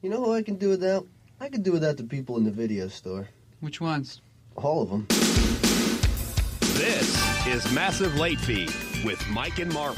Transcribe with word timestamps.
You 0.00 0.10
know 0.10 0.22
who 0.24 0.32
I 0.32 0.42
can 0.42 0.54
do 0.54 0.68
without? 0.68 1.08
I 1.40 1.48
can 1.48 1.62
do 1.62 1.72
without 1.72 1.96
the 1.96 2.04
people 2.04 2.36
in 2.36 2.44
the 2.44 2.52
video 2.52 2.86
store. 2.86 3.28
Which 3.58 3.80
ones? 3.80 4.20
All 4.54 4.80
of 4.80 4.90
them. 4.90 5.06
This 6.78 7.46
is 7.48 7.72
Massive 7.72 8.14
Late 8.14 8.38
Fee 8.38 8.66
with 9.04 9.20
Mike 9.28 9.58
and 9.58 9.74
Mark. 9.74 9.96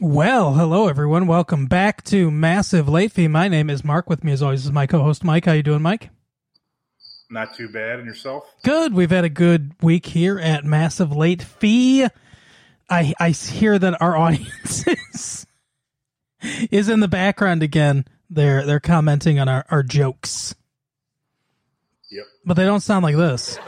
Well, 0.00 0.54
hello 0.54 0.86
everyone. 0.86 1.26
Welcome 1.26 1.66
back 1.66 2.04
to 2.04 2.30
Massive 2.30 2.88
Late 2.88 3.10
Fee. 3.10 3.26
My 3.26 3.48
name 3.48 3.68
is 3.68 3.82
Mark. 3.82 4.08
With 4.08 4.22
me, 4.22 4.30
as 4.30 4.40
always, 4.40 4.64
is 4.64 4.70
my 4.70 4.86
co-host 4.86 5.24
Mike. 5.24 5.46
How 5.46 5.52
you 5.52 5.64
doing, 5.64 5.82
Mike? 5.82 6.10
Not 7.28 7.56
too 7.56 7.68
bad. 7.68 7.98
And 7.98 8.06
yourself? 8.06 8.44
Good. 8.62 8.94
We've 8.94 9.10
had 9.10 9.24
a 9.24 9.28
good 9.28 9.72
week 9.82 10.06
here 10.06 10.38
at 10.38 10.64
Massive 10.64 11.10
Late 11.10 11.42
Fee. 11.42 12.06
I 12.88 13.14
I 13.18 13.30
hear 13.30 13.80
that 13.80 14.00
our 14.00 14.16
audience 14.24 14.86
is, 14.86 15.46
is 16.70 16.88
in 16.88 17.00
the 17.00 17.08
background 17.08 17.62
again. 17.62 18.04
They're 18.30 18.64
they're 18.64 18.80
commenting 18.80 19.38
on 19.38 19.48
our, 19.48 19.64
our 19.70 19.82
jokes, 19.82 20.54
Yep. 22.10 22.24
but 22.44 22.54
they 22.54 22.64
don't 22.64 22.80
sound 22.80 23.02
like 23.02 23.16
this. 23.16 23.58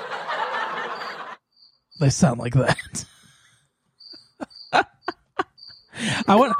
They 2.00 2.10
sound 2.10 2.40
like 2.40 2.54
that. 2.54 3.04
I 6.28 6.36
want 6.36 6.54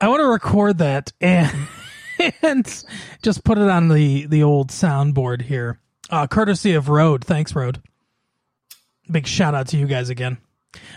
I 0.00 0.08
want 0.08 0.20
to 0.20 0.26
record 0.26 0.78
that 0.78 1.12
and 1.20 1.50
and 2.42 2.84
just 3.22 3.44
put 3.44 3.58
it 3.58 3.68
on 3.68 3.88
the 3.88 4.26
the 4.26 4.42
old 4.42 4.68
soundboard 4.70 5.42
here. 5.42 5.80
Uh, 6.10 6.26
courtesy 6.26 6.74
of 6.74 6.88
Rode. 6.88 7.24
Thanks, 7.24 7.54
Rode. 7.54 7.82
Big 9.10 9.26
shout 9.26 9.54
out 9.54 9.68
to 9.68 9.76
you 9.76 9.86
guys 9.86 10.10
again. 10.10 10.38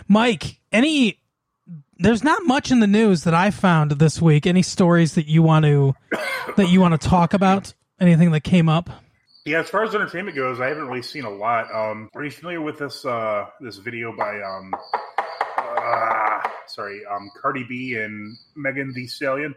Mike, 0.08 0.60
any 0.72 1.21
there's 1.98 2.24
not 2.24 2.46
much 2.46 2.72
in 2.72 2.80
the 2.80 2.88
news 2.88 3.24
that 3.24 3.34
I 3.34 3.52
found 3.52 3.92
this 3.92 4.22
week. 4.22 4.48
Any 4.48 4.62
stories 4.62 5.16
that 5.16 5.28
you 5.28 5.44
want 5.44 5.66
to 5.66 5.94
that 6.58 6.70
you 6.70 6.82
want 6.82 7.00
to 7.00 7.08
talk 7.08 7.34
about? 7.34 7.74
Anything 8.00 8.32
that 8.32 8.42
came 8.42 8.68
up? 8.68 8.90
Yeah, 9.46 9.60
as 9.60 9.70
far 9.70 9.84
as 9.84 9.96
entertainment 9.96 10.36
goes, 10.36 10.60
I 10.60 10.68
haven't 10.68 10.88
really 10.88 11.02
seen 11.02 11.26
a 11.26 11.30
lot. 11.30 11.74
Um, 11.74 12.10
are 12.14 12.24
you 12.24 12.32
familiar 12.32 12.62
with 12.62 12.78
this 12.78 13.06
uh, 13.06 13.46
this 13.60 13.78
video 13.78 14.16
by 14.16 14.40
um, 14.42 14.74
uh, 15.58 16.50
sorry, 16.68 17.02
um, 17.06 17.30
Cardi 17.42 17.64
B 17.64 17.96
and 17.96 18.36
Megan 18.56 18.94
Thee 18.94 19.08
Stallion? 19.08 19.56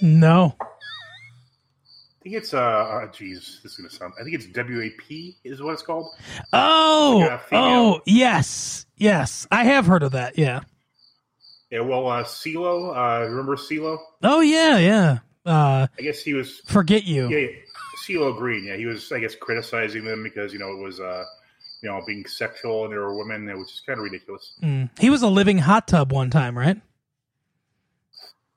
No. 0.00 0.56
I 0.60 2.22
think 2.22 2.36
it's 2.36 2.54
uh, 2.54 2.58
uh 2.58 3.06
geez, 3.10 3.60
this 3.62 3.72
is 3.72 3.78
gonna 3.78 3.90
sound. 3.90 4.14
I 4.18 4.22
think 4.22 4.34
it's 4.36 4.46
WAP 4.46 5.34
is 5.44 5.60
what 5.60 5.72
it's 5.72 5.82
called. 5.82 6.06
Oh, 6.52 7.26
Like 7.28 7.40
oh, 7.52 8.00
yes, 8.06 8.86
yes. 8.96 9.46
I 9.50 9.64
have 9.64 9.86
heard 9.86 10.02
of 10.02 10.12
that. 10.12 10.38
Yeah. 10.38 10.60
Yeah, 11.72 11.80
well, 11.80 12.06
uh, 12.06 12.22
CeeLo, 12.22 12.94
uh, 12.94 13.28
remember 13.28 13.56
CeeLo? 13.56 13.98
Oh, 14.22 14.40
yeah, 14.40 14.78
yeah. 14.78 15.18
Uh, 15.44 15.88
I 15.98 16.02
guess 16.02 16.22
he 16.22 16.34
was. 16.34 16.60
forget 16.66 17.02
you. 17.04 17.28
Yeah, 17.28 17.38
yeah, 17.38 17.48
CeeLo 18.06 18.36
Green. 18.36 18.66
Yeah, 18.66 18.76
he 18.76 18.86
was. 18.86 19.10
I 19.10 19.18
guess 19.18 19.34
criticizing 19.34 20.04
them 20.04 20.22
because 20.22 20.52
you 20.52 20.60
know 20.60 20.70
it 20.70 20.78
was 20.78 21.00
uh, 21.00 21.24
you 21.82 21.88
know, 21.88 22.00
being 22.06 22.24
sexual 22.26 22.84
and 22.84 22.92
there 22.92 23.00
were 23.00 23.16
women, 23.16 23.44
there, 23.44 23.58
which 23.58 23.72
is 23.72 23.82
kind 23.84 23.98
of 23.98 24.04
ridiculous. 24.04 24.54
Mm. 24.62 24.88
He 24.98 25.10
was 25.10 25.22
a 25.22 25.28
living 25.28 25.58
hot 25.58 25.88
tub 25.88 26.12
one 26.12 26.30
time, 26.30 26.56
right? 26.56 26.80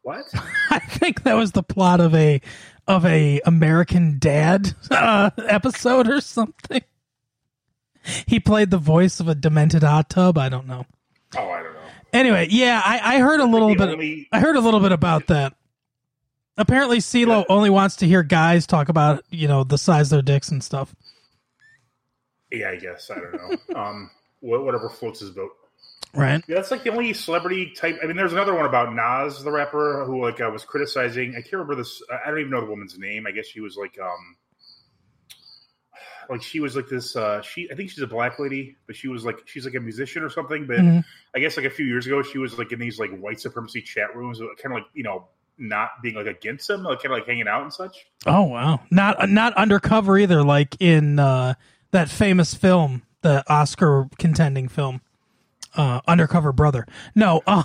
What? 0.03 0.25
I 0.69 0.79
think 0.79 1.23
that 1.23 1.33
was 1.33 1.51
the 1.51 1.63
plot 1.63 1.99
of 1.99 2.13
a 2.13 2.39
of 2.87 3.03
a 3.05 3.41
American 3.45 4.19
Dad 4.19 4.75
uh, 4.91 5.31
episode 5.47 6.07
or 6.07 6.21
something. 6.21 6.83
He 8.27 8.39
played 8.39 8.69
the 8.69 8.77
voice 8.77 9.19
of 9.19 9.27
a 9.27 9.33
demented 9.33 9.81
hot 9.81 10.11
tub. 10.11 10.37
I 10.37 10.49
don't 10.49 10.67
know. 10.67 10.85
Oh, 11.35 11.49
I 11.49 11.63
don't 11.63 11.73
know. 11.73 11.74
Anyway, 12.15 12.47
yeah, 12.49 12.81
I, 12.83 13.15
I 13.15 13.19
heard 13.19 13.39
a 13.41 13.45
little 13.45 13.75
bit. 13.75 13.81
only- 13.89 14.27
I 14.31 14.39
heard 14.39 14.55
a 14.55 14.61
little 14.61 14.79
bit 14.79 14.91
about 14.91 15.27
that. 15.27 15.53
Apparently, 16.57 16.99
CeeLo 16.99 17.39
Yeah. 17.41 17.43
only 17.49 17.69
wants 17.69 17.97
to 17.97 18.07
hear 18.07 18.23
guys 18.23 18.65
talk 18.65 18.87
about 18.89 19.23
you 19.29 19.47
know 19.47 19.63
the 19.65 19.77
size 19.77 20.11
of 20.11 20.17
their 20.25 20.35
dicks 20.35 20.49
and 20.49 20.63
stuff. 20.63 20.95
Yeah, 22.51 22.69
I 22.69 22.77
guess 22.77 23.11
I 23.11 23.15
don't 23.19 23.33
know. 23.69 23.75
um, 23.79 24.09
whatever 24.39 24.89
floats 24.89 25.19
his 25.19 25.31
boat. 25.31 25.51
Right? 26.13 26.41
Yeah, 26.47 26.55
that's 26.55 26.71
like 26.71 26.83
the 26.83 26.91
only 26.91 27.11
celebrity 27.11 27.73
type. 27.75 27.97
I 28.01 28.05
mean, 28.07 28.15
there's 28.15 28.31
another 28.31 28.55
one 28.55 28.65
about 28.65 28.93
Nas, 28.95 29.43
the 29.43 29.51
rapper, 29.51 30.05
who 30.05 30.21
like 30.23 30.39
uh, 30.39 30.49
was 30.49 30.63
criticizing. 30.63 31.31
I 31.31 31.41
can't 31.41 31.53
remember 31.53 31.75
this. 31.75 32.01
I 32.09 32.29
don't 32.29 32.39
even 32.39 32.51
know 32.51 32.61
the 32.61 32.67
woman's 32.69 32.97
name. 32.97 33.27
I 33.27 33.31
guess 33.31 33.47
she 33.47 33.59
was 33.59 33.75
like, 33.75 33.97
um, 34.01 34.37
like 36.29 36.41
she 36.41 36.59
was 36.59 36.75
like 36.75 36.87
this. 36.87 37.15
Uh, 37.15 37.41
she, 37.41 37.69
I 37.71 37.75
think 37.75 37.89
she's 37.89 38.01
a 38.01 38.07
black 38.07 38.39
lady, 38.39 38.75
but 38.87 38.95
she 38.95 39.07
was 39.07 39.23
like, 39.25 39.39
she's 39.45 39.65
like 39.65 39.75
a 39.75 39.79
musician 39.79 40.23
or 40.23 40.29
something. 40.29 40.65
But 40.67 40.77
Mhm. 40.77 41.03
I 41.35 41.39
guess 41.39 41.57
like 41.57 41.65
a 41.65 41.69
few 41.69 41.85
years 41.85 42.05
ago, 42.07 42.21
she 42.21 42.37
was 42.37 42.57
like 42.57 42.71
in 42.71 42.79
these 42.79 42.99
like 42.99 43.15
white 43.17 43.39
supremacy 43.39 43.81
chat 43.81 44.15
rooms, 44.15 44.39
kind 44.39 44.65
of 44.65 44.71
like 44.73 44.85
you 44.93 45.03
know, 45.03 45.27
not 45.57 46.01
being 46.03 46.15
like 46.15 46.27
against 46.27 46.67
them, 46.67 46.83
like 46.83 46.97
kind 47.01 47.13
of 47.13 47.19
like 47.19 47.27
hanging 47.27 47.47
out 47.47 47.61
and 47.63 47.71
such. 47.73 48.05
Oh 48.25 48.43
wow, 48.43 48.81
not 48.91 49.29
not 49.29 49.53
undercover 49.55 50.17
either. 50.17 50.43
Like 50.43 50.75
in 50.79 51.19
uh, 51.19 51.53
that 51.91 52.09
famous 52.09 52.53
film, 52.53 53.03
the 53.21 53.43
Oscar 53.51 54.07
contending 54.19 54.67
film, 54.67 55.01
uh, 55.75 56.01
Undercover 56.07 56.51
Brother. 56.51 56.85
No, 57.15 57.41
um, 57.47 57.63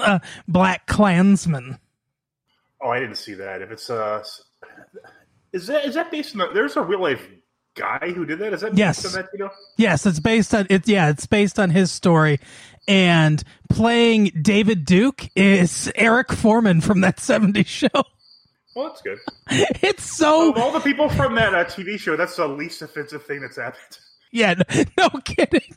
uh, 0.00 0.18
Black 0.46 0.86
Klansman. 0.86 1.78
Oh, 2.80 2.90
I 2.90 2.98
didn't 3.00 3.16
see 3.16 3.34
that. 3.34 3.62
If 3.62 3.70
it's 3.70 3.90
uh, 3.90 4.24
is 5.52 5.66
that 5.66 5.84
is 5.84 5.94
that 5.94 6.10
based 6.10 6.38
on? 6.38 6.54
There's 6.54 6.76
a 6.76 6.82
real 6.82 7.00
life 7.00 7.24
guy 7.74 8.12
who 8.14 8.24
did 8.24 8.38
that. 8.40 8.52
Is 8.52 8.60
that 8.62 8.76
Yes. 8.76 9.02
based 9.02 9.16
on 9.16 9.22
that? 9.22 9.30
You 9.32 9.38
know. 9.40 9.50
Yes, 9.76 10.06
it's 10.06 10.20
based 10.20 10.54
on 10.54 10.66
it. 10.70 10.86
Yeah, 10.88 11.08
it's 11.10 11.26
based 11.26 11.58
on 11.58 11.70
his 11.70 11.90
story. 11.92 12.40
And 12.88 13.42
playing 13.68 14.32
David 14.42 14.84
Duke 14.84 15.28
is 15.36 15.90
Eric 15.94 16.32
Forman 16.32 16.80
from 16.80 17.00
that 17.02 17.16
'70s 17.18 17.66
show. 17.66 17.88
Well, 18.74 18.88
that's 18.88 19.02
good. 19.02 19.18
It's 19.82 20.02
so 20.04 20.50
Of 20.52 20.58
all 20.58 20.72
the 20.72 20.80
people 20.80 21.08
from 21.10 21.34
that 21.34 21.54
uh, 21.54 21.64
TV 21.64 21.98
show, 21.98 22.16
that's 22.16 22.36
the 22.36 22.48
least 22.48 22.80
offensive 22.82 23.24
thing 23.24 23.40
that's 23.42 23.56
happened. 23.56 23.98
Yeah, 24.30 24.54
no, 24.54 24.84
no 24.98 25.08
kidding. 25.24 25.76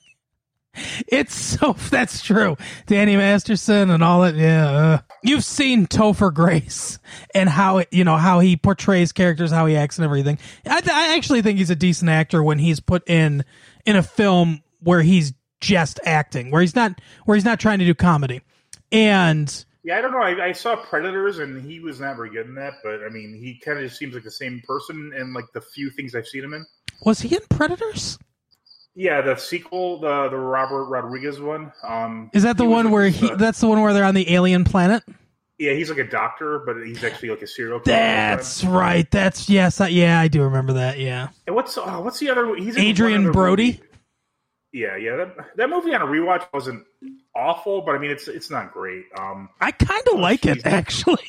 It's 1.07 1.35
so 1.35 1.73
that's 1.89 2.21
true. 2.21 2.57
Danny 2.87 3.15
Masterson 3.15 3.89
and 3.89 4.03
all 4.03 4.21
that. 4.21 4.35
Yeah, 4.35 4.69
uh. 4.69 4.99
you've 5.23 5.43
seen 5.43 5.87
Topher 5.87 6.33
Grace 6.33 6.99
and 7.33 7.49
how 7.49 7.79
it, 7.79 7.89
you 7.91 8.03
know 8.03 8.17
how 8.17 8.39
he 8.39 8.57
portrays 8.57 9.11
characters, 9.11 9.51
how 9.51 9.65
he 9.65 9.75
acts, 9.75 9.97
and 9.97 10.05
everything. 10.05 10.39
I, 10.65 10.81
I 10.91 11.15
actually 11.15 11.41
think 11.41 11.57
he's 11.57 11.69
a 11.69 11.75
decent 11.75 12.09
actor 12.09 12.43
when 12.43 12.59
he's 12.59 12.79
put 12.79 13.07
in 13.09 13.45
in 13.85 13.95
a 13.95 14.03
film 14.03 14.63
where 14.79 15.01
he's 15.01 15.33
just 15.61 15.99
acting, 16.05 16.51
where 16.51 16.61
he's 16.61 16.75
not 16.75 16.99
where 17.25 17.35
he's 17.35 17.45
not 17.45 17.59
trying 17.59 17.79
to 17.79 17.85
do 17.85 17.93
comedy. 17.93 18.41
And 18.91 19.65
Yeah, 19.83 19.97
I 19.97 20.01
don't 20.01 20.11
know. 20.11 20.21
I, 20.21 20.47
I 20.47 20.51
saw 20.51 20.75
Predators, 20.75 21.39
and 21.39 21.63
he 21.63 21.79
was 21.79 21.99
not 21.99 22.15
very 22.15 22.29
good 22.29 22.47
in 22.47 22.55
that. 22.55 22.73
But 22.83 23.03
I 23.03 23.09
mean, 23.09 23.35
he 23.35 23.59
kind 23.63 23.77
of 23.77 23.85
just 23.85 23.97
seems 23.97 24.13
like 24.13 24.23
the 24.23 24.31
same 24.31 24.61
person 24.67 25.13
in 25.17 25.33
like 25.33 25.45
the 25.53 25.61
few 25.61 25.89
things 25.89 26.15
I've 26.15 26.27
seen 26.27 26.43
him 26.43 26.53
in. 26.53 26.65
was 27.01 27.19
he 27.19 27.35
in 27.35 27.41
Predators? 27.49 28.17
Yeah, 28.95 29.21
the 29.21 29.35
sequel, 29.35 29.99
the 29.99 30.29
the 30.29 30.37
Robert 30.37 30.85
Rodriguez 30.85 31.39
one. 31.39 31.71
Um, 31.83 32.29
Is 32.33 32.43
that 32.43 32.57
the 32.57 32.65
one 32.65 32.91
where 32.91 33.09
he? 33.09 33.29
uh, 33.29 33.35
That's 33.35 33.59
the 33.59 33.67
one 33.67 33.81
where 33.81 33.93
they're 33.93 34.05
on 34.05 34.15
the 34.15 34.33
alien 34.33 34.63
planet. 34.63 35.03
yeah, 35.59 35.73
he's 35.73 35.89
like 35.89 35.99
a 35.99 36.09
doctor, 36.09 36.59
but 36.65 36.77
he's 36.85 37.03
actually 37.03 37.29
like 37.29 37.41
a 37.41 37.47
serial 37.47 37.79
killer. 37.81 37.97
That's 37.97 38.63
right. 38.63 39.09
That's 39.11 39.49
yes. 39.49 39.81
I, 39.81 39.89
yeah, 39.89 40.19
I 40.21 40.27
do 40.29 40.43
remember 40.43 40.73
that. 40.73 40.97
Yeah. 40.97 41.27
And 41.45 41.55
what's 41.55 41.77
oh, 41.77 42.01
what's 42.01 42.19
the 42.19 42.29
other? 42.29 42.55
He's 42.55 42.77
Adrien 42.77 43.31
Brody? 43.33 43.65
movie. 43.73 43.81
Yeah, 44.71 44.95
yeah. 44.97 45.15
That, 45.17 45.35
that 45.57 45.69
movie 45.69 45.93
on 45.93 46.01
a 46.01 46.05
rewatch 46.05 46.45
wasn't 46.53 46.85
awful, 47.35 47.81
but 47.81 47.95
I 47.95 47.97
mean, 47.97 48.11
it's 48.11 48.27
it's 48.29 48.49
not 48.49 48.71
great. 48.73 49.05
Um, 49.17 49.49
I 49.61 49.71
kind 49.71 50.03
of 50.13 50.19
like 50.19 50.45
it 50.45 50.65
actually. 50.65 51.23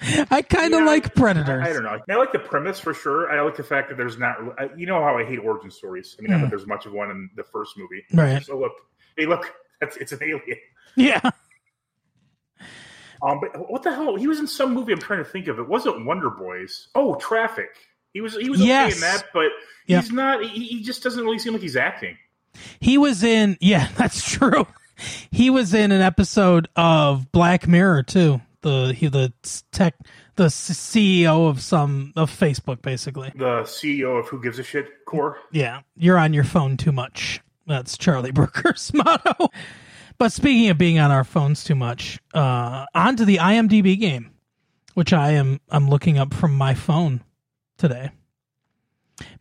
I 0.30 0.42
kind 0.42 0.74
of 0.74 0.80
Yeah, 0.80 0.86
like 0.86 1.14
Predators. 1.14 1.64
I, 1.66 1.70
I 1.70 1.72
don't 1.72 1.82
know. 1.82 1.98
I 2.08 2.14
like 2.16 2.32
the 2.32 2.38
premise 2.38 2.78
for 2.78 2.94
sure. 2.94 3.30
I 3.30 3.40
like 3.42 3.56
the 3.56 3.64
fact 3.64 3.88
that 3.88 3.96
there's 3.96 4.18
not. 4.18 4.36
You 4.78 4.86
know 4.86 5.02
how 5.02 5.18
I 5.18 5.24
hate 5.24 5.38
origin 5.38 5.70
stories. 5.70 6.16
I 6.18 6.22
mean, 6.22 6.30
not 6.32 6.40
that 6.42 6.50
there's 6.50 6.66
much 6.66 6.86
of 6.86 6.92
one 6.92 7.10
in 7.10 7.30
the 7.36 7.42
first 7.44 7.76
movie. 7.76 8.04
Mm. 8.12 8.18
Right. 8.34 8.44
So 8.44 8.58
look, 8.58 8.72
hey, 9.16 9.26
look, 9.26 9.52
that's 9.80 9.96
it's 9.96 10.12
an 10.12 10.20
alien. 10.22 10.58
Yeah. 10.96 11.20
Um, 13.20 13.40
but 13.40 13.68
what 13.70 13.82
the 13.82 13.92
hell? 13.92 14.14
He 14.14 14.28
was 14.28 14.38
in 14.38 14.46
some 14.46 14.72
movie. 14.74 14.92
I'm 14.92 15.00
trying 15.00 15.18
to 15.24 15.28
think 15.28 15.48
of. 15.48 15.58
It 15.58 15.68
wasn't 15.68 16.06
Wonder 16.06 16.30
Boys. 16.30 16.86
Oh, 16.94 17.16
Traffic. 17.16 17.70
He 18.12 18.20
was. 18.20 18.36
He 18.36 18.48
was 18.48 18.60
okay 18.60 18.68
Yes. 18.68 18.94
in 18.94 19.00
that, 19.00 19.24
but 19.34 19.48
Yep. 19.86 20.02
he's 20.04 20.12
not. 20.12 20.44
He, 20.44 20.64
he 20.66 20.82
just 20.84 21.02
doesn't 21.02 21.24
really 21.24 21.38
seem 21.40 21.52
like 21.52 21.62
he's 21.62 21.74
acting. 21.76 22.16
He 22.78 22.96
was 22.96 23.24
in. 23.24 23.56
Yeah, 23.60 23.88
that's 23.96 24.22
true. 24.30 24.68
He 25.32 25.50
was 25.50 25.74
in 25.74 25.90
an 25.90 26.00
episode 26.00 26.68
of 26.76 27.30
Black 27.32 27.66
Mirror 27.66 28.04
too. 28.04 28.40
The 28.62 28.92
he 28.96 29.06
the 29.08 29.32
tech 29.72 29.94
the 30.36 30.46
CEO 30.46 31.48
of 31.48 31.60
some 31.60 32.12
of 32.16 32.30
Facebook 32.30 32.82
basically. 32.82 33.32
The 33.34 33.62
CEO 33.62 34.18
of 34.18 34.28
Who 34.28 34.42
Gives 34.42 34.58
a 34.58 34.64
Shit 34.64 35.04
Core. 35.04 35.38
Yeah, 35.52 35.82
you're 35.96 36.18
on 36.18 36.32
your 36.32 36.44
phone 36.44 36.76
too 36.76 36.92
much. 36.92 37.40
That's 37.66 37.96
Charlie 37.96 38.30
Brooker's 38.32 38.92
motto. 38.92 39.50
But 40.18 40.32
speaking 40.32 40.68
of 40.70 40.78
being 40.78 40.98
on 40.98 41.12
our 41.12 41.22
phones 41.22 41.62
too 41.62 41.76
much, 41.76 42.18
uh, 42.34 42.86
on 42.94 43.16
to 43.16 43.24
the 43.24 43.36
IMDb 43.36 43.98
game, 43.98 44.32
which 44.94 45.12
I 45.12 45.32
am 45.32 45.60
I'm 45.70 45.88
looking 45.88 46.18
up 46.18 46.34
from 46.34 46.54
my 46.54 46.74
phone 46.74 47.22
today. 47.76 48.10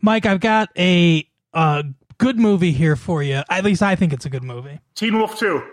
Mike, 0.02 0.26
I've 0.26 0.40
got 0.40 0.70
a 0.78 1.28
uh, 1.54 1.84
good 2.18 2.40
movie 2.40 2.72
here 2.72 2.96
for 2.96 3.24
you. 3.24 3.42
At 3.50 3.64
least 3.64 3.82
I 3.82 3.96
think 3.96 4.14
it's 4.14 4.26
a 4.26 4.30
good 4.30 4.44
movie. 4.44 4.80
Teen 4.96 5.18
Wolf 5.18 5.38
Two. 5.40 5.64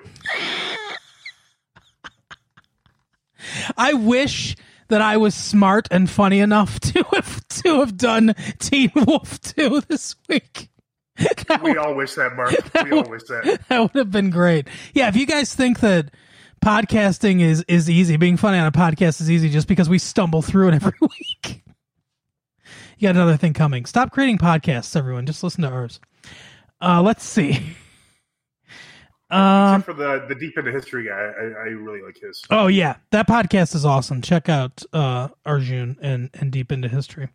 I 3.76 3.92
wish 3.94 4.56
that 4.88 5.00
I 5.00 5.16
was 5.16 5.34
smart 5.34 5.88
and 5.90 6.08
funny 6.08 6.40
enough 6.40 6.80
to 6.80 7.02
have 7.14 7.46
to 7.48 7.80
have 7.80 7.96
done 7.96 8.34
Teen 8.58 8.90
Wolf 8.94 9.40
2 9.40 9.82
this 9.88 10.16
week. 10.28 10.68
That 11.16 11.62
We 11.62 11.70
would, 11.70 11.78
all 11.78 11.94
wish 11.94 12.14
that, 12.14 12.34
Mark. 12.34 12.52
We 12.84 12.90
all 12.92 13.08
wish 13.08 13.22
that. 13.24 13.60
that 13.68 13.80
would 13.80 13.94
have 13.94 14.10
been 14.10 14.30
great. 14.30 14.68
Yeah, 14.94 15.08
if 15.08 15.16
you 15.16 15.26
guys 15.26 15.54
think 15.54 15.80
that 15.80 16.10
podcasting 16.64 17.40
is 17.40 17.64
is 17.68 17.88
easy, 17.88 18.16
being 18.16 18.36
funny 18.36 18.58
on 18.58 18.66
a 18.66 18.72
podcast 18.72 19.20
is 19.20 19.30
easy 19.30 19.48
just 19.48 19.68
because 19.68 19.88
we 19.88 19.98
stumble 19.98 20.42
through 20.42 20.68
it 20.68 20.74
every 20.74 20.94
week. 21.00 21.62
You 22.98 23.08
got 23.08 23.16
another 23.16 23.36
thing 23.36 23.52
coming. 23.52 23.84
Stop 23.86 24.10
creating 24.12 24.38
podcasts, 24.38 24.96
everyone. 24.96 25.26
Just 25.26 25.42
listen 25.42 25.62
to 25.62 25.68
ours. 25.68 26.00
Uh, 26.80 27.02
let's 27.02 27.24
see. 27.24 27.76
Um, 29.30 29.80
Except 29.80 29.84
for 29.86 29.94
the 29.94 30.26
the 30.28 30.34
deep 30.34 30.56
into 30.58 30.70
history 30.70 31.06
guy, 31.08 31.12
I, 31.12 31.44
I 31.44 31.66
really 31.72 32.02
like 32.02 32.18
his. 32.20 32.42
Oh 32.50 32.66
yeah, 32.66 32.96
that 33.10 33.26
podcast 33.26 33.74
is 33.74 33.84
awesome. 33.84 34.20
Check 34.22 34.48
out 34.48 34.82
uh 34.92 35.28
Arjun 35.46 35.96
and 36.02 36.30
and 36.34 36.52
Deep 36.52 36.70
into 36.70 36.88
History. 36.88 37.28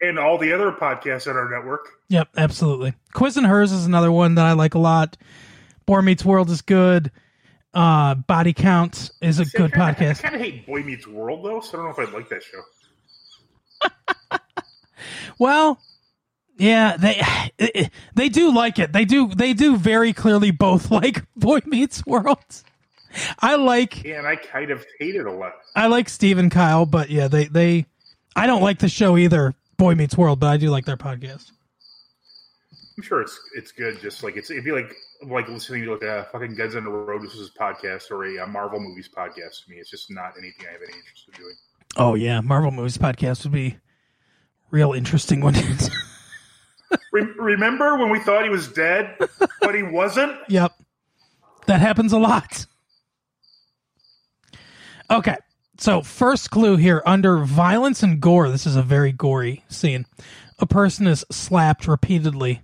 And 0.00 0.18
all 0.18 0.38
the 0.38 0.52
other 0.52 0.70
podcasts 0.70 1.28
on 1.28 1.36
our 1.36 1.50
network. 1.50 1.88
Yep, 2.08 2.28
absolutely. 2.36 2.94
Quiz 3.12 3.36
and 3.36 3.46
Hers 3.46 3.72
is 3.72 3.86
another 3.86 4.12
one 4.12 4.34
that 4.36 4.44
I 4.46 4.52
like 4.52 4.74
a 4.74 4.78
lot. 4.78 5.16
Boar 5.86 6.02
Meets 6.02 6.24
World 6.24 6.48
is 6.50 6.62
good. 6.62 7.10
Uh 7.74 8.14
Body 8.14 8.52
Count 8.52 9.10
is 9.20 9.40
a 9.40 9.44
See, 9.44 9.58
good 9.58 9.74
I 9.74 9.94
kinda, 9.94 10.12
podcast. 10.12 10.18
I 10.20 10.22
kind 10.22 10.34
of 10.36 10.40
hate 10.40 10.66
Boy 10.66 10.82
Meets 10.82 11.06
World 11.08 11.44
though, 11.44 11.60
so 11.60 11.70
I 11.78 11.82
don't 11.82 11.84
know 11.96 12.02
if 12.02 12.08
I'd 12.08 12.14
like 12.14 12.28
that 12.28 12.42
show. 12.42 12.60
Well, 15.38 15.80
yeah, 16.56 16.96
they 16.96 17.90
they 18.14 18.28
do 18.28 18.54
like 18.54 18.78
it. 18.78 18.92
They 18.92 19.04
do 19.04 19.28
they 19.28 19.52
do 19.52 19.76
very 19.76 20.12
clearly 20.12 20.50
both 20.50 20.90
like 20.90 21.24
Boy 21.36 21.60
Meets 21.66 22.04
World. 22.06 22.62
I 23.38 23.56
like 23.56 24.02
Yeah, 24.04 24.18
and 24.18 24.26
I 24.26 24.36
kind 24.36 24.70
of 24.70 24.84
hate 24.98 25.14
it 25.14 25.26
a 25.26 25.32
lot. 25.32 25.52
I 25.76 25.86
like 25.86 26.08
Steve 26.08 26.38
and 26.38 26.50
Kyle, 26.50 26.86
but 26.86 27.10
yeah, 27.10 27.28
they 27.28 27.46
they 27.46 27.86
I 28.36 28.46
don't 28.46 28.62
like 28.62 28.78
the 28.78 28.88
show 28.88 29.16
either, 29.16 29.54
Boy 29.76 29.94
Meets 29.94 30.16
World, 30.16 30.40
but 30.40 30.48
I 30.48 30.56
do 30.56 30.70
like 30.70 30.84
their 30.84 30.96
podcast. 30.96 31.52
I'm 32.96 33.02
sure 33.02 33.20
it's 33.20 33.38
it's 33.54 33.72
good. 33.72 34.00
Just 34.00 34.22
like 34.22 34.36
it's 34.36 34.50
it'd 34.50 34.64
be 34.64 34.72
like 34.72 34.94
like 35.22 35.48
listening 35.48 35.84
to 35.84 35.92
like 35.92 36.02
a 36.02 36.28
fucking 36.30 36.54
Guns 36.54 36.76
N' 36.76 36.84
Roses 36.84 37.50
podcast 37.58 38.10
or 38.10 38.24
a, 38.24 38.44
uh 38.44 38.46
Marvel 38.46 38.80
movies 38.80 39.08
podcast 39.08 39.64
to 39.64 39.70
me. 39.70 39.76
It's 39.76 39.90
just 39.90 40.10
not 40.10 40.34
anything 40.38 40.66
I 40.68 40.72
have 40.72 40.82
any 40.82 40.96
interest 40.96 41.28
in 41.28 41.40
doing. 41.40 41.54
Oh 41.96 42.14
yeah, 42.14 42.40
Marvel 42.40 42.70
movies 42.70 42.98
podcast 42.98 43.44
would 43.44 43.52
be 43.52 43.78
real 44.70 44.92
interesting 44.92 45.40
one. 45.40 45.54
Re- 47.14 47.32
remember 47.38 47.96
when 47.96 48.10
we 48.10 48.18
thought 48.18 48.42
he 48.42 48.50
was 48.50 48.66
dead, 48.66 49.16
but 49.60 49.72
he 49.72 49.84
wasn't? 49.84 50.36
yep. 50.48 50.72
That 51.66 51.80
happens 51.80 52.12
a 52.12 52.18
lot. 52.18 52.66
Okay. 55.08 55.36
So, 55.78 56.02
first 56.02 56.50
clue 56.50 56.74
here 56.76 57.04
under 57.06 57.38
violence 57.38 58.02
and 58.02 58.20
gore, 58.20 58.48
this 58.48 58.66
is 58.66 58.74
a 58.74 58.82
very 58.82 59.12
gory 59.12 59.64
scene. 59.68 60.06
A 60.58 60.66
person 60.66 61.06
is 61.06 61.24
slapped 61.30 61.86
repeatedly 61.86 62.62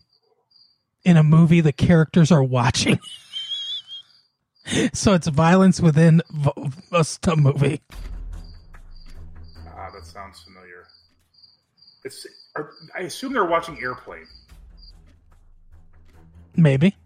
in 1.04 1.16
a 1.16 1.22
movie 1.22 1.60
the 1.60 1.72
characters 1.72 2.32
are 2.32 2.42
watching. 2.42 2.98
so, 4.92 5.14
it's 5.14 5.28
violence 5.28 5.80
within 5.80 6.22
a 6.92 7.36
movie. 7.36 7.82
Ah, 9.68 9.90
that 9.94 10.04
sounds 10.04 10.40
familiar. 10.40 10.88
It's. 12.04 12.26
Are, 12.56 12.72
I 12.96 13.02
assume 13.02 13.32
they're 13.32 13.44
watching 13.44 13.78
Airplane. 13.80 14.26
Maybe. 16.56 16.96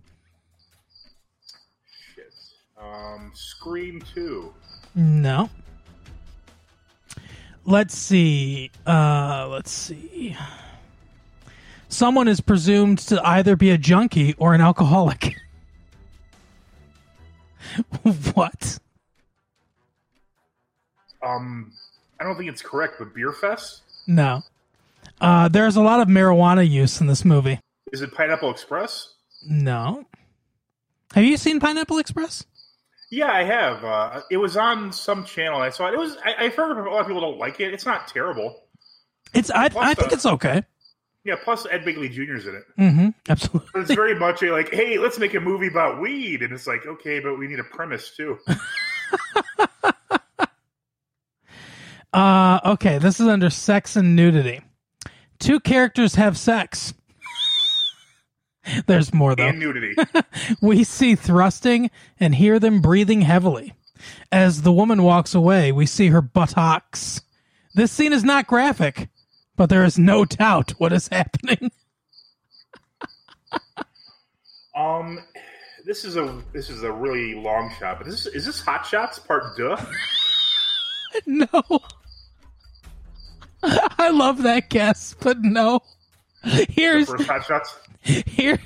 Shit. 2.15 2.33
Um, 2.81 3.33
Scream 3.35 4.03
Two. 4.15 4.53
No. 4.95 5.51
Let's 7.67 7.97
see. 7.97 8.71
Uh, 8.87 9.49
let's 9.51 9.71
see. 9.71 10.37
Someone 11.89 12.29
is 12.29 12.41
presumed 12.41 12.99
to 12.99 13.27
either 13.27 13.57
be 13.57 13.71
a 13.71 13.79
junkie 13.79 14.35
or 14.37 14.53
an 14.55 14.61
alcoholic. 14.61 15.37
what? 18.35 18.79
Um, 21.25 21.73
I 22.21 22.25
don't 22.25 22.37
think 22.37 22.51
it's 22.51 22.63
correct, 22.63 22.97
but 22.99 23.15
Beer 23.15 23.33
Fest. 23.33 23.83
No. 24.07 24.43
Uh, 25.21 25.49
there's 25.49 25.77
a 25.77 25.81
lot 25.81 26.01
of 26.01 26.09
marijuana 26.09 26.69
use 26.69 27.01
in 27.01 27.07
this 27.07 27.25
movie. 27.25 27.61
Is 27.93 28.03
it 28.03 28.13
Pineapple 28.13 28.51
Express? 28.51 29.14
No. 29.47 30.05
Have 31.15 31.25
you 31.25 31.37
seen 31.37 31.61
Pineapple 31.61 31.99
Express? 31.99 32.45
Yeah, 33.11 33.31
I 33.31 33.45
have. 33.45 33.85
Uh, 33.85 34.23
it 34.31 34.39
was 34.39 34.57
on 34.57 34.93
some 34.93 35.25
channel. 35.25 35.61
I 35.61 35.71
saw 35.71 35.89
it. 35.89 35.95
It 35.95 35.99
was. 35.99 36.17
I, 36.25 36.47
I've 36.47 36.55
heard 36.55 36.77
a 36.77 36.91
lot 36.91 37.01
of 37.01 37.07
people 37.07 37.21
don't 37.21 37.39
like 37.39 37.61
it. 37.61 37.73
It's 37.73 37.87
not 37.87 38.09
terrible. 38.09 38.63
It's. 39.33 39.51
I. 39.51 39.69
Plus, 39.69 39.85
I 39.85 39.95
think 39.95 40.13
uh, 40.13 40.15
it's 40.15 40.27
okay. 40.27 40.63
Yeah. 41.25 41.37
Plus, 41.43 41.67
Ed 41.71 41.85
Begley 41.85 42.11
Jr.'s 42.11 42.47
in 42.47 42.57
it. 42.57 42.65
Mm-hmm. 42.79 43.09
Absolutely. 43.29 43.71
But 43.73 43.83
it's 43.83 43.95
very 43.95 44.19
much 44.19 44.43
a 44.43 44.51
like, 44.51 44.75
hey, 44.75 44.99
let's 44.99 45.19
make 45.19 45.35
a 45.35 45.41
movie 45.41 45.69
about 45.69 46.01
weed, 46.01 46.43
and 46.43 46.53
it's 46.53 46.67
like, 46.67 46.87
okay, 46.87 47.21
but 47.21 47.39
we 47.39 47.47
need 47.47 47.61
a 47.61 47.65
premise 47.65 48.17
too. 48.17 48.39
Uh, 52.15 52.61
okay, 52.65 52.99
this 52.99 53.19
is 53.19 53.27
under 53.27 53.51
sex 53.51 53.97
and 53.97 54.15
nudity. 54.15 54.63
Two 55.41 55.59
characters 55.59 56.15
have 56.15 56.39
sex. 56.39 56.95
There's 58.87 59.13
more 59.15 59.35
though. 59.37 59.49
and 59.49 59.59
nudity. 59.59 59.95
We 60.61 60.85
see 60.85 61.15
thrusting 61.15 61.91
and 62.19 62.35
hear 62.35 62.59
them 62.59 62.81
breathing 62.81 63.23
heavily. 63.23 63.75
As 64.33 64.63
the 64.63 64.73
woman 64.73 65.03
walks 65.03 65.35
away, 65.35 65.73
we 65.73 65.87
see 65.87 66.09
her 66.09 66.21
buttocks. 66.21 67.21
This 67.75 67.91
scene 67.93 68.13
is 68.13 68.25
not 68.25 68.47
graphic, 68.47 69.09
but 69.57 69.69
there 69.71 69.85
is 69.85 69.99
no 69.99 70.25
doubt 70.25 70.73
what 70.79 70.93
is 70.93 71.09
happening. 71.09 71.71
Um, 74.77 75.21
this 75.87 76.05
is 76.05 76.17
a 76.17 76.43
this 76.53 76.69
is 76.69 76.83
a 76.83 76.91
really 76.91 77.35
long 77.35 77.73
shot, 77.79 77.99
but 77.99 78.09
this 78.09 78.27
is 78.27 78.45
this 78.45 78.61
Hot 78.63 78.85
Shots 78.85 79.21
Part 79.21 79.57
Deux? 79.57 79.77
no. 81.27 81.47
I 83.63 84.11
love 84.11 84.43
that 84.43 84.69
guess, 84.71 85.15
but 85.21 85.39
no. 85.43 85.81
Here's 86.43 87.09
Hot 87.27 87.45
Shots. 87.45 87.79
here 88.27 88.59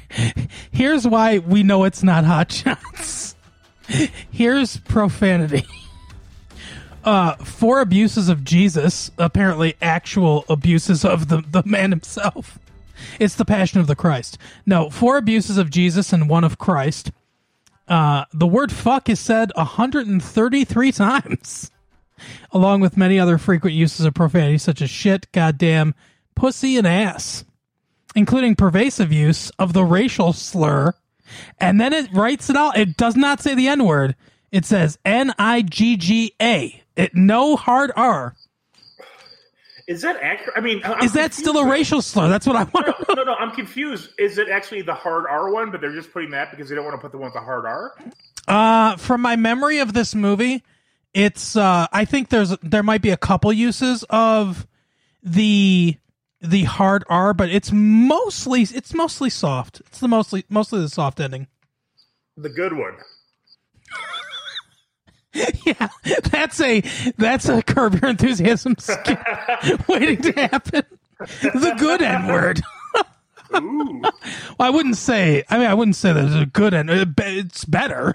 here's 0.72 1.06
why 1.06 1.38
we 1.38 1.62
know 1.62 1.84
it's 1.84 2.02
not 2.02 2.24
hot 2.24 2.50
shots. 2.50 3.36
Here's 4.30 4.78
profanity. 4.78 5.64
Uh 7.04 7.36
four 7.36 7.80
abuses 7.80 8.28
of 8.28 8.42
jesus 8.42 9.12
apparently 9.16 9.76
actual 9.80 10.44
abuses 10.48 11.04
of 11.04 11.28
the 11.28 11.42
the 11.48 11.62
man 11.64 11.90
himself. 11.90 12.58
It's 13.20 13.36
the 13.36 13.44
passion 13.44 13.78
of 13.78 13.86
the 13.86 13.94
christ. 13.94 14.38
No 14.66 14.90
four 14.90 15.16
abuses 15.16 15.56
of 15.56 15.70
jesus 15.70 16.12
and 16.12 16.28
one 16.28 16.42
of 16.42 16.58
christ. 16.58 17.12
Uh 17.86 18.24
the 18.32 18.46
word 18.46 18.72
fuck 18.72 19.08
is 19.08 19.20
said 19.20 19.52
133 19.54 20.92
times 20.92 21.70
along 22.50 22.80
with 22.80 22.96
many 22.96 23.20
other 23.20 23.38
frequent 23.38 23.76
uses 23.76 24.04
of 24.04 24.14
profanity 24.14 24.58
such 24.58 24.82
as 24.82 24.90
shit 24.90 25.30
goddamn 25.30 25.94
pussy 26.34 26.76
and 26.76 26.88
ass 26.88 27.44
including 28.14 28.54
pervasive 28.54 29.12
use 29.12 29.50
of 29.58 29.72
the 29.72 29.84
racial 29.84 30.32
slur. 30.32 30.94
And 31.60 31.80
then 31.80 31.92
it 31.92 32.12
writes 32.12 32.48
it 32.48 32.56
all. 32.56 32.72
It 32.72 32.96
does 32.96 33.16
not 33.16 33.40
say 33.40 33.54
the 33.54 33.68
N 33.68 33.84
word. 33.84 34.16
It 34.50 34.64
says 34.64 34.98
N 35.04 35.34
I 35.38 35.62
G 35.62 35.96
G 35.96 36.34
A. 36.40 36.82
It 36.96 37.14
no 37.14 37.56
hard 37.56 37.92
R. 37.96 38.34
Is 39.86 40.02
that 40.02 40.16
accurate? 40.22 40.52
I 40.56 40.60
mean, 40.60 40.82
I'm 40.84 41.02
Is 41.02 41.14
that 41.14 41.32
still 41.32 41.56
a 41.56 41.66
racial 41.66 42.02
slur? 42.02 42.28
That's 42.28 42.46
what 42.46 42.56
I 42.56 42.64
want. 42.64 42.88
No, 43.08 43.14
no, 43.14 43.24
no. 43.24 43.34
I'm 43.34 43.52
confused. 43.52 44.10
Is 44.18 44.36
it 44.36 44.50
actually 44.50 44.82
the 44.82 44.94
hard 44.94 45.24
R 45.26 45.50
one, 45.50 45.70
but 45.70 45.80
they're 45.80 45.94
just 45.94 46.12
putting 46.12 46.30
that 46.32 46.50
because 46.50 46.68
they 46.68 46.74
don't 46.74 46.84
want 46.84 46.96
to 46.96 47.00
put 47.00 47.10
the 47.10 47.18
one 47.18 47.26
with 47.26 47.34
the 47.34 47.40
hard 47.40 47.64
R? 47.64 47.94
Uh, 48.46 48.96
from 48.96 49.22
my 49.22 49.36
memory 49.36 49.78
of 49.78 49.94
this 49.94 50.14
movie, 50.14 50.62
it's 51.14 51.56
uh, 51.56 51.86
I 51.90 52.04
think 52.04 52.28
there's 52.28 52.50
there 52.62 52.82
might 52.82 53.00
be 53.00 53.10
a 53.10 53.16
couple 53.16 53.50
uses 53.52 54.04
of 54.10 54.66
the 55.22 55.96
the 56.40 56.64
hard 56.64 57.04
R, 57.08 57.34
but 57.34 57.50
it's 57.50 57.70
mostly 57.72 58.62
it's 58.62 58.94
mostly 58.94 59.30
soft. 59.30 59.80
It's 59.86 60.00
the 60.00 60.08
mostly 60.08 60.44
mostly 60.48 60.80
the 60.80 60.88
soft 60.88 61.20
ending. 61.20 61.46
The 62.36 62.48
good 62.50 62.72
one. 62.74 62.94
Yeah, 65.64 65.88
that's 66.32 66.60
a 66.60 66.80
that's 67.16 67.48
a 67.48 67.62
curb 67.62 68.00
your 68.00 68.10
enthusiasm 68.10 68.74
skit 68.78 69.18
waiting 69.88 70.20
to 70.22 70.32
happen. 70.32 70.82
The 71.18 71.74
good 71.78 72.02
N 72.02 72.26
word. 72.26 72.60
Ooh. 73.54 74.00
Well, 74.02 74.12
I 74.58 74.70
wouldn't 74.70 74.96
say. 74.96 75.44
I 75.50 75.58
mean, 75.58 75.66
I 75.68 75.74
wouldn't 75.74 75.96
say 75.96 76.12
that 76.12 76.24
it's 76.24 76.34
a 76.34 76.46
good 76.46 76.74
N. 76.74 76.88
it- 76.88 77.08
It's 77.18 77.64
better. 77.66 78.14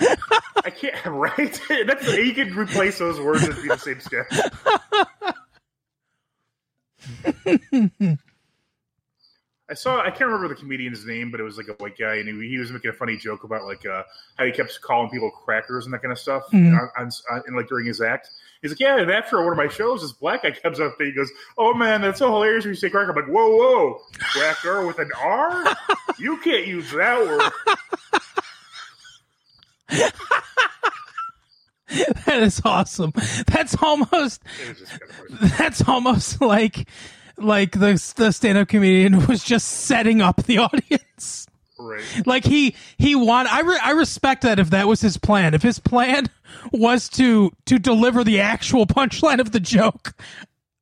I 0.00 0.70
can't. 0.70 1.04
Right? 1.06 1.60
That's 1.86 2.06
you 2.16 2.34
can 2.34 2.54
replace 2.56 2.98
those 2.98 3.18
words 3.20 3.44
and 3.44 3.54
be 3.62 3.68
the 3.68 3.76
same 3.78 4.00
sketch. 4.00 4.32
I 9.68 9.74
saw. 9.74 10.00
I 10.00 10.10
can't 10.10 10.22
remember 10.22 10.48
the 10.48 10.56
comedian's 10.56 11.06
name, 11.06 11.30
but 11.30 11.38
it 11.38 11.44
was 11.44 11.56
like 11.56 11.68
a 11.68 11.74
white 11.74 11.96
guy, 11.96 12.16
and 12.16 12.26
he, 12.28 12.48
he 12.48 12.58
was 12.58 12.72
making 12.72 12.90
a 12.90 12.92
funny 12.92 13.16
joke 13.16 13.44
about 13.44 13.62
like 13.64 13.86
uh, 13.86 14.02
how 14.36 14.44
he 14.44 14.50
kept 14.50 14.80
calling 14.80 15.08
people 15.10 15.30
crackers 15.30 15.84
and 15.84 15.94
that 15.94 16.02
kind 16.02 16.10
of 16.10 16.18
stuff, 16.18 16.42
Mhm. 16.52 16.72
on, 16.76 16.88
on, 16.98 17.10
on, 17.30 17.42
and 17.46 17.56
like 17.56 17.68
during 17.68 17.86
his 17.86 18.00
act. 18.00 18.28
He's 18.62 18.72
like, 18.72 18.80
yeah. 18.80 18.98
And 18.98 19.10
after 19.12 19.40
one 19.42 19.52
of 19.52 19.56
my 19.56 19.68
shows, 19.68 20.02
this 20.02 20.12
black 20.12 20.42
guy 20.42 20.50
comes 20.50 20.80
up 20.80 20.96
and 20.98 21.06
he 21.06 21.14
goes, 21.14 21.30
"Oh 21.56 21.72
man, 21.72 22.00
that's 22.00 22.18
so 22.18 22.32
hilarious 22.32 22.64
when 22.64 22.74
you 22.74 22.80
say 22.80 22.90
cracker." 22.90 23.10
I'm 23.10 23.16
like, 23.16 23.32
"Whoa, 23.32 23.48
whoa, 23.56 24.00
cracker 24.18 24.84
with 24.86 24.98
an 24.98 25.10
R? 25.16 25.64
You 26.18 26.36
can't 26.38 26.66
use 26.66 26.90
that 26.90 27.20
word." 27.20 27.52
That 32.30 32.42
is 32.44 32.62
awesome. 32.64 33.12
That's 33.46 33.76
almost 33.82 34.42
It 34.62 34.68
was 34.68 34.78
just 34.78 34.90
kind 35.00 35.02
of 35.02 35.16
funny. 35.40 35.52
that's 35.58 35.88
almost 35.88 36.40
like 36.40 36.88
like 37.36 37.72
the 37.72 38.12
the 38.16 38.30
stand 38.32 38.56
up 38.58 38.68
comedian 38.68 39.26
was 39.26 39.42
just 39.42 39.66
setting 39.66 40.20
up 40.20 40.42
the 40.44 40.58
audience. 40.58 41.46
right. 41.78 42.02
Like 42.26 42.44
he 42.44 42.76
he 42.98 43.14
want 43.16 43.52
I 43.52 43.60
re, 43.62 43.78
I 43.82 43.90
respect 43.92 44.42
that 44.42 44.58
if 44.60 44.70
that 44.70 44.86
was 44.86 45.00
his 45.00 45.16
plan. 45.16 45.54
If 45.54 45.62
his 45.62 45.78
plan 45.80 46.26
was 46.72 47.08
to 47.10 47.50
to 47.66 47.78
deliver 47.78 48.22
the 48.22 48.40
actual 48.40 48.86
punchline 48.86 49.40
of 49.40 49.50
the 49.52 49.60
joke 49.60 50.12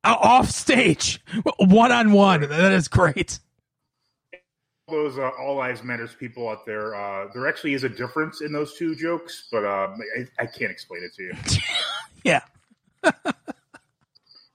uh, 0.04 0.16
off 0.20 0.50
stage, 0.50 1.20
one 1.58 1.92
on 1.92 2.12
one, 2.12 2.42
that 2.42 2.72
is 2.72 2.88
great. 2.88 3.38
Those 4.88 5.18
uh, 5.18 5.30
all 5.40 5.56
lives 5.56 5.82
matters 5.82 6.14
people 6.18 6.48
out 6.48 6.64
there 6.66 6.94
uh, 6.94 7.26
there 7.34 7.46
actually 7.46 7.74
is 7.74 7.84
a 7.84 7.88
difference 7.88 8.40
in 8.40 8.52
those 8.52 8.74
two 8.74 8.94
jokes 8.94 9.48
but 9.52 9.64
uh, 9.64 9.88
I, 10.18 10.42
I 10.42 10.46
can't 10.46 10.70
explain 10.70 11.02
it 11.02 11.14
to 11.14 11.22
you. 11.22 11.32
Yeah. 12.24 12.40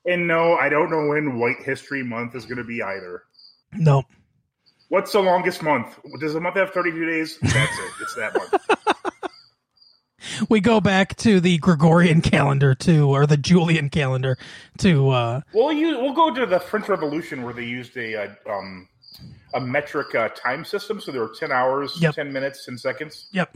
and 0.06 0.28
no 0.28 0.56
i 0.56 0.68
don't 0.68 0.92
know 0.92 1.08
when 1.08 1.40
white 1.40 1.64
history 1.64 2.04
month 2.04 2.36
is 2.36 2.46
going 2.46 2.58
to 2.58 2.64
be 2.66 2.84
either. 2.84 3.24
No. 3.74 4.04
what's 4.90 5.14
the 5.14 5.22
longest 5.22 5.64
month? 5.64 5.98
Does 6.20 6.34
the 6.34 6.42
month 6.42 6.58
have 6.58 6.72
32 6.72 7.06
days? 7.06 7.40
That's 7.42 7.56
it. 7.56 7.92
It's 8.02 8.16
that 8.16 8.36
month. 8.36 8.54
We 10.50 10.62
go 10.62 10.80
back 10.80 11.16
to 11.18 11.40
the 11.40 11.58
Gregorian 11.58 12.22
calendar 12.22 12.74
too 12.76 13.10
or 13.10 13.26
the 13.26 13.38
Julian 13.38 13.90
calendar 13.90 14.38
to 14.80 15.10
uh 15.10 15.42
we'll 15.54 15.74
use, 15.74 15.98
we'll 16.00 16.14
go 16.14 16.34
to 16.34 16.46
the 16.46 16.60
french 16.60 16.90
revolution 16.90 17.44
where 17.44 17.54
they 17.54 17.66
used 17.66 17.96
a 17.98 18.24
uh, 18.24 18.30
um, 18.50 18.88
a 19.54 19.60
metric 19.62 20.16
uh, 20.16 20.30
time 20.30 20.64
system 20.66 21.00
so 21.02 21.12
there 21.12 21.22
were 21.22 21.34
10 21.38 21.52
hours 21.52 21.98
Yep. 22.02 22.16
10 22.16 22.34
minutes 22.34 22.66
10 22.66 22.78
seconds 22.78 23.28
yep. 23.32 23.56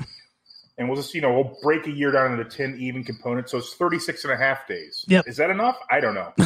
and 0.77 0.87
we'll 0.87 0.97
just 0.97 1.13
you 1.13 1.21
know 1.21 1.33
we'll 1.33 1.57
break 1.63 1.87
a 1.87 1.91
year 1.91 2.11
down 2.11 2.31
into 2.39 2.45
10 2.45 2.77
even 2.79 3.03
components 3.03 3.51
so 3.51 3.57
it's 3.59 3.73
36 3.75 4.23
and 4.25 4.33
a 4.33 4.37
half 4.37 4.67
days 4.67 5.03
Yep. 5.07 5.27
is 5.27 5.37
that 5.37 5.49
enough 5.49 5.77
i 5.89 5.99
don't 5.99 6.15
know 6.15 6.33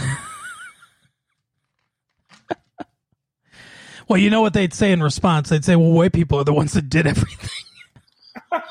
Well, 4.08 4.17
you 4.20 4.29
know 4.29 4.41
what 4.41 4.53
they'd 4.53 4.74
say 4.74 4.91
in 4.91 5.01
response? 5.01 5.48
They'd 5.48 5.63
say, 5.63 5.77
"Well, 5.77 5.91
white 5.91 6.12
people 6.12 6.38
are 6.39 6.43
the 6.43 6.51
ones 6.53 6.74
that 6.74 6.89
did 6.89 7.08
everything." 7.08 7.50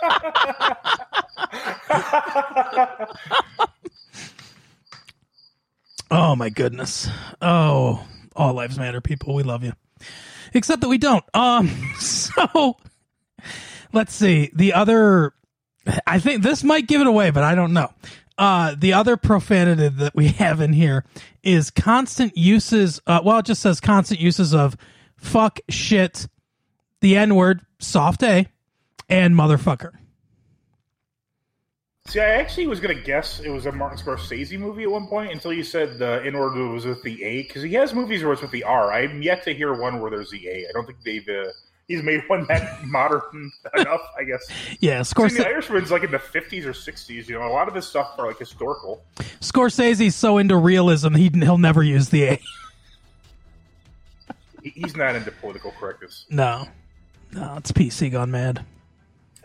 oh 6.11 6.37
my 6.37 6.49
goodness. 6.51 7.09
Oh, 7.41 8.07
all 8.37 8.55
lives 8.55 8.79
matter, 8.79 9.01
people. 9.01 9.35
We 9.35 9.43
love 9.43 9.65
you. 9.65 9.73
Except 10.55 10.81
that 10.81 10.89
we 10.89 10.99
don't. 10.99 11.25
Um 11.35 11.69
so 11.99 12.77
let's 13.93 14.15
see. 14.15 14.51
The 14.55 14.73
other 14.75 15.33
I 16.07 16.19
think 16.19 16.43
this 16.43 16.63
might 16.63 16.87
give 16.87 17.01
it 17.01 17.07
away, 17.07 17.31
but 17.31 17.43
I 17.43 17.55
don't 17.55 17.73
know. 17.73 17.91
Uh, 18.41 18.75
the 18.75 18.95
other 18.95 19.19
profanity 19.19 19.89
that 19.89 20.15
we 20.15 20.29
have 20.39 20.63
in 20.63 20.73
here 20.73 21.05
is 21.43 21.71
constant 21.71 22.37
uses. 22.37 23.01
Uh, 23.07 23.21
well, 23.23 23.39
it 23.39 23.47
just 23.47 23.61
says 23.61 23.81
constant 23.81 24.19
uses 24.19 24.55
of 24.55 24.77
fuck, 25.17 25.61
shit, 25.69 26.27
the 27.01 27.17
N 27.17 27.35
word, 27.35 27.61
soft 27.79 28.23
A, 28.23 28.47
and 29.11 29.35
motherfucker. 29.35 29.93
See, 32.07 32.19
I 32.19 32.31
actually 32.31 32.67
was 32.67 32.81
going 32.81 32.97
to 32.97 33.03
guess 33.03 33.41
it 33.41 33.51
was 33.51 33.67
a 33.67 33.73
Martin 33.73 33.99
Scorsese 33.99 34.59
movie 34.59 34.85
at 34.85 34.91
one 34.91 35.07
point 35.07 35.33
until 35.33 35.53
you 35.53 35.63
said 35.63 35.99
the 35.99 36.23
in 36.23 36.35
order 36.35 36.67
was 36.67 36.87
with 36.87 37.03
the 37.03 37.23
A 37.23 37.43
because 37.43 37.63
he 37.63 37.75
has 37.75 37.95
movies 37.95 38.23
where 38.23 38.33
it's 38.33 38.43
with 38.43 38.51
the 38.51 38.65
R. 38.65 38.93
I'm 38.93 39.23
yet 39.23 39.45
to 39.45 39.55
hear 39.55 39.75
one 39.75 40.01
where 40.01 40.11
there's 40.11 40.31
the 40.31 40.49
A. 40.49 40.67
I 40.69 40.73
don't 40.73 40.87
think 40.87 40.99
they've 41.05 41.29
uh, 41.29 41.51
he's 41.87 42.03
made 42.03 42.23
one 42.27 42.47
that 42.49 42.85
modern 42.85 43.53
enough. 43.77 44.01
I 44.19 44.25
guess. 44.25 44.45
Yeah, 44.81 44.95
mean, 44.95 44.99
the 44.99 45.05
Scorsese, 45.05 45.47
Irishman's 45.47 45.91
like 45.91 46.03
in 46.03 46.11
the 46.11 46.19
50s 46.19 46.65
or 46.65 46.73
60s. 46.73 47.29
You 47.29 47.39
know, 47.39 47.47
a 47.47 47.53
lot 47.53 47.69
of 47.69 47.75
his 47.75 47.87
stuff 47.87 48.15
are 48.19 48.27
like 48.27 48.39
historical. 48.39 49.05
Scorsese's 49.41 50.17
so 50.17 50.39
into 50.39 50.57
realism, 50.57 51.15
he, 51.15 51.29
he'll 51.29 51.59
never 51.59 51.83
use 51.83 52.09
the 52.09 52.25
A. 52.25 52.41
He's 54.63 54.97
not 54.97 55.15
into 55.15 55.31
political 55.31 55.73
correctness. 55.79 56.27
No. 56.29 56.67
No, 57.33 57.55
it's 57.57 57.73
PC 57.73 58.11
gone 58.11 58.31
mad. 58.31 58.65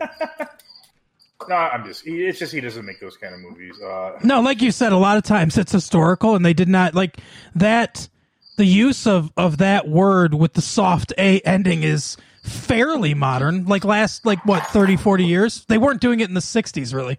No, 1.48 1.54
I'm 1.54 1.84
just. 1.84 2.04
He, 2.04 2.24
it's 2.26 2.38
just 2.38 2.52
he 2.52 2.60
doesn't 2.60 2.84
make 2.84 2.98
those 3.00 3.16
kind 3.16 3.34
of 3.34 3.40
movies. 3.40 3.80
Uh, 3.80 4.18
No, 4.24 4.40
like 4.40 4.62
you 4.62 4.70
said, 4.70 4.92
a 4.92 4.96
lot 4.96 5.16
of 5.18 5.22
times 5.22 5.58
it's 5.58 5.70
historical, 5.72 6.34
and 6.34 6.44
they 6.44 6.54
did 6.54 6.68
not 6.68 6.94
like 6.94 7.18
that. 7.54 8.08
The 8.56 8.64
use 8.64 9.06
of 9.06 9.30
of 9.36 9.58
that 9.58 9.86
word 9.86 10.32
with 10.32 10.54
the 10.54 10.62
soft 10.62 11.12
a 11.18 11.40
ending 11.40 11.82
is 11.82 12.16
fairly 12.42 13.12
modern. 13.12 13.66
Like 13.66 13.84
last, 13.84 14.24
like 14.24 14.42
what 14.46 14.66
30, 14.68 14.96
40 14.96 15.24
years. 15.26 15.64
They 15.66 15.76
weren't 15.76 16.00
doing 16.00 16.20
it 16.20 16.28
in 16.28 16.34
the 16.34 16.40
'60s, 16.40 16.94
really. 16.94 17.18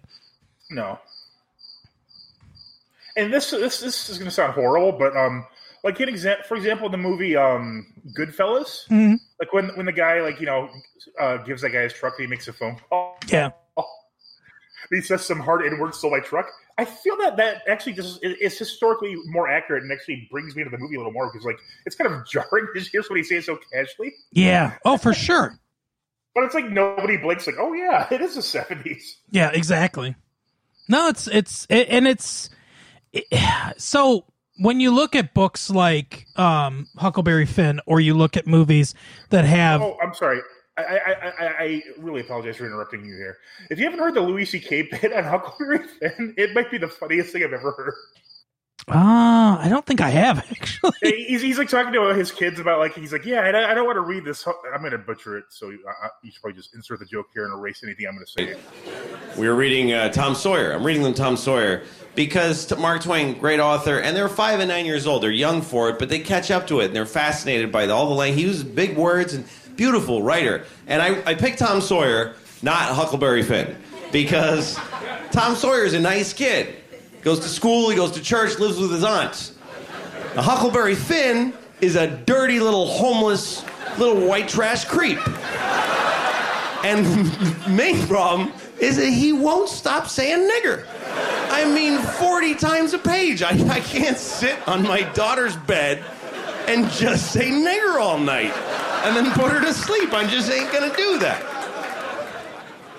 No. 0.70 0.98
And 3.16 3.32
this 3.32 3.50
this 3.50 3.80
this 3.80 4.08
is 4.10 4.18
going 4.18 4.28
to 4.28 4.34
sound 4.34 4.52
horrible, 4.54 4.92
but 4.98 5.16
um, 5.16 5.46
like 5.84 5.98
an 6.00 6.08
example, 6.08 6.44
for 6.46 6.56
example, 6.56 6.86
in 6.86 6.92
the 6.92 6.98
movie 6.98 7.36
um, 7.36 7.86
Goodfellas, 8.16 8.86
Mhm. 8.88 9.18
like 9.40 9.52
when 9.52 9.68
when 9.76 9.86
the 9.86 9.92
guy 9.92 10.20
like 10.20 10.40
you 10.40 10.46
know 10.46 10.68
uh, 11.20 11.38
gives 11.38 11.62
that 11.62 11.70
guy 11.70 11.82
his 11.82 11.92
truck, 11.92 12.14
and 12.18 12.26
he 12.26 12.30
makes 12.30 12.46
a 12.48 12.52
phone 12.52 12.76
call. 12.88 13.18
Yeah, 13.28 13.50
He 14.90 15.00
says 15.00 15.24
some 15.24 15.40
hard 15.40 15.64
N 15.64 15.78
words 15.78 15.98
stole 15.98 16.10
my 16.10 16.20
truck. 16.20 16.48
I 16.78 16.84
feel 16.84 17.16
that 17.18 17.36
that 17.36 17.62
actually 17.68 17.94
just 17.94 18.22
is 18.24 18.34
is 18.40 18.58
historically 18.58 19.16
more 19.26 19.48
accurate 19.48 19.82
and 19.82 19.92
actually 19.92 20.28
brings 20.30 20.54
me 20.56 20.64
to 20.64 20.70
the 20.70 20.78
movie 20.78 20.94
a 20.94 20.98
little 20.98 21.12
more 21.12 21.30
because 21.30 21.44
like 21.44 21.58
it's 21.86 21.96
kind 21.96 22.12
of 22.12 22.26
jarring 22.30 22.68
to 22.74 22.80
hear 22.80 23.02
somebody 23.02 23.22
say 23.24 23.36
it 23.36 23.44
so 23.44 23.58
casually, 23.72 24.14
yeah. 24.32 24.78
Oh, 24.84 24.96
for 24.96 25.12
sure. 25.12 25.58
but 26.34 26.44
it's 26.44 26.54
like 26.54 26.70
nobody 26.70 27.16
blinks. 27.16 27.46
Like, 27.46 27.56
oh 27.58 27.72
yeah, 27.72 28.06
it 28.12 28.20
is 28.20 28.34
the 28.34 28.42
seventies. 28.42 29.18
Yeah, 29.30 29.50
exactly. 29.52 30.16
No, 30.88 31.08
it's 31.08 31.26
it's 31.28 31.66
it, 31.68 31.88
and 31.90 32.06
it's 32.08 32.48
it, 33.12 33.24
so 33.76 34.24
when 34.60 34.80
you 34.80 34.90
look 34.92 35.14
at 35.14 35.34
books 35.34 35.70
like 35.70 36.26
um, 36.36 36.86
Huckleberry 36.96 37.46
Finn, 37.46 37.80
or 37.86 38.00
you 38.00 38.14
look 38.14 38.36
at 38.36 38.46
movies 38.46 38.94
that 39.30 39.44
have 39.44 39.82
Oh, 39.82 39.96
I'm 40.02 40.14
sorry. 40.14 40.40
I, 40.78 40.96
I, 40.96 41.12
I, 41.12 41.62
I 41.64 41.82
really 41.98 42.20
apologize 42.20 42.56
for 42.56 42.66
interrupting 42.66 43.04
you 43.04 43.16
here. 43.16 43.38
If 43.70 43.78
you 43.78 43.84
haven't 43.84 44.00
heard 44.00 44.14
the 44.14 44.20
Louis 44.20 44.44
C.K. 44.44 44.82
bit 44.82 45.12
on 45.12 45.24
Huckleberry 45.24 45.86
Finn, 46.00 46.34
it 46.36 46.54
might 46.54 46.70
be 46.70 46.78
the 46.78 46.88
funniest 46.88 47.32
thing 47.32 47.42
I've 47.42 47.52
ever 47.52 47.72
heard. 47.72 47.94
ah, 48.88 49.60
I 49.60 49.68
don't 49.68 49.84
think 49.84 50.00
I 50.00 50.10
have 50.10 50.38
actually. 50.50 50.92
He's, 51.02 51.42
he's 51.42 51.58
like 51.58 51.68
talking 51.68 51.92
to 51.92 52.14
his 52.14 52.30
kids 52.30 52.60
about 52.60 52.78
like 52.78 52.94
he's 52.94 53.12
like, 53.12 53.26
yeah, 53.26 53.42
I 53.42 53.50
don't, 53.52 53.64
I 53.64 53.74
don't 53.74 53.86
want 53.86 53.96
to 53.96 54.02
read 54.02 54.24
this. 54.24 54.46
I'm 54.46 54.80
going 54.80 54.92
to 54.92 54.98
butcher 54.98 55.36
it, 55.36 55.44
so 55.50 55.70
you, 55.70 55.80
I, 55.86 56.08
you 56.22 56.30
should 56.30 56.40
probably 56.40 56.56
just 56.56 56.74
insert 56.74 57.00
the 57.00 57.06
joke 57.06 57.26
here 57.34 57.44
and 57.44 57.52
erase 57.52 57.82
anything 57.82 58.06
I'm 58.06 58.14
going 58.14 58.26
to 58.26 58.30
say. 58.32 58.56
We 59.38 59.48
were 59.48 59.56
reading 59.56 59.92
uh, 59.92 60.10
Tom 60.10 60.34
Sawyer. 60.34 60.72
I'm 60.72 60.84
reading 60.84 61.02
them 61.02 61.14
Tom 61.14 61.36
Sawyer 61.36 61.82
because 62.14 62.76
Mark 62.78 63.02
Twain, 63.02 63.38
great 63.38 63.60
author, 63.60 64.00
and 64.00 64.16
they're 64.16 64.28
five 64.28 64.60
and 64.60 64.68
nine 64.68 64.86
years 64.86 65.06
old. 65.06 65.22
They're 65.22 65.30
young 65.30 65.60
for 65.60 65.90
it, 65.90 65.98
but 65.98 66.08
they 66.08 66.20
catch 66.20 66.50
up 66.50 66.66
to 66.68 66.80
it 66.80 66.86
and 66.86 66.96
they're 66.96 67.06
fascinated 67.06 67.70
by 67.70 67.86
all 67.88 68.08
the 68.08 68.14
language. 68.14 68.40
He 68.40 68.46
uses 68.46 68.64
big 68.64 68.96
words 68.96 69.34
and 69.34 69.44
beautiful 69.78 70.22
writer. 70.22 70.64
And 70.86 71.00
I, 71.00 71.22
I 71.24 71.34
picked 71.34 71.60
Tom 71.60 71.80
Sawyer, 71.80 72.34
not 72.60 72.94
Huckleberry 72.94 73.42
Finn, 73.42 73.74
because 74.12 74.78
Tom 75.30 75.54
Sawyer 75.54 75.84
is 75.84 75.94
a 75.94 76.00
nice 76.00 76.34
kid. 76.34 76.74
Goes 77.22 77.40
to 77.40 77.48
school, 77.48 77.88
he 77.88 77.96
goes 77.96 78.10
to 78.12 78.20
church, 78.20 78.58
lives 78.58 78.78
with 78.78 78.90
his 78.90 79.04
aunts. 79.04 79.54
Now, 80.34 80.42
Huckleberry 80.42 80.94
Finn 80.94 81.54
is 81.80 81.96
a 81.96 82.08
dirty 82.08 82.60
little 82.60 82.86
homeless 82.86 83.64
little 83.96 84.26
white 84.28 84.48
trash 84.48 84.84
creep. 84.84 85.18
And 86.84 87.04
the 87.06 87.68
main 87.70 88.06
problem 88.06 88.52
is 88.80 88.96
that 88.96 89.10
he 89.10 89.32
won't 89.32 89.68
stop 89.68 90.08
saying 90.08 90.48
nigger. 90.48 90.86
I 91.50 91.64
mean, 91.72 91.98
40 91.98 92.54
times 92.56 92.94
a 92.94 92.98
page. 92.98 93.42
I, 93.42 93.50
I 93.68 93.80
can't 93.80 94.18
sit 94.18 94.56
on 94.68 94.82
my 94.82 95.02
daughter's 95.14 95.56
bed 95.56 96.04
and 96.68 96.88
just 96.90 97.32
say 97.32 97.48
nigger 97.50 97.98
all 98.00 98.18
night 98.18 98.52
and 99.04 99.16
then 99.16 99.32
put 99.32 99.50
her 99.52 99.60
to 99.60 99.72
sleep. 99.72 100.12
I 100.12 100.26
just 100.26 100.50
ain't 100.50 100.72
gonna 100.72 100.94
do 100.96 101.18
that. 101.20 101.44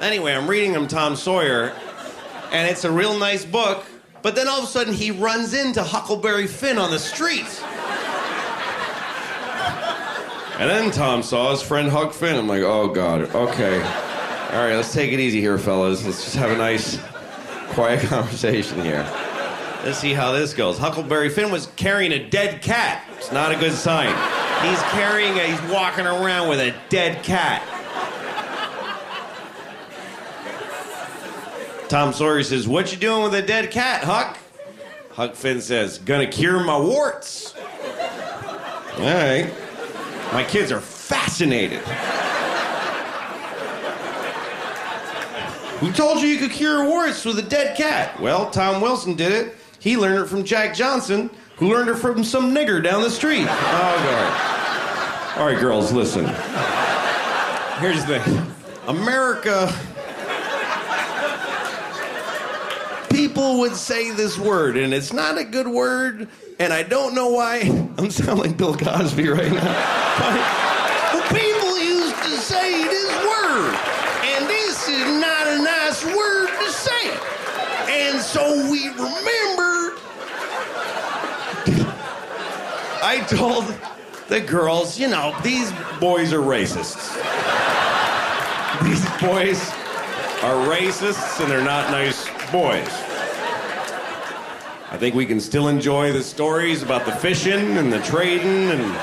Anyway, 0.01 0.33
I'm 0.33 0.49
reading 0.49 0.73
him 0.73 0.87
Tom 0.87 1.15
Sawyer, 1.15 1.73
and 2.51 2.69
it's 2.69 2.85
a 2.85 2.91
real 2.91 3.17
nice 3.17 3.43
book, 3.43 3.85
but 4.21 4.35
then 4.35 4.47
all 4.47 4.59
of 4.59 4.63
a 4.63 4.67
sudden 4.67 4.93
he 4.93 5.11
runs 5.11 5.53
into 5.53 5.83
Huckleberry 5.83 6.47
Finn 6.47 6.77
on 6.77 6.91
the 6.91 6.99
street. 6.99 7.61
And 10.59 10.69
then 10.69 10.91
Tom 10.91 11.23
saw 11.23 11.51
his 11.51 11.61
friend 11.61 11.89
Huck 11.89 12.11
Finn. 12.11 12.35
I'm 12.35 12.47
like, 12.47 12.63
oh 12.63 12.89
God, 12.89 13.33
okay. 13.33 13.81
All 13.81 14.65
right, 14.65 14.75
let's 14.75 14.93
take 14.93 15.13
it 15.13 15.19
easy 15.19 15.39
here, 15.39 15.57
fellas. 15.57 16.05
Let's 16.05 16.23
just 16.23 16.35
have 16.35 16.51
a 16.51 16.57
nice, 16.57 16.99
quiet 17.69 17.99
conversation 18.07 18.83
here. 18.83 19.09
Let's 19.85 19.99
see 19.99 20.13
how 20.13 20.33
this 20.33 20.53
goes. 20.53 20.77
Huckleberry 20.77 21.29
Finn 21.29 21.51
was 21.51 21.67
carrying 21.77 22.11
a 22.11 22.29
dead 22.29 22.61
cat. 22.61 23.05
It's 23.17 23.31
not 23.31 23.53
a 23.53 23.55
good 23.55 23.73
sign. 23.73 24.13
He's 24.61 24.81
carrying 24.91 25.37
a, 25.37 25.43
he's 25.43 25.71
walking 25.71 26.05
around 26.05 26.49
with 26.49 26.59
a 26.59 26.75
dead 26.89 27.23
cat. 27.23 27.63
Tom 31.87 32.13
Sawyer 32.13 32.43
says, 32.43 32.67
What 32.67 32.91
you 32.91 32.97
doing 32.97 33.23
with 33.23 33.33
a 33.33 33.41
dead 33.41 33.71
cat, 33.71 34.03
Huck? 34.03 34.37
Huck 35.11 35.35
Finn 35.35 35.59
says, 35.61 35.97
Gonna 35.97 36.27
cure 36.27 36.63
my 36.63 36.77
warts. 36.77 37.55
All 38.97 39.05
right. 39.05 39.51
My 40.33 40.43
kids 40.43 40.71
are 40.71 40.81
fascinated. 40.81 41.79
Who 45.79 45.91
told 45.93 46.21
you 46.21 46.27
you 46.27 46.37
could 46.37 46.51
cure 46.51 46.85
warts 46.85 47.23
with 47.23 47.39
a 47.39 47.43
dead 47.43 47.77
cat? 47.77 48.19
Well, 48.19 48.51
Tom 48.51 48.81
Wilson 48.81 49.15
did 49.15 49.31
it. 49.31 49.55
He 49.79 49.95
learned 49.95 50.25
it 50.25 50.27
from 50.27 50.43
Jack 50.43 50.75
Johnson, 50.75 51.29
who 51.59 51.73
learned 51.73 51.89
it 51.89 51.95
from 51.95 52.23
some 52.23 52.55
nigger 52.55 52.81
down 52.81 53.01
the 53.03 53.09
street. 53.09 53.45
Oh, 53.45 53.51
right. 53.51 55.35
All 55.37 55.45
right, 55.45 55.59
girls, 55.59 55.91
listen. 55.91 56.25
Here's 57.79 58.03
the 58.05 58.19
thing 58.19 58.45
America. 58.87 59.71
People 63.09 63.59
would 63.59 63.75
say 63.75 64.11
this 64.11 64.37
word, 64.37 64.77
and 64.77 64.93
it's 64.93 65.11
not 65.11 65.37
a 65.37 65.43
good 65.43 65.67
word, 65.67 66.29
and 66.59 66.71
I 66.71 66.83
don't 66.83 67.13
know 67.13 67.29
why. 67.29 67.59
I'm 67.97 68.09
sounding 68.09 68.37
like 68.37 68.57
Bill 68.57 68.75
Cosby 68.75 69.27
right 69.27 69.51
now. 69.51 71.11
But 71.11 71.27
people 71.27 71.77
used 71.77 72.15
to 72.15 72.37
say 72.37 72.83
this 72.85 73.11
word, 73.25 73.75
and 74.23 74.47
this 74.47 74.87
is 74.87 75.05
not 75.19 75.47
a 75.47 75.61
nice 75.61 76.05
word 76.05 76.47
to 76.47 76.71
say. 76.71 77.11
And 77.89 78.21
so 78.21 78.69
we 78.71 78.87
remember. 78.89 79.68
I 83.01 83.21
told 83.21 83.65
the 84.27 84.41
girls, 84.41 84.99
you 84.99 85.07
know, 85.07 85.35
these 85.43 85.71
boys 85.99 86.33
are 86.33 86.39
racists. 86.39 87.15
These 88.83 89.03
boys 89.21 89.59
are 90.43 90.67
racists 90.67 91.41
and 91.41 91.49
they're 91.49 91.63
not 91.63 91.91
nice 91.91 92.27
boys. 92.51 92.87
I 94.91 94.97
think 94.97 95.15
we 95.15 95.25
can 95.25 95.39
still 95.39 95.67
enjoy 95.67 96.11
the 96.11 96.23
stories 96.23 96.83
about 96.83 97.05
the 97.05 97.11
fishing 97.11 97.77
and 97.77 97.91
the 97.91 98.01
trading 98.01 98.71
and 98.71 98.99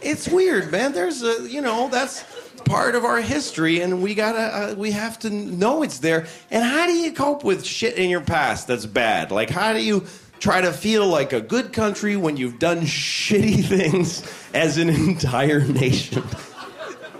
it's 0.00 0.28
weird, 0.28 0.72
man. 0.72 0.92
There's 0.92 1.22
a, 1.22 1.48
you 1.48 1.60
know, 1.60 1.88
that's 1.88 2.24
part 2.64 2.94
of 2.94 3.04
our 3.04 3.20
history 3.20 3.80
and 3.80 4.02
we 4.02 4.14
got 4.14 4.32
to 4.32 4.38
uh, 4.40 4.74
we 4.76 4.90
have 4.90 5.18
to 5.20 5.30
know 5.30 5.82
it's 5.82 5.98
there. 5.98 6.26
And 6.50 6.64
how 6.64 6.86
do 6.86 6.92
you 6.92 7.12
cope 7.12 7.44
with 7.44 7.64
shit 7.64 7.96
in 7.96 8.10
your 8.10 8.20
past 8.20 8.66
that's 8.66 8.86
bad? 8.86 9.30
Like 9.30 9.50
how 9.50 9.72
do 9.72 9.82
you 9.82 10.04
try 10.42 10.60
to 10.60 10.72
feel 10.72 11.06
like 11.06 11.32
a 11.32 11.40
good 11.40 11.72
country 11.72 12.16
when 12.16 12.36
you've 12.36 12.58
done 12.58 12.80
shitty 12.80 13.64
things 13.68 14.28
as 14.52 14.76
an 14.76 14.88
entire 14.88 15.60
nation? 15.60 16.22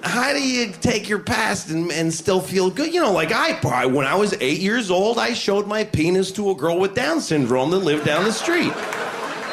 how 0.03 0.33
do 0.33 0.43
you 0.43 0.73
take 0.73 1.09
your 1.09 1.21
past 1.21 1.71
and, 1.71 1.93
and 1.93 2.13
still 2.13 2.41
feel 2.41 2.69
good? 2.69 2.93
You 2.93 3.01
know, 3.01 3.13
like 3.13 3.31
I, 3.31 3.57
I, 3.69 3.87
when 3.87 4.05
I 4.05 4.17
was 4.17 4.35
eight 4.41 4.59
years 4.59 4.91
old, 4.91 5.17
I 5.17 5.33
showed 5.33 5.69
my 5.69 5.85
penis 5.85 6.33
to 6.33 6.51
a 6.51 6.55
girl 6.57 6.81
with 6.81 6.97
Down 6.97 7.21
syndrome 7.21 7.71
that 7.71 7.79
lived 7.79 8.05
down 8.05 8.25
the 8.25 8.33
street. 8.33 8.73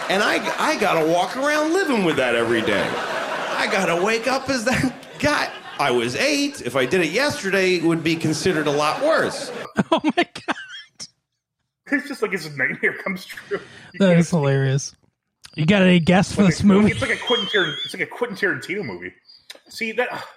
And 0.10 0.24
I, 0.24 0.40
I 0.58 0.80
gotta 0.80 1.08
walk 1.08 1.38
around 1.38 1.74
living 1.74 2.04
with 2.04 2.16
that 2.16 2.34
every 2.34 2.64
day. 2.64 2.90
I 2.92 3.70
gotta 3.72 4.04
wake 4.04 4.28
up 4.28 4.50
as 4.50 4.66
that 4.66 4.96
guy. 5.20 5.52
I 5.78 5.92
was 5.92 6.16
eight. 6.16 6.64
If 6.66 6.76
I 6.76 6.88
did 6.88 7.02
it 7.02 7.12
yesterday, 7.12 7.76
it 7.76 7.84
would 7.84 8.04
be 8.04 8.16
considered 8.16 8.66
a 8.66 8.72
lot 8.72 9.02
worse. 9.04 9.52
Oh 9.92 10.02
my 10.04 10.28
god, 10.46 10.56
It's 11.98 12.08
just 12.08 12.22
like 12.22 12.32
his 12.32 12.56
nightmare 12.58 12.94
comes 13.04 13.26
true. 13.26 13.60
You 13.94 14.00
that 14.00 14.26
hilarious. 14.30 14.96
You 15.56 15.66
got 15.66 15.82
any 15.82 16.00
guess 16.00 16.34
for 16.34 16.44
like 16.44 16.52
this 16.54 16.62
a- 16.62 16.66
movie? 16.66 16.92
It's 16.92 17.02
like 17.02 17.10
a 17.12 17.18
Quentin 17.18 17.48
Tar- 17.48 17.74
it's 17.84 17.94
like 17.94 18.04
a 18.04 18.06
Quentin 18.06 18.38
Tarantino 18.38 18.84
movie. 18.86 19.14
See 19.70 19.92
that? 19.94 20.10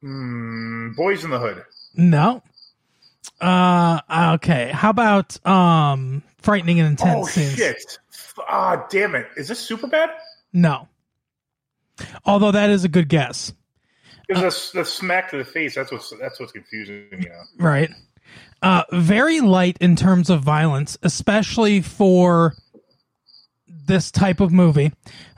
Hmm, 0.00 0.92
Boys 0.96 1.22
in 1.24 1.30
the 1.30 1.38
Hood. 1.38 1.62
No. 1.94 2.42
Uh 3.40 4.00
okay. 4.34 4.70
How 4.72 4.90
about 4.90 5.44
um 5.46 6.22
frightening 6.38 6.80
and 6.80 6.88
intense 6.88 7.20
Oh 7.20 7.28
scenes? 7.30 7.54
shit! 7.54 7.98
Ah, 8.48 8.84
damn 8.90 9.14
it! 9.14 9.28
Is 9.36 9.46
this 9.46 9.60
super 9.60 9.86
bad? 9.86 10.10
No. 10.52 10.88
Although 12.24 12.50
that 12.50 12.70
is 12.70 12.82
a 12.84 12.88
good 12.88 13.08
guess. 13.08 13.52
Because 14.26 14.72
the, 14.72 14.80
the 14.80 14.84
smack 14.84 15.30
to 15.30 15.38
the 15.38 15.44
face. 15.44 15.74
That's 15.76 15.92
what's 15.92 16.10
that's 16.20 16.40
what's 16.40 16.50
confusing. 16.52 17.06
You 17.12 17.28
know. 17.28 17.42
Right. 17.58 17.90
Uh 18.62 18.84
very 18.92 19.40
light 19.40 19.76
in 19.80 19.96
terms 19.96 20.30
of 20.30 20.42
violence, 20.42 20.96
especially 21.02 21.80
for 21.80 22.54
this 23.66 24.10
type 24.10 24.40
of 24.40 24.52
movie. 24.52 24.92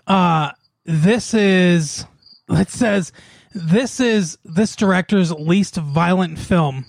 Uh 0.06 0.50
this 0.84 1.32
is 1.34 2.06
it 2.50 2.68
says 2.70 3.12
this 3.54 4.00
is 4.00 4.36
this 4.44 4.76
director's 4.76 5.32
least 5.32 5.76
violent 5.76 6.38
film 6.38 6.84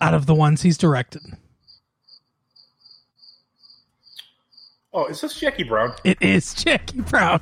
out 0.00 0.14
of 0.14 0.26
the 0.26 0.34
ones 0.34 0.62
he's 0.62 0.78
directed. 0.78 1.22
Oh, 4.92 5.06
is 5.06 5.20
this 5.20 5.34
Jackie 5.38 5.64
Brown? 5.64 5.94
It 6.04 6.20
is 6.20 6.54
Jackie 6.64 7.02
Brown. 7.02 7.40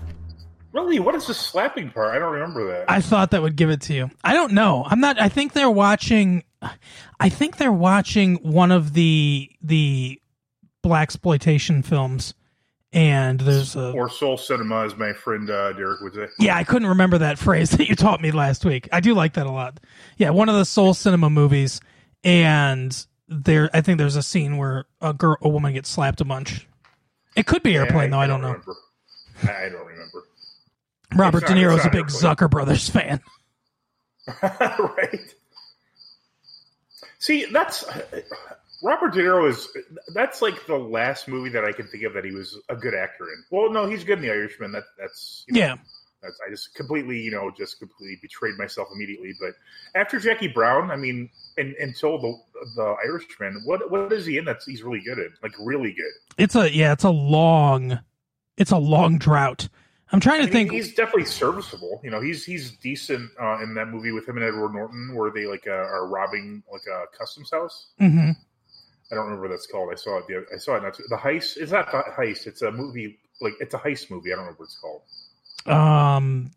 Really? 0.73 0.99
What 0.99 1.15
is 1.15 1.27
the 1.27 1.35
slapping 1.35 1.91
part? 1.91 2.15
I 2.15 2.19
don't 2.19 2.33
remember 2.35 2.67
that. 2.69 2.91
I 2.91 3.01
thought 3.01 3.31
that 3.31 3.41
would 3.41 3.57
give 3.57 3.71
it 3.71 3.81
to 3.83 3.95
you. 3.95 4.11
I 4.23 4.35
don't 4.35 4.53
know. 4.53 4.85
I'm 4.87 5.01
not. 5.01 5.19
I 5.19 5.29
think 5.31 5.53
they're 5.55 5.71
watching. 5.71 6.43
I 7.21 7.29
think 7.29 7.57
they're 7.59 7.73
watching 7.73 8.37
one 8.37 8.73
of 8.73 8.93
the 8.95 9.51
the 9.63 10.21
black 10.83 11.03
exploitation 11.05 11.83
films, 11.83 12.35
and 12.93 13.41
there's 13.41 13.77
a. 13.77 13.93
or 13.93 14.09
soul 14.09 14.37
cinema, 14.37 14.85
as 14.85 14.97
my 14.97 15.13
friend 15.13 15.51
uh, 15.51 15.73
Derek 15.73 16.01
would 16.01 16.15
say. 16.15 16.27
Yeah, 16.39 16.57
I 16.57 16.65
couldn't 16.65 16.89
remember 16.89 17.19
that 17.19 17.39
phrase 17.39 17.71
that 17.71 17.89
you 17.89 17.95
taught 17.95 18.21
me 18.21 18.31
last 18.31 18.65
week. 18.65 18.89
I 18.93 19.01
do 19.01 19.15
like 19.15 19.35
that 19.35 19.47
a 19.47 19.51
lot. 19.51 19.79
Yeah, 20.17 20.31
one 20.31 20.49
of 20.49 20.55
the 20.57 20.65
soul 20.65 20.95
cinema 20.95 21.31
movies, 21.31 21.81
and 22.25 23.07
there. 23.29 23.71
I 23.75 23.81
think 23.81 23.99
there's 23.99 24.17
a 24.17 24.23
scene 24.23 24.57
where 24.57 24.87
a 25.01 25.13
girl, 25.13 25.37
a 25.43 25.49
woman 25.49 25.75
gets 25.75 25.91
slapped 25.91 26.21
a 26.21 26.25
bunch. 26.25 26.67
It 27.37 27.47
could 27.47 27.63
be 27.63 27.77
airplane, 27.77 28.11
though. 28.11 28.19
I, 28.19 28.27
don't 28.27 28.41
know. 28.41 28.49
remember. 28.49 28.77
I 29.43 29.67
I 29.67 29.69
don't 29.69 29.87
remember. 29.87 30.25
Robert 31.15 31.43
It's 31.43 31.53
De 31.53 31.57
Niro's 31.57 31.85
a 31.85 31.91
big 31.91 32.11
Airplane. 32.11 32.23
Zucker 32.23 32.51
Brothers 32.51 32.89
fan. 32.89 33.21
right. 34.43 35.35
See, 37.27 37.45
that's 37.47 37.85
Robert 38.85 39.13
De 39.13 39.21
Niro 39.21 39.51
is 39.51 39.69
that's 40.15 40.41
like 40.41 40.65
the 40.69 40.77
last 40.77 41.27
movie 41.27 41.49
that 41.51 41.65
I 41.65 41.73
can 41.73 41.89
think 41.89 42.05
of 42.05 42.13
that 42.15 42.25
he 42.25 42.31
was 42.31 42.57
a 42.69 42.77
good 42.77 42.95
actor 42.95 43.25
in. 43.25 43.43
Well, 43.51 43.69
no, 43.69 43.89
he's 43.89 44.05
good 44.05 44.19
in 44.19 44.23
The 44.23 44.31
Irishman. 44.31 44.71
That 44.71 44.85
that's 44.97 45.45
you 45.49 45.55
know, 45.55 45.61
Yeah. 45.61 45.75
That's 46.23 46.39
I 46.47 46.51
just 46.51 46.73
completely 46.77 47.19
you 47.19 47.33
know 47.33 47.51
just 47.51 47.81
completely 47.81 48.21
betrayed 48.23 48.57
myself 48.57 48.87
immediately. 48.95 49.35
But 49.41 49.55
after 49.97 50.21
Jackie 50.21 50.47
Brown, 50.47 50.93
I 50.93 50.97
mean, 50.97 51.29
and 51.59 51.75
until 51.81 52.17
the 52.17 52.33
the 52.77 52.95
Irishman, 53.05 53.61
what 53.65 53.91
what 53.91 54.13
is 54.13 54.25
he 54.25 54.39
in 54.39 54.45
that 54.45 54.59
he's 54.65 54.85
really 54.85 55.01
good 55.01 55.19
at? 55.19 55.33
Like 55.43 55.55
really 55.59 55.95
good. 55.95 56.13
It's 56.39 56.55
a 56.55 56.73
yeah. 56.73 56.93
It's 56.93 57.03
a 57.03 57.11
long. 57.11 57.99
It's 58.57 58.71
a 58.71 58.79
long 58.79 59.19
drought. 59.19 59.69
I'm 60.13 60.21
trying 60.21 60.39
to 60.39 60.43
I 60.43 60.47
mean, 60.47 60.53
think. 60.53 60.73
he's 60.73 60.95
definitely 60.95 61.25
serviceable. 61.25 62.01
You 62.05 62.11
know, 62.11 62.21
he's 62.21 62.45
he's 62.45 62.73
decent 62.73 63.31
uh, 63.41 63.59
in 63.63 63.75
that 63.75 63.89
movie 63.89 64.13
with 64.13 64.29
him 64.29 64.37
and 64.37 64.45
Edward 64.47 64.73
Norton, 64.73 65.15
where 65.15 65.31
they 65.33 65.47
like 65.47 65.67
uh, 65.67 65.73
are 65.73 66.07
robbing 66.07 66.63
like 66.71 66.83
a 66.93 67.07
customs 67.17 67.51
house. 67.51 67.89
hmm 67.99 68.31
I 69.11 69.15
don't 69.15 69.25
remember 69.25 69.43
what 69.43 69.51
that's 69.51 69.67
called. 69.69 69.91
I 69.93 69.97
saw 69.97 70.19
it. 70.19 70.27
The, 70.27 70.45
I 70.53 70.59
saw 70.59 70.77
it. 70.77 70.83
Not 70.83 70.95
too, 70.95 71.05
the 71.09 71.17
heist. 71.17 71.57
It's 71.59 71.71
not 71.73 71.91
the 71.93 72.03
heist. 72.17 72.47
It's 72.47 72.63
a 72.63 72.71
movie. 72.73 73.19
Like 73.41 73.55
it's 73.61 73.75
a 73.75 73.79
heist 73.79 74.11
movie. 74.11 74.33
I 74.33 74.37
don't 74.37 74.45
remember 74.47 74.59
what 74.63 74.65
it's 74.67 74.79
called. 74.81 75.03
um 75.73 76.51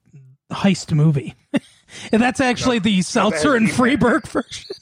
heist 0.52 0.92
movie. 0.94 1.36
and 2.12 2.22
that's 2.22 2.40
actually 2.40 2.78
No, 2.78 2.84
the 2.84 3.02
Seltzer 3.02 3.56
and 3.56 3.66
has 3.68 3.76
to 3.76 3.84
be 3.84 3.90
Friedberg 3.90 4.28
version 4.28 4.76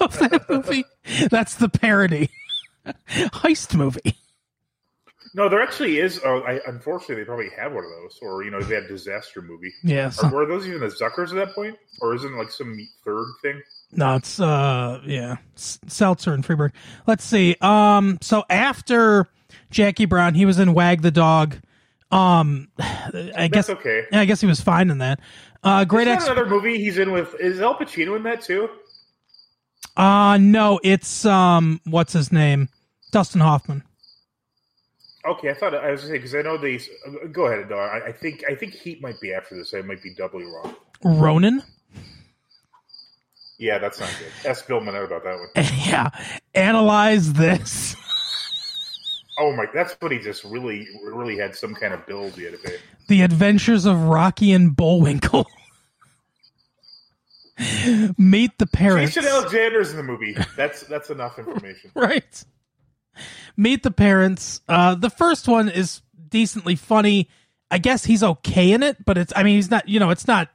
of 0.00 0.18
that 0.18 0.48
movie. 0.48 0.84
That's 1.30 1.54
the 1.54 1.68
parody. 1.68 2.30
heist 3.08 3.74
movie. 3.74 4.14
No, 5.36 5.50
there 5.50 5.60
actually 5.60 5.98
is. 5.98 6.18
Oh, 6.24 6.40
I, 6.40 6.60
unfortunately, 6.66 7.16
they 7.16 7.24
probably 7.24 7.50
have 7.58 7.72
one 7.72 7.84
of 7.84 7.90
those, 7.90 8.18
or 8.22 8.42
you 8.42 8.50
know, 8.50 8.58
they 8.62 8.74
had 8.74 8.84
a 8.84 8.88
disaster 8.88 9.42
movie. 9.42 9.70
Yeah. 9.84 10.10
Were 10.32 10.46
those 10.46 10.66
even 10.66 10.80
the 10.80 10.86
Zuckers 10.86 11.28
at 11.28 11.34
that 11.34 11.54
point, 11.54 11.76
or 12.00 12.14
isn't 12.14 12.32
it 12.32 12.36
like 12.36 12.50
some 12.50 12.76
third 13.04 13.26
thing? 13.42 13.62
no, 13.92 14.16
it's 14.16 14.40
uh 14.40 15.00
yeah. 15.04 15.36
Seltzer 15.54 16.32
and 16.32 16.44
Friedberg. 16.44 16.72
Let's 17.06 17.24
see. 17.24 17.54
Um 17.60 18.18
so 18.20 18.44
after 18.50 19.26
Jackie 19.70 20.06
Brown, 20.06 20.34
he 20.34 20.46
was 20.46 20.58
in 20.58 20.74
Wag 20.74 21.02
the 21.02 21.10
Dog. 21.10 21.56
Um 22.10 22.68
I 22.78 23.48
guess 23.52 23.70
okay. 23.70 24.04
yeah, 24.10 24.20
I 24.20 24.24
guess 24.24 24.40
he 24.40 24.46
was 24.46 24.60
fine 24.60 24.90
in 24.90 24.98
that. 24.98 25.20
Uh 25.62 25.84
great 25.84 26.08
ex 26.08 26.24
that 26.24 26.32
another 26.32 26.48
movie 26.48 26.78
he's 26.78 26.98
in 26.98 27.12
with? 27.12 27.34
Is 27.40 27.60
Al 27.60 27.76
Pacino 27.76 28.16
in 28.16 28.22
that 28.24 28.40
too? 28.40 28.68
uh 29.96 30.38
no, 30.40 30.80
it's 30.82 31.24
um 31.24 31.80
what's 31.84 32.12
his 32.12 32.32
name? 32.32 32.68
Dustin 33.12 33.40
Hoffman. 33.40 33.82
Okay, 35.26 35.50
I 35.50 35.54
thought 35.54 35.74
I 35.74 35.90
was 35.90 36.02
saying 36.02 36.12
because 36.12 36.34
I 36.34 36.42
know 36.42 36.56
these. 36.56 36.88
Uh, 37.06 37.26
go 37.26 37.46
ahead, 37.46 37.68
Dar. 37.68 38.02
I, 38.02 38.08
I 38.08 38.12
think 38.12 38.44
I 38.48 38.54
think 38.54 38.74
Heat 38.74 39.00
might 39.00 39.20
be 39.20 39.32
after 39.32 39.56
this. 39.56 39.74
I 39.74 39.82
might 39.82 40.02
be 40.02 40.14
doubly 40.14 40.44
wrong. 40.44 40.74
Ronin. 41.02 41.62
Yeah, 43.58 43.78
that's 43.78 43.98
not 43.98 44.10
good. 44.18 44.50
Ask 44.50 44.66
Bill 44.68 44.80
Minette 44.80 45.04
about 45.04 45.24
that 45.24 45.38
one. 45.38 45.48
yeah 45.86 46.10
analyze 46.54 47.34
this 47.34 47.96
Oh 49.38 49.54
my, 49.54 49.66
that's 49.74 49.94
what 50.00 50.12
he 50.12 50.18
just 50.18 50.44
really, 50.44 50.88
really 51.04 51.36
had 51.36 51.54
some 51.54 51.74
kind 51.74 51.92
of 51.92 52.06
build. 52.06 52.32
He 52.32 52.44
had 52.44 52.52
to 52.52 52.58
pay. 52.58 52.78
The 53.08 53.20
Adventures 53.20 53.84
of 53.84 54.04
Rocky 54.04 54.52
and 54.52 54.74
Bullwinkle. 54.74 55.46
Meet 58.16 58.58
the 58.58 58.66
parents. 58.66 59.14
Jason 59.14 59.30
Alexander's 59.30 59.90
in 59.90 59.98
the 59.98 60.02
movie. 60.02 60.34
That's 60.56 60.82
that's 60.84 61.10
enough 61.10 61.38
information. 61.38 61.90
right. 61.94 62.44
Meet 63.56 63.82
the 63.82 63.90
parents. 63.90 64.60
Uh, 64.68 64.94
the 64.94 65.10
first 65.10 65.48
one 65.48 65.68
is 65.68 66.02
decently 66.28 66.76
funny. 66.76 67.28
I 67.70 67.78
guess 67.78 68.04
he's 68.04 68.22
okay 68.22 68.72
in 68.72 68.82
it, 68.82 69.04
but 69.04 69.18
it's. 69.18 69.32
I 69.34 69.42
mean, 69.42 69.56
he's 69.56 69.70
not. 69.70 69.88
You 69.88 69.98
know, 70.00 70.10
it's 70.10 70.26
not. 70.26 70.48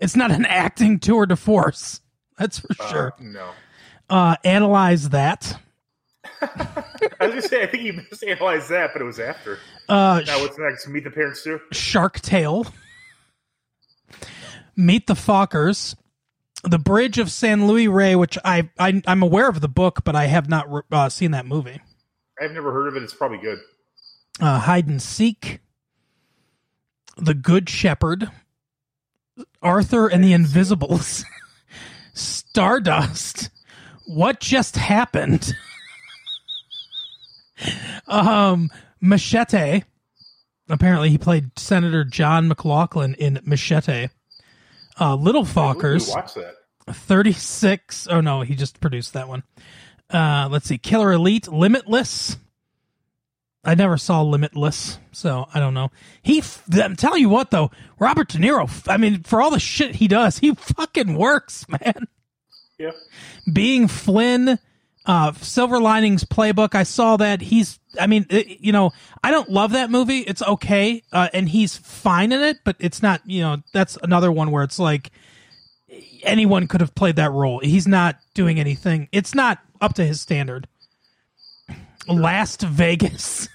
It's 0.00 0.16
not 0.16 0.30
an 0.30 0.44
acting 0.48 0.98
tour 0.98 1.26
de 1.26 1.36
force. 1.36 2.00
That's 2.38 2.58
for 2.60 2.68
Uh, 2.80 2.88
sure. 2.90 3.14
no, 3.20 3.50
Uh, 4.10 4.36
analyze 4.44 5.08
that. 5.10 5.58
I 6.40 6.46
was 7.20 7.28
gonna 7.30 7.42
say 7.42 7.62
I 7.62 7.66
think 7.66 7.82
you 7.84 7.92
misanalyzed 7.94 8.68
that, 8.68 8.90
but 8.92 9.02
it 9.02 9.04
was 9.04 9.18
after. 9.18 9.58
Uh, 9.88 10.22
Now 10.26 10.40
what's 10.40 10.58
next? 10.58 10.86
Meet 10.88 11.04
the 11.04 11.10
parents 11.10 11.42
too. 11.42 11.60
Shark 11.72 12.20
Tale. 12.20 12.66
Meet 14.76 15.06
the 15.06 15.14
Fockers. 15.14 15.94
The 16.64 16.78
Bridge 16.78 17.18
of 17.18 17.30
San 17.30 17.66
Luis 17.68 17.88
Rey, 17.88 18.16
which 18.16 18.36
I, 18.44 18.68
I 18.78 19.00
I'm 19.06 19.22
aware 19.22 19.48
of 19.48 19.60
the 19.60 19.68
book, 19.68 20.00
but 20.04 20.16
I 20.16 20.26
have 20.26 20.48
not 20.48 20.66
uh, 20.90 21.08
seen 21.08 21.30
that 21.30 21.46
movie. 21.46 21.80
I've 22.40 22.52
never 22.52 22.72
heard 22.72 22.88
of 22.88 22.96
it. 22.96 23.02
It's 23.02 23.14
probably 23.14 23.38
good. 23.38 23.58
uh, 24.40 24.60
hide 24.60 24.86
and 24.86 25.02
seek, 25.02 25.60
the 27.16 27.34
Good 27.34 27.68
Shepherd, 27.68 28.30
Arthur 29.62 30.06
and 30.08 30.22
the 30.22 30.32
Invisibles, 30.32 31.24
Stardust. 32.14 33.50
What 34.06 34.40
just 34.40 34.76
happened? 34.76 35.52
um, 38.06 38.70
Machete. 39.00 39.82
Apparently, 40.70 41.10
he 41.10 41.18
played 41.18 41.58
Senator 41.58 42.04
John 42.04 42.46
McLaughlin 42.48 43.14
in 43.14 43.40
Machete. 43.44 44.08
Uh, 45.00 45.14
Little 45.14 45.44
Fockers. 45.44 46.08
watch 46.14 46.34
that. 46.34 46.54
36 46.90 48.08
oh 48.10 48.22
no 48.22 48.40
he 48.40 48.54
just 48.54 48.80
produced 48.80 49.12
that 49.12 49.28
one 49.28 49.42
uh 50.10 50.48
let's 50.50 50.66
see. 50.66 50.78
Killer 50.78 51.12
elite 51.12 51.48
limitless. 51.48 52.36
I 53.64 53.74
never 53.74 53.98
saw 53.98 54.22
limitless 54.22 54.98
so 55.12 55.46
i 55.52 55.58
don't 55.60 55.74
know. 55.74 55.90
He 56.22 56.38
f- 56.38 56.62
i'm 56.80 56.96
telling 56.96 57.20
you 57.20 57.28
what 57.28 57.50
though. 57.50 57.70
Robert 57.98 58.28
de 58.28 58.38
niro 58.38 58.64
f- 58.64 58.88
i 58.88 58.96
mean 58.96 59.22
for 59.24 59.42
all 59.42 59.50
the 59.50 59.58
shit 59.60 59.96
he 59.96 60.08
does 60.08 60.38
he 60.38 60.54
fucking 60.54 61.14
works 61.14 61.66
man. 61.84 62.06
Yeah. 62.78 62.92
being 63.52 63.88
flynn 63.88 64.58
uh 65.04 65.32
silver 65.32 65.80
linings 65.80 66.22
playbook 66.24 66.74
i 66.74 66.84
saw 66.84 67.16
that. 67.18 67.40
He's 67.42 67.78
i 68.00 68.06
mean 68.06 68.24
it, 68.30 68.60
you 68.60 68.72
know 68.72 68.92
i 69.22 69.30
don't 69.30 69.50
love 69.50 69.72
that 69.72 69.90
movie. 69.90 70.20
It's 70.20 70.40
okay 70.42 71.02
uh, 71.12 71.28
and 71.34 71.48
he's 71.48 71.76
fine 71.76 72.32
in 72.32 72.40
it 72.40 72.58
but 72.64 72.76
it's 72.78 73.02
not 73.02 73.20
you 73.26 73.42
know 73.42 73.56
that's 73.74 73.98
another 74.02 74.30
one 74.32 74.50
where 74.52 74.62
it's 74.62 74.78
like 74.78 75.10
anyone 76.22 76.66
could 76.68 76.80
have 76.80 76.94
played 76.94 77.16
that 77.16 77.32
role. 77.32 77.60
He's 77.60 77.86
not 77.86 78.16
doing 78.34 78.60
anything. 78.60 79.08
It's 79.12 79.34
not 79.34 79.58
up 79.80 79.94
to 79.94 80.04
his 80.06 80.20
standard. 80.20 80.68
Last 82.06 82.62
Vegas. 82.62 83.48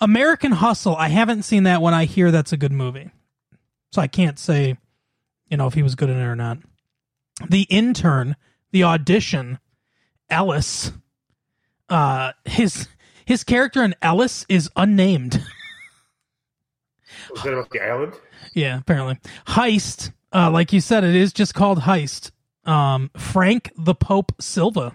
American 0.00 0.52
Hustle. 0.52 0.94
I 0.96 1.08
haven't 1.08 1.42
seen 1.42 1.64
that 1.64 1.82
one. 1.82 1.94
I 1.94 2.04
hear 2.04 2.30
that's 2.30 2.52
a 2.52 2.56
good 2.56 2.72
movie. 2.72 3.10
So 3.92 4.00
I 4.00 4.06
can't 4.06 4.38
say, 4.38 4.76
you 5.48 5.56
know, 5.56 5.66
if 5.66 5.74
he 5.74 5.82
was 5.82 5.94
good 5.94 6.10
in 6.10 6.16
it 6.18 6.24
or 6.24 6.36
not. 6.36 6.58
The 7.48 7.62
Intern, 7.62 8.36
The 8.70 8.84
Audition, 8.84 9.58
Ellis. 10.30 10.92
Uh 11.88 12.32
his 12.44 12.86
his 13.24 13.44
character 13.44 13.82
in 13.82 13.94
Ellis 14.02 14.44
is 14.48 14.70
unnamed. 14.76 15.42
Was 17.30 17.42
that 17.42 17.52
about 17.52 17.70
the 17.70 17.80
island? 17.80 18.14
Yeah, 18.54 18.78
apparently. 18.78 19.18
Heist. 19.46 20.12
Uh, 20.32 20.50
like 20.50 20.72
you 20.72 20.80
said, 20.80 21.04
it 21.04 21.14
is 21.14 21.32
just 21.32 21.54
called 21.54 21.80
Heist. 21.80 22.30
Um, 22.64 23.10
Frank 23.16 23.72
the 23.76 23.94
Pope 23.94 24.32
Silva. 24.40 24.94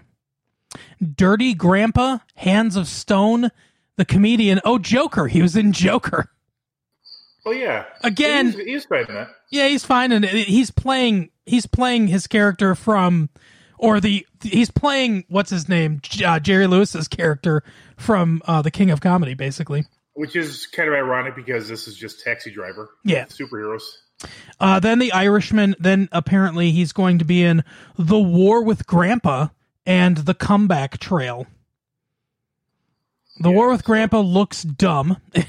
Dirty 1.14 1.54
Grandpa, 1.54 2.18
Hands 2.36 2.74
of 2.76 2.88
Stone, 2.88 3.50
the 3.96 4.04
comedian. 4.04 4.60
Oh, 4.64 4.78
Joker. 4.78 5.26
He 5.28 5.40
was 5.42 5.56
in 5.56 5.72
Joker. 5.72 6.30
Oh 7.46 7.52
yeah. 7.52 7.84
Again- 8.02 8.52
he's, 8.52 8.64
he's 8.64 8.84
fine 8.86 9.04
in 9.08 9.14
that. 9.14 9.28
Yeah, 9.50 9.68
he's 9.68 9.84
fine, 9.84 10.10
and 10.12 10.24
he's 10.24 10.70
playing. 10.70 11.30
He's 11.46 11.66
playing 11.66 12.08
his 12.08 12.26
character 12.26 12.74
from, 12.74 13.28
or 13.78 14.00
the 14.00 14.26
he's 14.42 14.70
playing 14.70 15.26
what's 15.28 15.50
his 15.50 15.68
name, 15.68 16.00
uh, 16.24 16.40
Jerry 16.40 16.66
Lewis's 16.66 17.06
character 17.06 17.62
from 17.96 18.42
uh, 18.46 18.62
the 18.62 18.70
King 18.70 18.90
of 18.90 19.00
Comedy, 19.00 19.34
basically. 19.34 19.84
Which 20.14 20.34
is 20.36 20.66
kind 20.66 20.88
of 20.88 20.94
ironic 20.94 21.36
because 21.36 21.68
this 21.68 21.86
is 21.86 21.96
just 21.96 22.20
Taxi 22.24 22.50
Driver. 22.50 22.90
Yeah. 23.04 23.26
Superheroes. 23.26 23.82
Uh, 24.60 24.80
then 24.80 24.98
the 24.98 25.12
Irishman. 25.12 25.74
Then 25.78 26.08
apparently 26.12 26.70
he's 26.70 26.92
going 26.92 27.18
to 27.18 27.24
be 27.24 27.42
in 27.42 27.64
the 27.98 28.18
War 28.18 28.62
with 28.62 28.86
Grandpa 28.86 29.48
and 29.86 30.18
the 30.18 30.34
Comeback 30.34 30.98
Trail. 30.98 31.46
The 33.40 33.50
War 33.50 33.70
with 33.70 33.84
Grandpa 33.84 34.20
looks 34.20 34.62
dumb. 34.62 35.16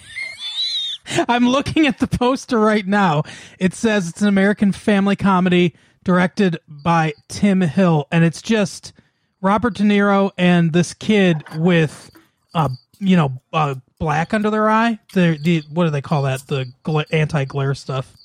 I'm 1.30 1.48
looking 1.48 1.86
at 1.86 2.00
the 2.00 2.08
poster 2.08 2.60
right 2.60 2.86
now. 2.86 3.24
It 3.60 3.74
says 3.74 4.10
it's 4.10 4.22
an 4.22 4.28
American 4.28 4.72
family 4.72 5.16
comedy 5.16 5.76
directed 6.04 6.58
by 6.68 7.14
Tim 7.28 7.62
Hill, 7.62 8.08
and 8.12 8.24
it's 8.24 8.42
just 8.42 8.94
Robert 9.42 9.76
De 9.76 9.84
Niro 9.84 10.32
and 10.38 10.74
this 10.74 10.94
kid 10.94 11.44
with, 11.58 12.10
uh, 12.56 12.70
you 13.00 13.16
know, 13.16 13.40
uh, 13.54 13.76
black 14.00 14.34
under 14.34 14.50
their 14.50 14.70
eye. 14.70 15.00
The 15.14 15.38
the 15.42 15.64
what 15.70 15.86
do 15.86 15.92
they 15.92 16.02
call 16.02 16.24
that? 16.24 16.48
The 16.48 16.66
gla- 16.84 17.06
anti 17.12 17.46
glare 17.46 17.76
stuff. 17.76 18.16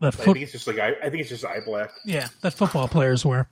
The 0.00 0.08
I 0.08 0.10
think 0.10 0.38
it's 0.38 0.52
just 0.52 0.66
like 0.66 0.78
I, 0.78 0.94
I 1.02 1.08
think 1.08 1.22
it's 1.22 1.30
just 1.30 1.44
eye 1.44 1.60
black. 1.64 1.90
yeah, 2.04 2.28
that 2.42 2.52
football 2.52 2.86
players 2.86 3.24
wear. 3.24 3.48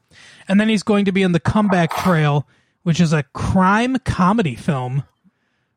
And 0.46 0.60
then 0.60 0.68
he's 0.68 0.82
going 0.82 1.06
to 1.06 1.12
be 1.12 1.22
in 1.22 1.32
the 1.32 1.40
Comeback 1.40 1.96
Trail, 1.96 2.46
which 2.82 3.00
is 3.00 3.12
a 3.14 3.22
crime 3.22 3.96
comedy 4.00 4.54
film 4.54 5.04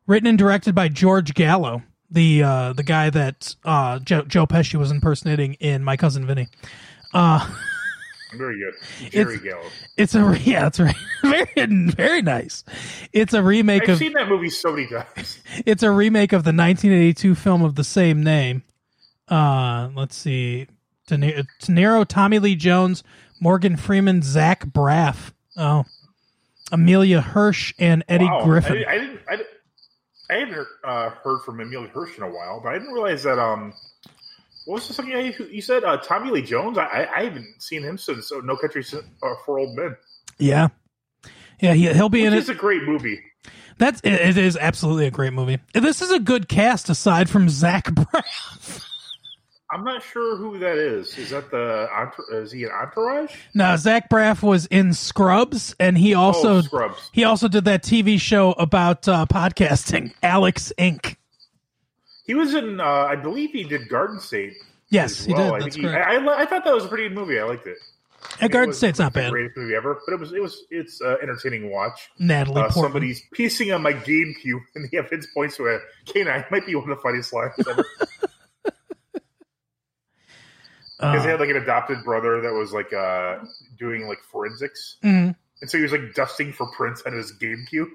written 0.08 0.27
and 0.27 0.38
directed 0.38 0.75
by 0.75 0.89
George 0.89 1.34
Gallo, 1.34 1.84
the 2.12 2.43
uh, 2.43 2.73
the 2.73 2.84
guy 2.84 3.10
that 3.10 3.56
uh, 3.63 3.99
Joe, 3.99 4.23
Joe 4.23 4.45
Pesci 4.45 4.75
was 4.75 4.91
impersonating 4.91 5.53
in 5.56 5.84
My 5.84 5.95
Cousin 5.95 6.25
Vinny. 6.25 6.49
Very 8.34 8.60
good. 8.60 8.73
Jerry 9.12 9.39
Gallo. 9.39 9.63
It's 9.95 10.15
a 10.15 10.38
yeah, 10.43 10.63
that's 10.63 10.80
right. 10.80 10.95
very 11.23 11.65
very 11.91 12.21
nice. 12.21 12.63
It's 13.13 13.34
a 13.34 13.41
remake 13.41 13.84
I've 13.84 13.89
of 13.89 13.97
seen 13.99 14.13
that 14.13 14.27
movie 14.27 14.49
so 14.49 14.71
many 14.71 14.88
times. 14.88 15.39
it's 15.65 15.84
a 15.84 15.91
remake 15.91 16.34
of 16.34 16.43
the 16.43 16.49
1982 16.49 17.36
film 17.36 17.63
of 17.63 17.75
the 17.75 17.84
same 17.84 18.23
name. 18.23 18.63
Uh, 19.30 19.90
let's 19.96 20.16
see, 20.16 20.68
De 21.08 21.16
Niro, 21.16 21.46
De 21.60 21.72
Niro, 21.72 22.08
Tommy 22.08 22.40
Lee 22.40 22.56
Jones, 22.56 23.04
Morgan 23.40 23.76
Freeman, 23.78 24.22
Zach 24.22 24.66
Braff, 24.66 25.34
oh, 25.58 25.84
Emile 26.72 27.22
Hirsch, 27.22 27.74
and 27.80 28.04
Eddie 28.08 28.26
Wow. 28.26 28.44
Griffin. 28.46 28.84
I, 28.88 28.92
I 28.92 28.98
didn't. 28.98 29.20
I, 29.30 29.38
I 30.30 30.34
haven't 30.40 30.68
uh, 30.84 31.10
heard 31.10 31.42
from 31.44 31.62
Emile 31.62 31.88
Hirsch 31.88 32.18
in 32.18 32.24
a 32.24 32.30
while, 32.30 32.60
but 32.62 32.70
I 32.70 32.80
didn't 32.80 32.94
realize 32.94 33.24
that. 33.24 33.40
Um, 33.40 33.74
what 34.66 34.76
was 34.76 34.88
the 34.90 34.94
second 34.94 35.12
guy 35.13 35.34
you, 35.50 35.62
said? 35.62 35.86
Uh, 35.86 35.96
Tommy 35.98 36.30
Lee 36.30 36.42
Jones. 36.42 36.78
I, 36.78 37.08
I, 37.16 37.24
haven't 37.24 37.62
seen 37.62 37.84
him 37.84 37.98
since 37.98 38.30
uh, 38.34 38.42
No 38.44 38.58
Country 38.58 38.84
uh, 38.94 39.34
for 39.46 39.60
Old 39.60 39.78
Men. 39.78 39.96
yeah, 40.38 40.68
yeah, 41.62 41.74
he, 41.74 41.94
he'll 41.94 42.10
be 42.10 42.24
Which 42.24 42.34
in 42.34 42.38
is 42.38 42.50
it. 42.50 42.58
a 42.58 42.60
great 42.60 42.84
movie. 42.84 43.22
That's 43.78 44.02
it, 44.02 44.13
it 44.13 44.38
is 44.38 44.58
absolutely 44.58 45.08
a 45.08 45.12
great 45.12 45.34
movie. 45.34 45.60
This 45.74 46.02
is 46.02 46.12
a 46.12 46.20
good 46.20 46.50
cast 46.50 46.90
aside 46.90 47.30
from 47.30 47.48
Zach 47.48 47.86
Braff. 47.86 48.87
I'm 49.69 49.84
not 49.84 50.01
sure 50.01 50.38
who 50.38 50.58
that 50.60 50.77
is. 50.77 51.17
Is 51.17 51.32
that 51.32 51.51
the 51.51 51.89
is 52.32 52.51
he 52.51 52.63
an 52.63 52.71
entourage? 52.71 53.36
No, 53.53 53.75
Zach 53.75 54.10
Braff 54.10 54.41
was 54.41 54.65
in 54.67 54.93
Scrubs, 54.93 55.75
and 55.80 55.97
he 55.97 56.13
also 56.13 56.58
oh, 56.58 56.62
Scrubs. 56.62 57.10
he 57.12 57.25
also 57.25 57.47
did 57.49 57.65
that 57.65 57.84
TV 57.84 58.19
show 58.19 58.53
about 58.53 59.08
uh, 59.08 59.25
podcasting, 59.30 60.13
Alex 60.23 60.71
Inc. 60.77 61.17
He 62.25 62.34
was 62.34 62.53
in. 62.53 62.80
Uh, 62.80 62.84
I 62.84 63.17
believe 63.17 63.51
he 63.51 63.63
did 63.63 63.89
Garden 63.89 64.19
State. 64.19 64.53
Yes, 64.89 65.19
as 65.19 65.25
he 65.25 65.34
did. 65.34 65.41
I, 65.51 65.60
That's 65.60 65.75
he, 65.75 65.82
correct. 65.82 66.08
I, 66.08 66.15
I, 66.15 66.41
I 66.41 66.45
thought 66.45 66.63
that 66.63 66.73
was 66.73 66.86
a 66.86 66.88
pretty 66.88 67.10
good 67.10 67.15
movie. 67.15 67.38
I 67.39 67.43
liked 67.43 67.67
it. 67.67 67.77
And 68.39 68.51
Garden 68.51 68.69
It 68.69 68.71
was 68.71 68.77
State's 68.77 68.99
not 68.99 69.13
bad. 69.13 69.32
greatest 69.32 69.58
movie 69.58 69.75
ever, 69.75 69.99
but 70.06 70.13
it 70.13 70.19
was 70.19 70.34
it 70.34 70.41
was 70.41 70.63
it's 70.69 71.01
uh, 71.01 71.17
entertaining 71.21 71.71
watch. 71.71 72.10
Natalie 72.19 72.62
Uh, 72.62 72.69
somebody's 72.69 73.21
piecing 73.34 73.71
on 73.71 73.82
my 73.82 73.93
GameCube, 73.93 74.62
and 74.75 74.89
the 74.89 74.97
evidence 74.97 75.27
points 75.34 75.58
to 75.58 75.67
a 75.67 75.80
canine. 76.06 76.45
Might 76.51 76.65
be 76.65 76.75
one 76.75 76.89
of 76.89 76.97
the 76.97 77.01
funniest 77.01 77.34
lines 77.34 77.53
ever. 77.67 77.86
Because 80.99 81.23
he 81.23 81.27
Uh, 81.29 81.31
had 81.31 81.39
like 81.39 81.49
an 81.49 81.57
adopted 81.57 82.03
brother 82.03 82.41
that 82.41 82.51
was 82.53 82.73
like 82.73 82.91
uh, 82.93 83.38
doing 83.77 84.07
like 84.07 84.19
forensics, 84.31 84.97
mhm. 85.03 85.36
and 85.62 85.69
so 85.69 85.77
he 85.77 85.83
was 85.83 85.91
like 85.91 86.13
dusting 86.15 86.51
for 86.53 86.65
prints 86.75 87.03
on 87.05 87.13
his 87.13 87.31
GameCube. 87.38 87.89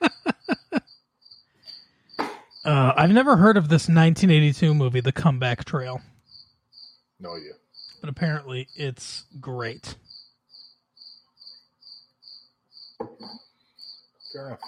Uh, 2.64 2.92
I've 2.96 3.10
never 3.10 3.36
heard 3.36 3.56
of 3.56 3.68
this 3.70 3.84
1982 3.88 4.74
movie, 4.74 5.00
The 5.00 5.12
Comeback 5.12 5.64
Trail, 5.64 6.02
No 7.18 7.34
idea. 7.34 7.52
but 8.02 8.10
apparently 8.10 8.68
it's 8.74 9.24
great. 9.40 9.94
Fair 14.32 14.48
enough. 14.48 14.60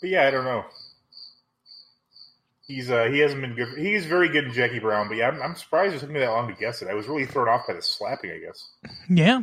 But 0.00 0.10
yeah, 0.10 0.28
I 0.28 0.30
don't 0.30 0.44
know. 0.44 0.64
He's 2.66 2.90
uh 2.90 3.04
he 3.06 3.18
hasn't 3.18 3.40
been 3.40 3.54
good. 3.54 3.76
He's 3.76 4.06
very 4.06 4.28
good 4.28 4.44
in 4.44 4.52
Jackie 4.52 4.78
Brown, 4.78 5.08
but 5.08 5.16
yeah, 5.16 5.28
I'm, 5.28 5.42
I'm 5.42 5.56
surprised 5.56 5.94
it 5.94 6.00
took 6.00 6.10
me 6.10 6.20
that 6.20 6.30
long 6.30 6.48
to 6.48 6.54
guess 6.54 6.80
it. 6.80 6.88
I 6.88 6.94
was 6.94 7.08
really 7.08 7.26
thrown 7.26 7.48
off 7.48 7.66
by 7.66 7.74
the 7.74 7.82
slapping. 7.82 8.30
I 8.30 8.38
guess. 8.38 8.68
Yeah. 9.08 9.42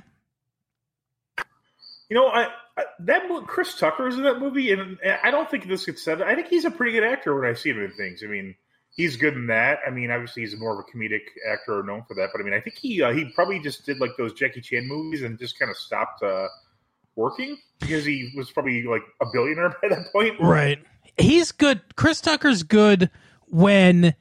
You 2.10 2.16
know, 2.16 2.28
I, 2.28 2.48
I 2.78 2.84
that 3.02 3.30
Chris 3.46 3.78
Tucker 3.78 4.08
is 4.08 4.16
in 4.16 4.24
that 4.24 4.40
movie, 4.40 4.72
and 4.72 4.98
I 5.24 5.32
don't 5.32 5.50
think 5.50 5.68
this 5.68 5.86
gets 5.86 6.04
said. 6.04 6.22
I 6.22 6.34
think 6.34 6.48
he's 6.48 6.66
a 6.66 6.72
pretty 6.72 6.94
good 6.94 7.04
actor 7.04 7.40
when 7.40 7.48
I 7.48 7.54
see 7.54 7.70
him 7.70 7.84
in 7.84 7.92
things. 7.92 8.24
I 8.24 8.28
mean, 8.28 8.56
he's 8.96 9.18
good 9.18 9.36
in 9.36 9.48
that. 9.48 9.80
I 9.86 9.92
mean, 9.92 10.12
obviously 10.12 10.42
he's 10.44 10.58
more 10.58 10.74
of 10.74 10.80
a 10.80 10.98
comedic 10.98 11.22
actor 11.48 11.84
known 11.84 12.04
for 12.08 12.16
that, 12.16 12.30
but 12.32 12.42
I 12.42 12.44
mean, 12.44 12.54
I 12.54 12.62
think 12.62 12.78
he 12.78 13.02
uh, 13.04 13.12
he 13.12 13.26
probably 13.26 13.60
just 13.60 13.86
did 13.86 14.00
like 14.00 14.12
those 14.18 14.34
Jackie 14.34 14.62
Chan 14.62 14.88
movies 14.88 15.22
and 15.22 15.38
just 15.38 15.60
kind 15.60 15.70
of 15.70 15.78
stopped 15.78 16.24
uh, 16.24 16.48
working 17.16 17.58
because 17.80 18.06
he 18.06 18.32
was 18.36 18.50
probably 18.50 18.84
like 18.84 19.04
a 19.22 19.26
billionaire 19.32 19.76
by 19.82 19.90
that 19.90 20.12
point. 20.12 20.40
Right. 20.40 20.80
He's 21.20 21.52
good. 21.52 21.82
Chris 21.96 22.22
Tucker's 22.22 22.64
good 22.64 23.10
when 23.48 24.16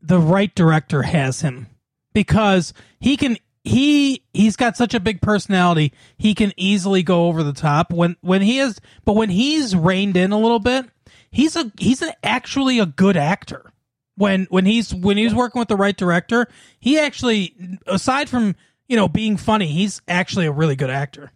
the 0.00 0.18
right 0.18 0.54
director 0.54 1.02
has 1.02 1.40
him 1.40 1.66
because 2.12 2.72
he 3.00 3.16
can 3.16 3.36
he 3.64 4.22
he's 4.32 4.56
got 4.56 4.76
such 4.76 4.94
a 4.94 5.00
big 5.00 5.20
personality. 5.20 5.92
He 6.16 6.34
can 6.34 6.52
easily 6.56 7.02
go 7.02 7.26
over 7.26 7.42
the 7.42 7.52
top 7.52 7.92
when 7.92 8.16
when 8.20 8.42
he 8.42 8.58
is 8.58 8.80
but 9.04 9.14
when 9.14 9.30
he's 9.30 9.74
reined 9.74 10.16
in 10.16 10.32
a 10.32 10.38
little 10.38 10.58
bit 10.60 10.86
he's 11.30 11.56
a 11.56 11.72
he's 11.78 12.02
an 12.02 12.12
actually 12.22 12.78
a 12.78 12.86
good 12.86 13.16
actor. 13.16 13.72
When 14.16 14.46
when 14.50 14.66
he's 14.66 14.94
when 14.94 15.16
he's 15.16 15.34
working 15.34 15.58
with 15.58 15.68
the 15.68 15.76
right 15.76 15.96
director 15.96 16.46
he 16.78 16.98
actually 16.98 17.78
aside 17.86 18.28
from 18.28 18.54
you 18.86 18.96
know 18.96 19.08
being 19.08 19.36
funny 19.36 19.66
he's 19.66 20.00
actually 20.06 20.46
a 20.46 20.52
really 20.52 20.76
good 20.76 20.90
actor 20.90 21.32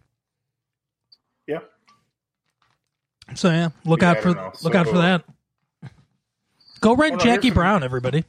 Yeah. 1.47 1.59
So 3.35 3.49
yeah 3.49 3.69
look 3.85 4.01
Yeah, 4.01 4.11
out 4.11 4.19
for 4.19 4.33
know. 4.33 4.51
look 4.63 4.73
So- 4.73 4.79
out 4.79 4.87
for 4.87 4.97
that 4.97 5.23
go 6.81 6.95
rent 6.95 7.19
jackie 7.21 7.51
brown 7.51 7.83
everybody 7.83 8.23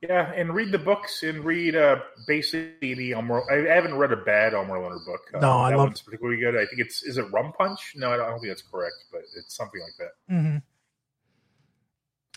Yeah, 0.00 0.30
and 0.32 0.54
read 0.54 0.70
the 0.70 0.78
books 0.78 1.24
and 1.24 1.44
read 1.44 1.74
uh, 1.74 1.96
basically 2.28 2.94
the 2.94 3.12
Elmore. 3.14 3.42
I 3.52 3.74
haven't 3.74 3.96
read 3.96 4.12
a 4.12 4.16
bad 4.16 4.54
Elmore 4.54 4.78
Leonard 4.80 5.04
book. 5.04 5.22
Uh, 5.34 5.40
No, 5.40 5.58
I 5.58 5.74
love- 5.74 5.94
particularly 6.04 6.38
good. 6.40 6.54
I 6.54 6.66
think 6.66 6.80
it's 6.80 7.02
is 7.02 7.18
it 7.18 7.24
Rum 7.32 7.52
Punch? 7.58 7.94
No, 7.96 8.12
I 8.12 8.16
don't, 8.16 8.26
I 8.26 8.30
don't 8.30 8.38
think 8.38 8.50
that's 8.52 8.62
correct, 8.62 8.94
but 9.10 9.22
it's 9.36 9.56
something 9.56 9.80
like 9.80 9.96
that. 9.98 10.32
Mm-hmm. 10.34 10.58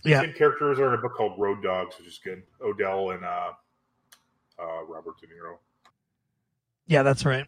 yeah 0.10 0.26
characters 0.34 0.80
are 0.80 0.88
in 0.94 1.00
a 1.00 1.02
book 1.02 1.14
called 1.16 1.38
Road 1.38 1.62
Dogs, 1.62 1.96
which 2.00 2.08
is 2.08 2.20
good. 2.24 2.42
Ordell 2.60 3.14
and 3.14 3.24
uh, 3.24 3.52
uh, 4.60 4.84
Robert 4.88 5.20
De 5.22 5.28
Niro. 5.28 5.58
Yeah, 6.88 7.04
that's 7.04 7.26
right. 7.26 7.46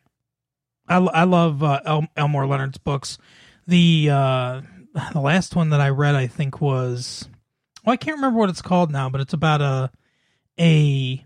I, 0.87 0.97
I 0.97 1.23
love 1.23 1.63
uh, 1.63 1.79
El- 1.85 2.07
Elmore 2.15 2.45
Leonard's 2.45 2.77
books. 2.77 3.17
The 3.67 4.09
uh, 4.11 4.61
the 5.13 5.21
last 5.21 5.55
one 5.55 5.69
that 5.71 5.81
I 5.81 5.89
read, 5.89 6.15
I 6.15 6.27
think, 6.27 6.61
was 6.61 7.27
oh, 7.85 7.91
I 7.91 7.97
can't 7.97 8.17
remember 8.17 8.39
what 8.39 8.49
it's 8.49 8.61
called 8.61 8.91
now, 8.91 9.09
but 9.09 9.21
it's 9.21 9.33
about 9.33 9.61
a 9.61 9.91
a 10.59 11.25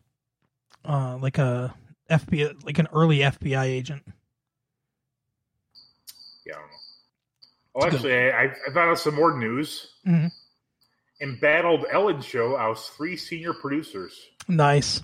uh, 0.86 1.18
like 1.18 1.38
a 1.38 1.74
FBI, 2.10 2.64
like 2.66 2.80
an 2.80 2.88
early 2.94 3.20
FBI 3.20 3.64
agent. 3.66 4.04
Yeah, 6.46 6.54
I 6.54 6.58
don't 6.60 6.68
know. 6.68 6.74
Oh, 7.76 7.86
It's 7.88 7.96
actually, 7.96 8.32
I, 8.32 8.44
I 8.46 8.74
found 8.74 8.92
out 8.92 9.00
some 9.00 9.16
more 9.16 9.38
news. 9.38 9.88
Mhm. 10.08 10.32
Embattled 11.20 11.86
Ellen 11.92 12.22
show 12.22 12.56
oust 12.56 12.92
three 12.94 13.18
senior 13.18 13.54
producers. 13.54 14.18
Nice. 14.48 15.02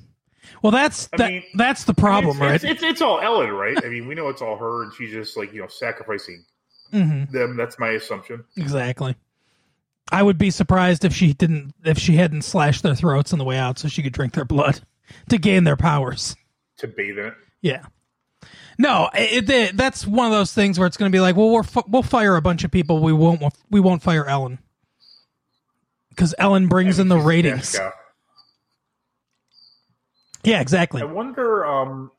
Well, 0.61 0.71
that's 0.71 1.09
I 1.13 1.17
that, 1.17 1.27
mean- 1.31 1.43
that's 1.55 1.83
the 1.85 1.93
problem, 1.93 2.37
I 2.41 2.45
mean, 2.45 2.55
it's, 2.55 2.63
right? 2.63 2.71
It's, 2.73 2.83
it's, 2.83 2.91
it's 2.93 3.01
all 3.01 3.19
Ellen, 3.19 3.49
right? 3.51 3.77
I 3.83 3.89
mean, 3.89 4.07
we 4.07 4.13
know 4.15 4.29
it's 4.29 4.41
all 4.41 4.57
her, 4.57 4.83
and 4.83 4.93
she's 4.93 5.11
just 5.11 5.35
like 5.37 5.51
you 5.53 5.61
know 5.61 5.67
sacrificing 5.67 6.45
hmm 6.93 7.25
them. 7.31 7.57
That's 7.57 7.77
my 7.79 7.89
assumption. 7.89 8.45
Exactly. 8.55 9.15
I 10.11 10.21
would 10.21 10.37
be 10.37 10.51
surprised 10.51 11.03
if 11.05 11.13
she 11.13 11.33
didn't 11.33 11.73
if 11.83 11.97
she 11.97 12.15
hadn't 12.15 12.43
slashed 12.43 12.83
their 12.83 12.95
throats 12.95 13.33
on 13.33 13.39
the 13.39 13.45
way 13.45 13.57
out 13.57 13.79
so 13.79 13.87
she 13.87 14.03
could 14.03 14.13
drink 14.13 14.33
their 14.33 14.45
blood 14.45 14.81
to 15.29 15.37
gain 15.37 15.63
their 15.63 15.77
powers. 15.77 16.35
To 16.77 16.87
bathe 16.87 17.17
in 17.17 17.25
it. 17.25 17.33
Yeah. 17.61 17.85
No, 18.77 19.09
it, 19.13 19.49
it, 19.49 19.77
that's 19.77 20.05
one 20.05 20.25
of 20.25 20.31
those 20.31 20.53
things 20.53 20.79
where 20.79 20.87
it's 20.87 20.97
going 20.97 21.11
to 21.11 21.15
be 21.15 21.19
like, 21.19 21.35
well, 21.35 21.49
we're 21.49 21.63
we'll 21.87 22.03
fire 22.03 22.35
a 22.35 22.41
bunch 22.41 22.63
of 22.63 22.71
people. 22.71 23.01
We 23.01 23.13
won't. 23.13 23.41
We 23.69 23.79
won't 23.79 24.01
fire 24.01 24.25
Ellen 24.25 24.59
because 26.09 26.33
Ellen 26.37 26.67
brings 26.67 26.99
in 26.99 27.07
the 27.07 27.17
ratings. 27.17 27.79
Yeah, 30.43 30.59
exactly. 30.59 31.01
I 31.01 31.05
wonder. 31.05 31.65
Um, 31.65 32.11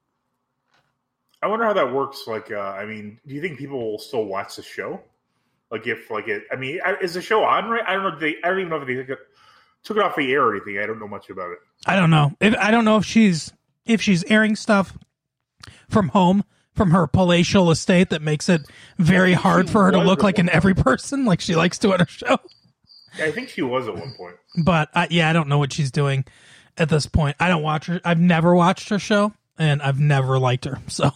I 1.45 1.47
wonder 1.47 1.67
how 1.67 1.75
that 1.75 1.93
works. 1.93 2.27
Like, 2.27 2.51
uh, 2.51 2.59
I 2.59 2.87
mean, 2.87 3.21
do 3.27 3.35
you 3.35 3.43
think 3.43 3.59
people 3.59 3.79
will 3.79 3.99
still 3.99 4.25
watch 4.25 4.57
the 4.57 4.63
show? 4.63 4.99
Like, 5.71 5.87
if 5.87 6.11
like 6.11 6.27
it, 6.27 6.45
I 6.51 6.57
mean, 6.57 6.81
is 7.03 7.13
the 7.13 7.21
show 7.21 7.45
on 7.45 7.69
right? 7.69 7.83
I 7.87 7.93
don't 7.93 8.03
know. 8.05 8.15
if 8.15 8.21
They, 8.21 8.37
I 8.43 8.49
don't 8.49 8.61
even 8.61 8.71
know 8.71 8.81
if 8.81 8.87
they 8.87 8.95
took 8.95 9.11
it, 9.11 9.19
took 9.83 9.99
it 9.99 10.03
off 10.03 10.17
the 10.17 10.33
air 10.33 10.43
or 10.43 10.57
anything. 10.57 10.79
I 10.79 10.87
don't 10.87 10.99
know 10.99 11.07
much 11.07 11.29
about 11.29 11.51
it. 11.51 11.59
I 11.85 11.97
don't 11.97 12.09
know. 12.09 12.33
If, 12.41 12.57
I 12.57 12.71
don't 12.71 12.87
know 12.87 12.97
if 12.97 13.05
she's 13.05 13.53
if 13.85 14.01
she's 14.01 14.25
airing 14.25 14.57
stuff 14.57 14.97
from 15.91 16.09
home 16.09 16.45
from 16.73 16.93
her 16.93 17.07
palatial 17.07 17.71
estate 17.71 18.09
that 18.09 18.23
makes 18.23 18.49
it 18.49 18.63
very 18.97 19.35
hard 19.35 19.69
for 19.69 19.85
her 19.85 19.91
to 19.91 19.99
look 19.99 20.23
like 20.23 20.39
an 20.39 20.49
every 20.49 20.75
person 20.75 21.27
like 21.27 21.43
she 21.43 21.55
likes 21.55 21.77
to 21.81 21.93
on 21.93 22.01
her 22.01 22.07
show. 22.07 22.39
I 23.21 23.31
think 23.33 23.51
she 23.51 23.61
was 23.61 23.87
at 23.87 23.95
one 23.95 24.15
point. 24.17 24.37
But 24.65 24.89
I, 24.95 25.09
yeah, 25.11 25.29
I 25.29 25.35
don't 25.35 25.49
know 25.49 25.59
what 25.59 25.75
she's 25.75 25.91
doing 25.91 26.25
at 26.79 26.89
this 26.89 27.05
point. 27.05 27.37
I 27.39 27.49
don't 27.49 27.63
watch 27.63 27.85
her. 27.87 28.01
I've 28.03 28.19
never 28.19 28.55
watched 28.55 28.89
her 28.89 28.99
show, 28.99 29.35
and 29.59 29.83
I've 29.83 30.01
never 30.01 30.39
liked 30.39 30.65
her. 30.65 30.81
So 30.89 31.13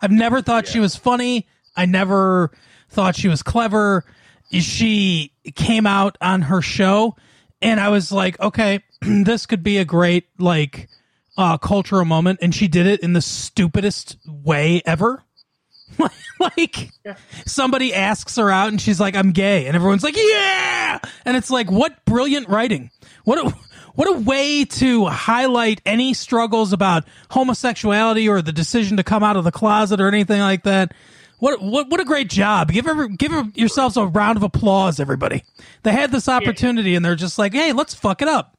I've 0.00 0.10
never 0.10 0.42
thought 0.42 0.66
she 0.66 0.80
was 0.80 0.96
funny. 0.96 1.46
I 1.76 1.86
never 1.86 2.50
thought 2.90 3.16
she 3.16 3.28
was 3.28 3.42
clever. 3.42 4.04
She 4.50 5.32
came 5.54 5.86
out 5.86 6.16
on 6.20 6.42
her 6.42 6.62
show, 6.62 7.16
and 7.60 7.78
I 7.80 7.90
was 7.90 8.10
like, 8.10 8.40
okay, 8.40 8.82
this 9.00 9.46
could 9.46 9.62
be 9.62 9.78
a 9.78 9.84
great 9.84 10.26
like 10.38 10.88
uh, 11.36 11.58
cultural 11.58 12.04
moment, 12.04 12.40
and 12.42 12.54
she 12.54 12.68
did 12.68 12.86
it 12.86 13.00
in 13.00 13.12
the 13.12 13.22
stupidest 13.22 14.16
way 14.26 14.82
ever. 14.84 15.22
like 16.38 16.90
somebody 17.46 17.94
asks 17.94 18.36
her 18.36 18.50
out 18.50 18.68
and 18.68 18.78
she's 18.78 19.00
like 19.00 19.16
i'm 19.16 19.32
gay 19.32 19.66
and 19.66 19.74
everyone's 19.74 20.04
like 20.04 20.16
yeah 20.16 20.98
and 21.24 21.36
it's 21.36 21.50
like 21.50 21.70
what 21.70 22.04
brilliant 22.04 22.46
writing 22.48 22.90
what 23.24 23.38
a 23.38 23.54
what 23.98 24.06
a 24.06 24.20
way 24.20 24.64
to 24.64 25.06
highlight 25.06 25.82
any 25.84 26.14
struggles 26.14 26.72
about 26.72 27.04
homosexuality 27.30 28.28
or 28.28 28.40
the 28.40 28.52
decision 28.52 28.96
to 28.98 29.02
come 29.02 29.24
out 29.24 29.36
of 29.36 29.42
the 29.42 29.50
closet 29.50 30.00
or 30.00 30.06
anything 30.06 30.40
like 30.40 30.62
that. 30.62 30.94
What 31.40 31.60
what 31.60 31.90
what 31.90 31.98
a 31.98 32.04
great 32.04 32.30
job. 32.30 32.70
Give 32.70 32.86
ever 32.86 33.08
give 33.08 33.32
yourselves 33.56 33.96
a 33.96 34.06
round 34.06 34.36
of 34.36 34.44
applause 34.44 35.00
everybody. 35.00 35.42
They 35.82 35.90
had 35.90 36.12
this 36.12 36.28
opportunity 36.28 36.94
and 36.94 37.04
they're 37.04 37.16
just 37.16 37.40
like 37.40 37.52
hey 37.52 37.72
let's 37.72 37.92
fuck 37.92 38.22
it 38.22 38.28
up. 38.28 38.56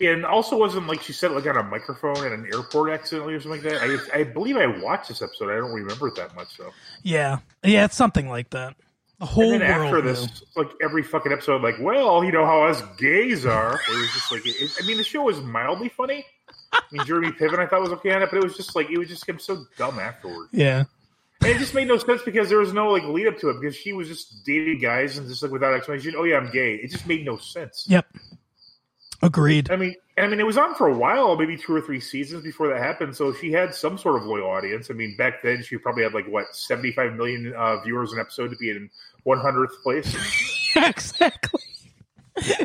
And 0.00 0.26
also 0.26 0.56
wasn't 0.58 0.88
like 0.88 1.02
she 1.02 1.12
said 1.12 1.30
like 1.30 1.46
on 1.46 1.56
a 1.56 1.62
microphone 1.62 2.26
at 2.26 2.32
an 2.32 2.50
airport 2.52 2.90
accidentally 2.90 3.34
or 3.34 3.40
something 3.40 3.62
like 3.62 3.72
that. 3.72 4.10
I, 4.12 4.22
I 4.22 4.24
believe 4.24 4.56
I 4.56 4.66
watched 4.66 5.06
this 5.06 5.22
episode. 5.22 5.52
I 5.52 5.58
don't 5.58 5.70
remember 5.70 6.08
it 6.08 6.16
that 6.16 6.34
much 6.34 6.56
though. 6.56 6.72
yeah. 7.04 7.38
Yeah 7.62 7.84
it's 7.84 7.94
something 7.94 8.28
like 8.28 8.50
that 8.50 8.74
the 9.22 9.26
whole 9.26 9.52
and 9.52 9.62
then 9.62 9.70
after 9.70 10.02
knew. 10.02 10.02
this, 10.02 10.42
like 10.56 10.70
every 10.82 11.02
fucking 11.02 11.30
episode, 11.30 11.62
like, 11.62 11.76
well, 11.80 12.24
you 12.24 12.32
know 12.32 12.44
how 12.44 12.64
us 12.64 12.82
gays 12.98 13.46
are. 13.46 13.74
It 13.74 13.96
was 13.96 14.10
just 14.12 14.32
like, 14.32 14.42
it, 14.44 14.72
I 14.82 14.86
mean, 14.86 14.96
the 14.98 15.04
show 15.04 15.22
was 15.22 15.40
mildly 15.40 15.88
funny. 15.88 16.24
I 16.72 16.80
mean, 16.90 17.06
Jeremy 17.06 17.30
Piven, 17.30 17.58
I 17.58 17.66
thought 17.66 17.80
was 17.80 17.92
okay 17.92 18.12
on 18.12 18.22
it, 18.22 18.30
but 18.30 18.38
it 18.38 18.42
was 18.42 18.56
just 18.56 18.74
like 18.74 18.90
it 18.90 18.98
was 18.98 19.08
just 19.08 19.24
became 19.24 19.38
so 19.38 19.64
dumb 19.78 19.98
afterwards. 19.98 20.50
yeah 20.52 20.84
and 21.42 21.50
it 21.50 21.58
just 21.58 21.74
made 21.74 21.88
no 21.88 21.98
sense 21.98 22.22
because 22.22 22.48
there 22.48 22.58
was 22.58 22.72
no 22.72 22.90
like 22.90 23.02
lead 23.04 23.26
up 23.26 23.38
to 23.38 23.50
it 23.50 23.60
because 23.60 23.74
she 23.74 23.92
was 23.92 24.06
just 24.06 24.44
dating 24.44 24.78
guys 24.78 25.18
and 25.18 25.28
just 25.28 25.42
like 25.42 25.50
without 25.50 25.74
explanation. 25.74 26.14
Oh 26.16 26.24
yeah, 26.24 26.36
I'm 26.36 26.50
gay. 26.50 26.76
It 26.76 26.90
just 26.90 27.06
made 27.06 27.24
no 27.24 27.36
sense. 27.36 27.84
yep 27.88 28.06
agreed 29.22 29.70
I 29.70 29.76
mean, 29.76 29.94
I 30.18 30.26
mean, 30.26 30.40
it 30.40 30.46
was 30.46 30.58
on 30.58 30.74
for 30.74 30.88
a 30.88 30.96
while, 30.96 31.36
maybe 31.36 31.56
two 31.56 31.74
or 31.74 31.80
three 31.80 32.00
seasons 32.00 32.42
before 32.42 32.68
that 32.68 32.78
happened. 32.78 33.16
So 33.16 33.32
she 33.32 33.50
had 33.50 33.74
some 33.74 33.96
sort 33.96 34.20
of 34.20 34.26
loyal 34.26 34.50
audience. 34.50 34.90
I 34.90 34.94
mean, 34.94 35.16
back 35.16 35.42
then 35.42 35.62
she 35.62 35.78
probably 35.78 36.02
had 36.02 36.12
like 36.12 36.26
what 36.26 36.54
seventy 36.54 36.92
five 36.92 37.14
million 37.14 37.54
uh, 37.54 37.80
viewers 37.82 38.12
an 38.12 38.18
episode 38.18 38.48
to 38.50 38.56
be 38.56 38.70
in 38.70 38.90
one 39.24 39.38
hundredth 39.38 39.82
place. 39.82 40.14
exactly. 40.76 41.60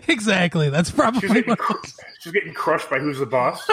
Exactly. 0.08 0.70
That's 0.70 0.92
probably 0.92 1.22
she's 1.22 1.34
getting, 1.34 1.56
cr- 1.56 1.88
she 2.20 2.30
was 2.30 2.34
getting 2.34 2.54
crushed 2.54 2.90
by 2.90 3.00
Who's 3.00 3.20
the 3.20 3.26
Boss. 3.26 3.70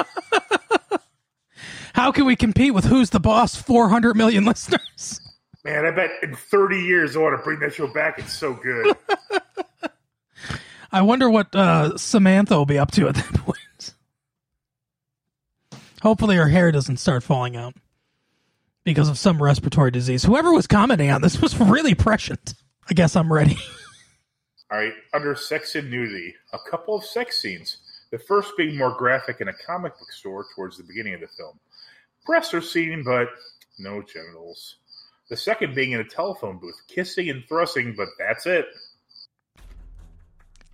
How 1.95 2.11
can 2.11 2.25
we 2.25 2.35
compete 2.35 2.75
with 2.75 2.85
Who's 2.85 3.11
the 3.11 3.21
Boss? 3.21 3.55
Four 3.55 3.89
hundred 3.89 4.17
million 4.17 4.45
listeners. 4.45 5.21
Man, 5.65 5.87
I 5.87 5.93
bet 5.93 6.11
in 6.23 6.35
30 6.37 6.81
years 6.81 7.17
I 7.17 7.21
want 7.21 7.39
to 7.39 7.43
bring 7.43 7.59
that 7.61 7.73
show 7.73 7.87
back. 7.87 8.19
It's 8.19 8.35
so 8.35 8.53
good. 8.53 8.95
I 10.93 11.01
wonder 11.01 11.31
what 11.31 11.55
uh, 11.57 11.97
Samantha 11.97 12.57
will 12.57 12.67
be 12.67 12.79
up 12.79 12.91
to 12.93 13.09
at 13.09 13.15
that 13.15 13.35
point. 13.35 13.95
Hopefully, 16.03 16.37
her 16.37 16.49
hair 16.49 16.71
doesn't 16.71 16.99
start 16.99 17.23
falling 17.23 17.57
out 17.57 17.75
because 18.85 19.09
of 19.09 19.17
some 19.17 19.43
respiratory 19.43 19.91
disease. 19.91 20.23
Whoever 20.23 20.53
was 20.53 20.67
commenting 20.67 21.11
on 21.11 21.23
this 21.23 21.41
was 21.41 21.59
really 21.59 21.95
prescient. 21.95 22.53
I 22.89 22.95
guess 22.95 23.17
I'm 23.17 23.33
ready. 23.33 23.57
All 24.71 24.79
right, 24.79 24.93
under 25.13 25.35
sex 25.35 25.75
and 25.75 25.91
nudity, 25.91 26.35
a 26.53 26.59
couple 26.71 26.97
of 26.97 27.05
sex 27.05 27.41
scenes. 27.41 27.79
The 28.11 28.19
first 28.19 28.57
being 28.57 28.77
more 28.77 28.97
graphic 28.97 29.41
in 29.41 29.49
a 29.49 29.53
comic 29.67 29.99
book 29.99 30.13
store 30.13 30.47
towards 30.55 30.77
the 30.77 30.85
beginning 30.85 31.15
of 31.15 31.21
the 31.21 31.29
film. 31.29 31.59
Breasts 32.27 32.55
are 32.55 32.61
seen, 32.61 33.03
but 33.05 33.29
No 33.79 34.03
genitals. 34.03 34.77
The 35.29 35.37
second 35.37 35.75
being 35.75 35.93
in 35.93 36.01
a 36.01 36.05
telephone 36.05 36.59
booth, 36.59 36.81
kissing 36.87 37.29
and 37.29 37.45
thrusting, 37.49 37.95
but 37.97 38.09
that's 38.19 38.47
it. 38.47 38.67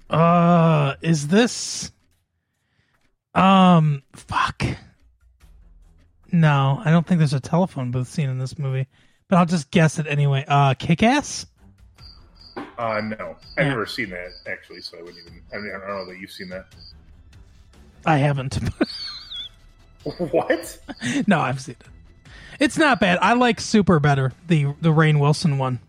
Uh, 0.08 0.96
is 1.02 1.28
this? 1.28 1.92
Um, 3.34 4.02
fuck. 4.14 4.64
No, 6.32 6.80
I 6.84 6.90
don't 6.90 7.06
think 7.06 7.18
there's 7.18 7.32
a 7.32 7.40
telephone 7.40 7.90
booth 7.90 8.08
scene 8.08 8.28
in 8.28 8.38
this 8.38 8.58
movie, 8.58 8.86
but 9.28 9.36
I'll 9.36 9.46
just 9.46 9.70
guess 9.70 9.98
it 9.98 10.06
anyway. 10.06 10.44
Uh, 10.46 10.74
Kick 10.74 11.02
Ass. 11.02 11.46
Uh, 12.80 13.00
no, 13.02 13.36
I've 13.58 13.64
Yeah. 13.66 13.68
never 13.70 13.86
seen 13.86 14.10
that 14.10 14.30
actually, 14.50 14.80
so 14.80 14.98
I 14.98 15.02
wouldn't 15.02 15.18
even. 15.26 15.42
I, 15.52 15.56
mean, 15.58 15.72
I 15.74 15.78
don't 15.86 15.88
know 15.88 16.06
that 16.06 16.18
you've 16.18 16.30
seen 16.30 16.48
that. 16.48 16.66
I 18.06 18.16
haven't. 18.16 18.58
what? 20.04 20.78
no, 21.26 21.40
I've 21.40 21.60
seen 21.60 21.76
it. 21.78 21.86
It's 22.58 22.78
not 22.78 23.00
bad. 23.00 23.18
I 23.20 23.34
like 23.34 23.60
Super 23.60 24.00
better, 24.00 24.32
the 24.46 24.74
the 24.80 24.90
Rainn 24.90 25.18
Wilson 25.20 25.58
one. 25.58 25.80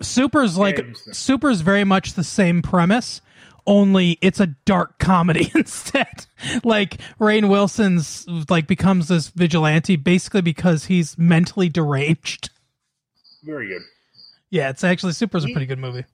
Super's 0.00 0.56
like 0.58 0.84
not- 0.86 0.96
Super's 1.14 1.60
very 1.60 1.84
much 1.84 2.14
the 2.14 2.24
same 2.24 2.62
premise, 2.62 3.20
only 3.66 4.18
it's 4.20 4.40
a 4.40 4.46
dark 4.64 4.98
comedy 4.98 5.50
instead. 5.54 6.26
like 6.64 6.98
Rainn 7.20 7.48
Wilson's 7.48 8.26
like 8.48 8.66
becomes 8.66 9.08
this 9.08 9.28
vigilante 9.28 9.96
basically 9.96 10.40
because 10.42 10.86
he's 10.86 11.16
mentally 11.18 11.68
deranged. 11.68 12.50
Very 13.44 13.68
good. 13.68 13.82
Yeah, 14.50 14.70
it's 14.70 14.84
actually 14.84 15.12
Super's 15.12 15.44
a 15.44 15.48
pretty 15.48 15.66
good 15.66 15.78
movie. 15.78 16.04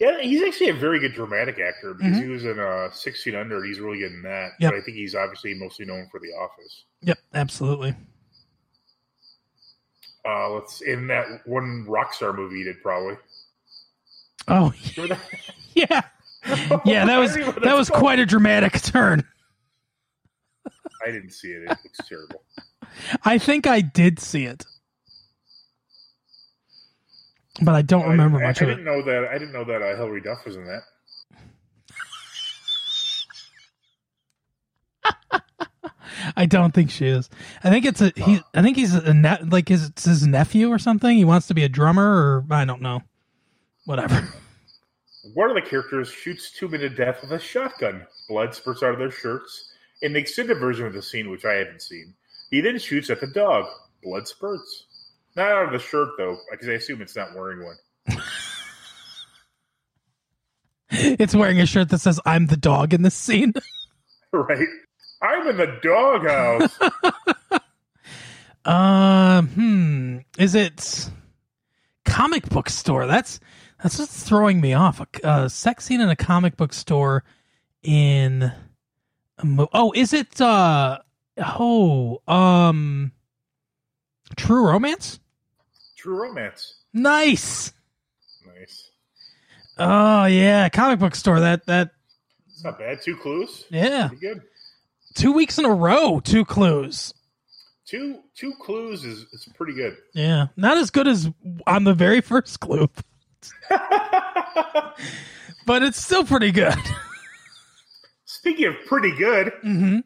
Yeah, 0.00 0.20
he's 0.20 0.42
actually 0.42 0.70
a 0.70 0.74
very 0.74 0.98
good 0.98 1.14
dramatic 1.14 1.58
actor 1.60 1.94
because 1.94 2.18
he 2.18 2.26
was 2.26 2.44
in 2.44 2.58
uh, 2.58 2.90
Six 2.90 3.22
Feet 3.22 3.34
Under. 3.34 3.58
and 3.58 3.66
He's 3.66 3.78
really 3.78 3.98
good 3.98 4.12
in 4.12 4.22
that. 4.22 4.28
Mm-hmm. 4.28 4.62
Yep. 4.62 4.72
But 4.72 4.78
I 4.78 4.80
think 4.82 4.96
he's 4.96 5.14
obviously 5.14 5.54
mostly 5.54 5.86
known 5.86 6.08
for 6.10 6.18
The 6.18 6.28
Office. 6.28 6.84
Yep, 7.02 7.18
absolutely. 7.34 7.94
Uh, 10.26 10.50
let's 10.50 10.80
in 10.80 11.06
that 11.08 11.46
one 11.46 11.86
Rockstar 11.86 12.34
movie 12.34 12.58
he 12.58 12.64
did 12.64 12.82
probably. 12.82 13.16
Oh 14.48 14.72
yeah, 15.74 16.02
yeah. 16.84 17.04
That 17.04 17.18
was 17.18 17.32
don't 17.34 17.40
even 17.40 17.40
know 17.40 17.46
what 17.52 17.62
that 17.62 17.76
was 17.76 17.90
quite 17.90 18.18
a 18.18 18.26
dramatic 18.26 18.72
turn. 18.82 19.24
I 21.06 21.10
didn't 21.10 21.30
see 21.30 21.48
it. 21.48 21.64
It 21.64 21.68
looks 21.68 22.08
terrible. 22.08 22.42
I 23.24 23.38
think 23.38 23.66
I 23.66 23.80
did 23.82 24.18
see 24.18 24.44
it, 24.44 24.64
but 27.62 27.74
I 27.74 27.82
don't 27.82 28.04
I- 28.04 28.10
remember 28.12 28.42
I, 28.42 28.48
much 28.48 28.62
I 28.62 28.64
of 28.66 28.70
it. 28.70 28.74
didn't 28.76 28.84
know 28.86 29.02
that. 29.04 29.28
I 29.30 29.38
didn't 29.38 29.52
know 29.52 29.64
that 29.64 29.82
uh, 29.82 29.96
Hilary 29.96 30.20
Duff 30.20 30.44
was 30.44 30.56
in 30.56 30.64
that. 30.66 30.82
I 36.36 36.46
don't 36.46 36.72
think 36.72 36.90
she 36.90 37.06
is. 37.06 37.28
I 37.62 37.70
think 37.70 37.84
it's 37.84 38.00
a 38.00 38.12
he. 38.16 38.40
I 38.54 38.62
think 38.62 38.76
he's 38.76 38.94
a 38.94 39.12
ne- 39.14 39.42
like 39.42 39.68
his 39.68 39.88
it's 39.88 40.04
his 40.04 40.26
nephew 40.26 40.68
or 40.70 40.78
something. 40.78 41.16
He 41.16 41.24
wants 41.24 41.46
to 41.48 41.54
be 41.54 41.64
a 41.64 41.68
drummer, 41.68 42.02
or 42.04 42.44
I 42.50 42.64
don't 42.64 42.82
know. 42.82 43.02
Whatever. 43.84 44.26
One 45.34 45.48
of 45.50 45.56
the 45.56 45.62
characters 45.68 46.10
shoots 46.10 46.50
two 46.52 46.68
men 46.68 46.80
to 46.80 46.88
death 46.90 47.18
with 47.22 47.32
a 47.32 47.38
shotgun. 47.38 48.06
Blood 48.28 48.54
spurts 48.54 48.82
out 48.82 48.92
of 48.92 48.98
their 48.98 49.10
shirts. 49.10 49.72
In 50.02 50.12
the 50.12 50.18
extended 50.18 50.58
version 50.58 50.86
of 50.86 50.92
the 50.92 51.00
scene, 51.02 51.30
which 51.30 51.44
I 51.46 51.54
haven't 51.54 51.80
seen, 51.82 52.12
he 52.50 52.60
then 52.60 52.78
shoots 52.78 53.08
at 53.10 53.20
the 53.20 53.26
dog. 53.28 53.66
Blood 54.02 54.28
spurts. 54.28 54.84
Not 55.36 55.50
out 55.50 55.66
of 55.66 55.72
the 55.72 55.78
shirt 55.78 56.10
though, 56.16 56.38
because 56.50 56.68
I 56.68 56.72
assume 56.72 57.02
it's 57.02 57.16
not 57.16 57.34
wearing 57.34 57.64
one. 57.64 57.76
it's 60.90 61.34
wearing 61.34 61.60
a 61.60 61.66
shirt 61.66 61.88
that 61.88 61.98
says 61.98 62.20
"I'm 62.24 62.46
the 62.46 62.56
dog" 62.56 62.94
in 62.94 63.02
this 63.02 63.14
scene. 63.14 63.52
right? 64.32 64.68
I'm 65.22 65.48
in 65.48 65.56
the 65.56 65.78
doghouse. 65.82 66.78
Um, 68.64 69.48
hmm. 69.54 70.18
Is 70.38 70.54
it 70.54 71.10
comic 72.04 72.48
book 72.48 72.68
store? 72.68 73.06
That's 73.06 73.40
that's 73.82 73.98
what's 73.98 74.22
throwing 74.22 74.60
me 74.60 74.72
off. 74.74 75.00
A, 75.00 75.06
a 75.28 75.50
sex 75.50 75.84
scene 75.84 76.00
in 76.00 76.08
a 76.10 76.16
comic 76.16 76.56
book 76.56 76.72
store 76.72 77.24
in 77.82 78.52
a 79.38 79.44
mo- 79.44 79.68
Oh, 79.72 79.92
is 79.96 80.12
it 80.12 80.40
uh 80.40 80.98
oh, 81.38 82.22
um 82.28 83.12
True 84.36 84.66
Romance? 84.66 85.20
True 86.04 86.20
romance. 86.20 86.74
Nice. 86.92 87.72
Nice. 88.46 88.90
Oh 89.78 90.26
yeah, 90.26 90.68
comic 90.68 90.98
book 90.98 91.14
store. 91.14 91.40
That 91.40 91.64
that 91.64 91.92
It's 92.46 92.62
not 92.62 92.78
bad. 92.78 93.00
Two 93.00 93.16
clues. 93.16 93.64
yeah. 93.70 94.08
Pretty 94.08 94.20
good. 94.20 94.42
Two 95.14 95.32
weeks 95.32 95.56
in 95.56 95.64
a 95.64 95.72
row, 95.72 96.20
two 96.20 96.44
clues. 96.44 97.14
Two 97.86 98.18
two 98.36 98.52
clues 98.60 99.02
is 99.06 99.20
is 99.32 99.48
pretty 99.54 99.72
good. 99.72 99.96
Yeah. 100.12 100.48
Not 100.58 100.76
as 100.76 100.90
good 100.90 101.08
as 101.08 101.30
on 101.66 101.84
the 101.84 101.94
very 101.94 102.20
first 102.20 102.60
clue. 102.60 102.90
but 103.70 104.92
it's 105.82 106.04
still 106.04 106.24
pretty 106.24 106.52
good. 106.52 106.76
Speaking 108.26 108.66
of 108.66 108.74
pretty 108.86 109.16
good, 109.16 109.54
hmm 109.62 110.00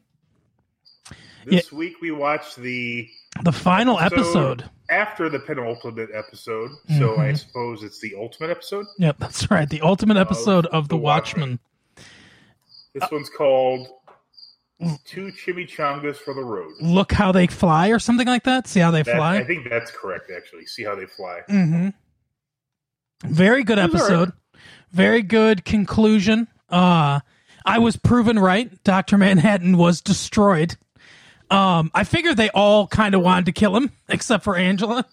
this 1.45 1.73
week 1.73 1.95
we 2.01 2.11
watched 2.11 2.55
the 2.55 3.09
The 3.43 3.51
final 3.51 3.99
episode 3.99 4.61
episode. 4.61 4.69
After 4.89 5.29
the 5.29 5.39
penultimate 5.39 6.09
episode. 6.13 6.71
So 6.97 7.15
I 7.17 7.29
Mhm. 7.31 7.37
suppose 7.39 7.83
it's 7.83 7.99
the 8.01 8.15
ultimate 8.15 8.49
episode. 8.49 8.85
Yep, 8.97 9.17
that's 9.19 9.49
right. 9.51 9.69
The 9.69 9.81
ultimate 9.81 10.17
episode 10.17 10.65
of, 10.67 10.87
The, 10.87 10.95
The 10.95 10.97
Watchmen. 10.97 11.59
This 12.93 13.09
one's 13.11 13.29
called 13.29 13.87
Two 15.05 15.31
Chimichangas 15.31 16.15
for 16.15 16.33
the 16.33 16.43
Road. 16.43 16.73
Look 16.81 17.11
how 17.11 17.31
they 17.31 17.47
fly, 17.47 17.89
or 17.89 17.99
something 17.99 18.27
like 18.27 18.43
that. 18.45 18.65
See 18.67 18.79
how 18.79 18.91
they 18.91 19.03
That- 19.03 19.15
fly. 19.17 19.37
I 19.37 19.43
think 19.43 19.69
that's 19.69 19.91
correct, 19.91 20.31
actually. 20.35 20.65
See 20.65 20.83
how 20.83 20.95
they 20.95 21.05
fly. 21.05 21.41
hmm 21.47 21.89
Very 23.25 23.63
good 23.63 23.77
It 23.77 23.91
was 23.91 24.01
alright. 24.01 24.11
episode. 24.27 24.33
Very 24.91 25.21
good 25.21 25.65
conclusion. 25.65 26.47
Uh 26.69 27.19
I 27.65 27.77
was 27.77 27.97
proven 27.97 28.39
right. 28.39 28.81
Doctor 28.83 29.17
Manhattan 29.17 29.77
was 29.77 30.01
destroyed. 30.01 30.77
Um, 31.51 31.89
I 31.93 32.03
figured 32.03 32.37
they 32.37 32.49
all 32.49 32.87
kind 32.87 33.15
of 33.15 33.21
wanted 33.21 33.45
to 33.47 33.51
kill 33.51 33.75
him, 33.75 33.91
except 34.09 34.43
for 34.43 34.55
Angela, 34.55 35.05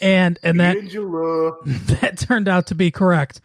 and 0.00 0.38
and 0.42 0.58
that 0.60 0.76
Angela. 0.76 1.52
that 1.64 2.18
turned 2.18 2.48
out 2.48 2.66
to 2.68 2.74
be 2.74 2.90
correct. 2.90 3.40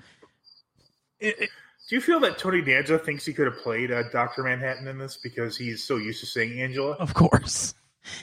It- 1.19 1.35
it- 1.39 1.49
Do 1.89 1.95
you 1.95 2.01
feel 2.01 2.19
that 2.21 2.37
Tony 2.37 2.61
Danza 2.61 2.97
thinks 2.99 3.25
he 3.25 3.33
could 3.33 3.45
have 3.47 3.57
played 3.57 3.91
uh, 3.91 4.03
Dr. 4.11 4.43
Manhattan 4.43 4.87
in 4.87 4.97
this 4.99 5.17
because 5.17 5.57
he's 5.57 5.83
so 5.83 5.97
used 5.97 6.19
to 6.21 6.25
saying 6.27 6.59
Angela? 6.61 6.91
of 6.93 7.13
course, 7.13 7.73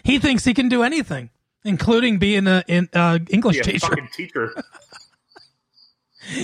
he 0.05 0.19
thinks 0.19 0.45
he 0.45 0.55
can 0.55 0.69
do 0.69 0.83
anything, 0.83 1.31
including 1.65 2.19
being 2.19 2.47
a 2.47 2.65
in, 2.69 2.89
uh, 2.95 3.19
English 3.29 3.57
Be 3.57 3.61
a 3.61 3.65
teacher. 3.65 3.87
fucking 3.89 4.09
teacher. 4.15 4.55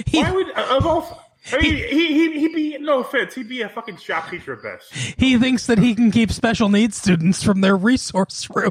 He, 0.07 0.21
Why 0.23 0.31
would 0.31 0.51
of 0.51 0.87
all? 0.87 1.22
I 1.51 1.59
mean, 1.59 1.75
he 1.75 2.07
he 2.07 2.41
he'd 2.41 2.55
be 2.55 2.79
no 2.79 3.01
offense. 3.01 3.35
He'd 3.35 3.49
be 3.49 3.63
a 3.63 3.69
fucking 3.69 3.97
shop 3.97 4.31
teacher 4.31 4.53
at 4.55 4.63
best. 4.63 4.93
he 5.19 5.39
thinks 5.39 5.67
that 5.67 5.79
he 5.79 5.95
can 5.95 6.11
keep 6.11 6.31
special 6.31 6.69
needs 6.69 6.97
students 6.97 7.43
from 7.43 7.61
their 7.61 7.77
resource 7.77 8.49
room. 8.55 8.71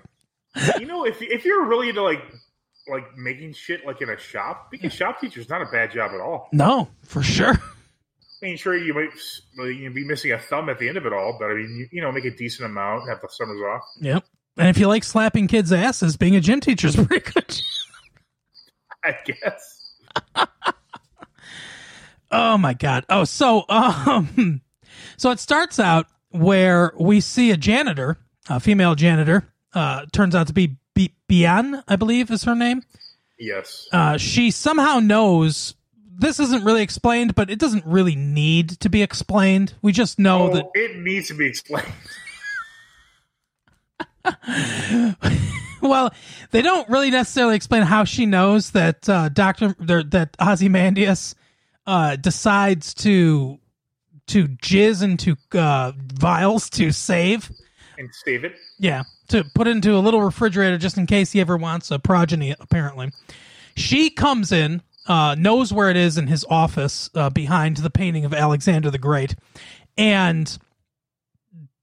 You 0.79 0.85
know, 0.85 1.05
if 1.05 1.21
if 1.21 1.43
you're 1.43 1.65
really 1.65 1.89
into 1.89 2.03
like 2.03 2.23
like 2.87 3.17
making 3.17 3.53
shit 3.53 3.85
like 3.85 4.01
in 4.01 4.09
a 4.09 4.17
shop, 4.17 4.71
being 4.71 4.85
a 4.85 4.89
shop 4.89 5.19
teacher 5.19 5.39
is 5.39 5.49
not 5.49 5.61
a 5.61 5.65
bad 5.65 5.91
job 5.91 6.11
at 6.13 6.21
all. 6.21 6.47
No, 6.53 6.87
for 7.03 7.21
sure. 7.21 7.53
I 7.53 8.45
mean, 8.45 8.57
sure, 8.57 8.75
you 8.75 8.93
might 8.93 9.11
you 9.69 9.91
be 9.91 10.05
missing 10.05 10.31
a 10.31 10.39
thumb 10.39 10.69
at 10.69 10.79
the 10.79 10.87
end 10.87 10.97
of 10.97 11.05
it 11.05 11.13
all, 11.13 11.37
but 11.39 11.51
I 11.51 11.55
mean, 11.55 11.77
you, 11.77 11.87
you 11.91 12.01
know, 12.01 12.11
make 12.11 12.25
a 12.25 12.31
decent 12.31 12.65
amount, 12.65 13.07
have 13.07 13.21
the 13.21 13.27
summers 13.29 13.61
off. 13.61 13.83
Yep. 13.99 14.25
And 14.57 14.67
if 14.67 14.77
you 14.77 14.87
like 14.87 15.03
slapping 15.03 15.47
kids' 15.47 15.71
asses, 15.71 16.17
being 16.17 16.35
a 16.35 16.41
gym 16.41 16.59
teacher 16.59 16.87
is 16.87 16.95
pretty 16.95 17.19
good. 17.31 17.61
I 19.03 19.15
guess. 19.25 19.95
Oh 22.31 22.57
my 22.57 22.73
god. 22.73 23.05
Oh, 23.09 23.25
so 23.25 23.65
um, 23.69 24.61
so 25.17 25.31
it 25.31 25.39
starts 25.39 25.79
out 25.79 26.07
where 26.29 26.93
we 26.99 27.19
see 27.19 27.51
a 27.51 27.57
janitor, 27.57 28.17
a 28.49 28.59
female 28.59 28.95
janitor. 28.95 29.47
Uh, 29.73 30.05
turns 30.11 30.35
out 30.35 30.47
to 30.47 30.53
be 30.53 30.77
Bi- 30.95 31.13
Bian, 31.29 31.83
I 31.87 31.95
believe 31.95 32.31
is 32.31 32.43
her 32.43 32.55
name. 32.55 32.83
Yes. 33.37 33.87
Uh, 33.91 34.17
she 34.17 34.51
somehow 34.51 34.99
knows. 34.99 35.75
This 36.13 36.39
isn't 36.39 36.63
really 36.63 36.83
explained, 36.83 37.35
but 37.35 37.49
it 37.49 37.57
doesn't 37.57 37.85
really 37.85 38.15
need 38.15 38.79
to 38.81 38.89
be 38.89 39.01
explained. 39.01 39.73
We 39.81 39.91
just 39.91 40.19
know 40.19 40.51
oh, 40.51 40.53
that 40.53 40.65
it 40.75 40.97
needs 40.97 41.29
to 41.29 41.33
be 41.33 41.47
explained. 41.47 41.87
well, 45.81 46.13
they 46.51 46.61
don't 46.61 46.87
really 46.89 47.09
necessarily 47.09 47.55
explain 47.55 47.81
how 47.83 48.03
she 48.03 48.27
knows 48.27 48.71
that 48.71 49.09
uh, 49.09 49.29
Doctor 49.29 49.75
that 49.79 50.37
Ozymandias 50.39 51.33
uh, 51.85 52.15
decides 52.15 52.93
to 52.95 53.59
to 54.27 54.47
jizz 54.47 55.03
into 55.03 55.35
uh, 55.57 55.91
vials 56.13 56.69
to 56.71 56.91
save. 56.91 57.51
and 57.97 58.09
save 58.25 58.43
it. 58.43 58.55
Yeah, 58.79 59.03
to 59.29 59.43
put 59.55 59.67
into 59.67 59.95
a 59.95 59.99
little 59.99 60.21
refrigerator 60.21 60.77
just 60.77 60.97
in 60.97 61.05
case 61.05 61.31
he 61.31 61.41
ever 61.41 61.57
wants 61.57 61.91
a 61.91 61.99
progeny. 61.99 62.55
Apparently, 62.59 63.11
she 63.75 64.09
comes 64.09 64.51
in, 64.51 64.81
uh, 65.07 65.35
knows 65.37 65.73
where 65.73 65.89
it 65.89 65.97
is 65.97 66.17
in 66.17 66.27
his 66.27 66.45
office 66.49 67.09
uh, 67.15 67.29
behind 67.29 67.77
the 67.77 67.89
painting 67.89 68.25
of 68.25 68.33
Alexander 68.33 68.89
the 68.89 68.97
Great, 68.97 69.35
and 69.97 70.57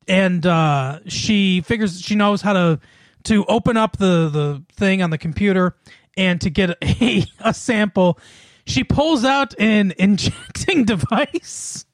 and 0.06 0.46
uh, 0.46 1.00
she 1.06 1.60
figures 1.60 2.00
she 2.00 2.14
knows 2.14 2.40
how 2.40 2.52
to 2.54 2.80
to 3.24 3.44
open 3.46 3.76
up 3.76 3.98
the 3.98 4.28
the 4.28 4.62
thing 4.72 5.02
on 5.02 5.10
the 5.10 5.18
computer 5.18 5.76
and 6.16 6.40
to 6.40 6.50
get 6.50 6.70
a, 6.82 7.24
a 7.40 7.54
sample. 7.54 8.18
She 8.68 8.84
pulls 8.84 9.24
out 9.24 9.58
an 9.58 9.92
injecting 9.98 10.84
device 10.84 11.86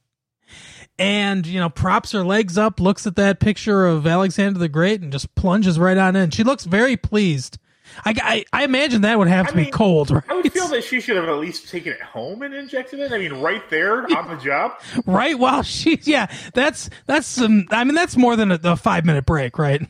and 0.98 1.46
you 1.46 1.58
know 1.58 1.70
props 1.70 2.12
her 2.12 2.24
legs 2.24 2.58
up, 2.58 2.80
looks 2.80 3.06
at 3.06 3.16
that 3.16 3.40
picture 3.40 3.86
of 3.86 4.06
Alexander 4.06 4.58
the 4.58 4.68
Great, 4.68 5.00
and 5.00 5.12
just 5.12 5.34
plunges 5.34 5.78
right 5.78 5.96
on 5.96 6.16
in. 6.16 6.30
She 6.30 6.44
looks 6.44 6.64
very 6.64 6.96
pleased. 6.96 7.58
I, 8.04 8.14
I, 8.52 8.60
I 8.60 8.64
imagine 8.64 9.02
that 9.02 9.18
would 9.18 9.28
have 9.28 9.48
to 9.48 9.52
I 9.52 9.64
be 9.64 9.70
cold, 9.70 10.10
right? 10.10 10.24
I 10.28 10.34
would 10.34 10.52
feel 10.52 10.66
that 10.68 10.82
she 10.82 11.00
should 11.00 11.16
have 11.16 11.28
at 11.28 11.36
least 11.36 11.68
taken 11.68 11.92
it 11.92 12.00
home 12.00 12.42
and 12.42 12.54
injected 12.54 12.98
it. 12.98 13.12
I 13.12 13.18
mean, 13.18 13.34
right 13.34 13.62
there 13.70 14.04
on 14.16 14.28
the 14.28 14.42
job. 14.42 14.80
right 15.06 15.38
while 15.38 15.62
she's 15.62 16.08
yeah. 16.08 16.26
That's 16.54 16.90
that's 17.06 17.26
some. 17.26 17.66
I 17.70 17.84
mean, 17.84 17.94
that's 17.94 18.16
more 18.16 18.36
than 18.36 18.52
a, 18.52 18.60
a 18.64 18.76
five 18.76 19.04
minute 19.04 19.26
break, 19.26 19.58
right? 19.58 19.82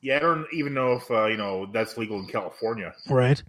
Yeah, 0.00 0.16
I 0.16 0.20
don't 0.20 0.46
even 0.52 0.74
know 0.74 0.92
if 0.92 1.10
uh, 1.10 1.26
you 1.26 1.36
know 1.36 1.66
that's 1.72 1.96
legal 1.96 2.18
in 2.20 2.26
California. 2.26 2.94
Right. 3.08 3.42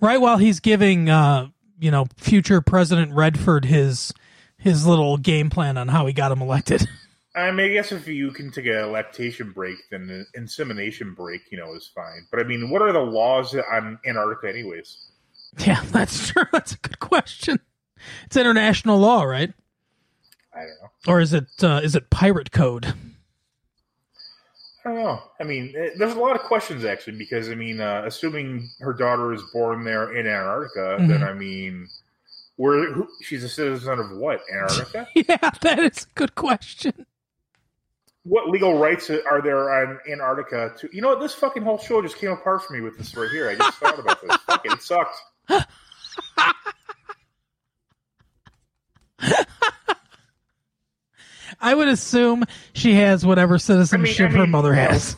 Right 0.00 0.20
while 0.20 0.36
he's 0.36 0.60
giving 0.60 1.08
uh 1.08 1.48
you 1.78 1.90
know 1.90 2.06
future 2.16 2.60
President 2.60 3.12
Redford 3.12 3.64
his 3.64 4.12
his 4.58 4.86
little 4.86 5.16
game 5.16 5.50
plan 5.50 5.76
on 5.78 5.88
how 5.88 6.06
he 6.06 6.12
got 6.12 6.32
him 6.32 6.42
elected. 6.42 6.88
I 7.36 7.50
mean, 7.50 7.70
I 7.70 7.74
guess 7.74 7.92
if 7.92 8.08
you 8.08 8.30
can 8.30 8.50
take 8.50 8.64
a 8.66 8.86
lactation 8.86 9.52
break, 9.52 9.76
then 9.90 10.08
an 10.08 10.26
insemination 10.34 11.12
break, 11.12 11.42
you 11.52 11.58
know, 11.58 11.74
is 11.74 11.86
fine. 11.94 12.26
But 12.30 12.40
I 12.40 12.44
mean, 12.44 12.70
what 12.70 12.80
are 12.80 12.92
the 12.92 13.00
laws 13.00 13.54
on 13.54 13.98
Antarctica, 14.06 14.48
anyways? 14.48 14.96
yeah, 15.58 15.82
that's 15.90 16.28
true. 16.28 16.44
That's 16.50 16.72
a 16.72 16.78
good 16.78 16.98
question. 16.98 17.60
It's 18.24 18.36
international 18.36 18.98
law, 18.98 19.22
right? 19.22 19.52
I 20.54 20.60
don't 20.60 20.68
know. 20.68 21.12
Or 21.12 21.20
is 21.20 21.34
it 21.34 21.46
uh, 21.62 21.80
is 21.84 21.94
it 21.94 22.08
pirate 22.08 22.50
code? 22.52 22.94
I 24.86 24.90
don't 24.90 25.02
know. 25.02 25.20
I 25.40 25.44
mean, 25.44 25.74
eh, 25.76 25.90
there's 25.98 26.14
a 26.14 26.18
lot 26.20 26.36
of 26.36 26.42
questions 26.42 26.84
actually, 26.84 27.18
because 27.18 27.50
I 27.50 27.56
mean, 27.56 27.80
uh, 27.80 28.04
assuming 28.06 28.70
her 28.78 28.92
daughter 28.92 29.32
is 29.34 29.42
born 29.52 29.82
there 29.84 30.16
in 30.16 30.28
Antarctica, 30.28 30.98
then 31.08 31.24
I 31.24 31.32
mean, 31.34 31.88
where 32.54 32.92
who, 32.92 33.08
she's 33.20 33.42
a 33.42 33.48
citizen 33.48 33.98
of 33.98 34.12
what? 34.16 34.40
Antarctica? 34.52 35.08
Yeah, 35.16 35.50
that 35.62 35.78
is 35.80 36.04
a 36.04 36.14
good 36.14 36.36
question. 36.36 37.04
what 38.22 38.48
legal 38.48 38.78
rights 38.78 39.10
are 39.10 39.42
there 39.42 39.72
on 39.82 39.98
Antarctica? 40.08 40.72
To 40.78 40.88
you 40.92 41.02
know 41.02 41.08
what? 41.08 41.20
This 41.20 41.34
fucking 41.34 41.64
whole 41.64 41.78
show 41.78 42.00
just 42.00 42.18
came 42.18 42.30
apart 42.30 42.62
for 42.64 42.72
me 42.72 42.80
with 42.80 42.96
this 42.96 43.16
right 43.16 43.30
here. 43.30 43.50
I 43.50 43.56
just 43.56 43.78
thought 43.78 43.98
about 43.98 44.22
this. 44.22 44.36
Fuck 44.46 44.64
it, 44.66 44.72
it 44.72 44.82
sucked. 44.82 45.16
I 51.60 51.74
would 51.74 51.88
assume 51.88 52.44
she 52.72 52.94
has 52.94 53.24
whatever 53.24 53.58
citizenship 53.58 54.32
her 54.32 54.40
mean, 54.40 54.50
mother 54.50 54.70
you 54.70 54.76
know, 54.76 54.88
has. 54.88 55.16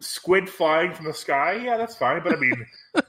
Squid 0.00 0.48
flying 0.48 0.94
from 0.94 1.06
the 1.06 1.14
sky, 1.14 1.54
yeah, 1.64 1.76
that's 1.76 1.96
fine. 1.96 2.22
But 2.22 2.34
I 2.34 2.36
mean, 2.36 2.66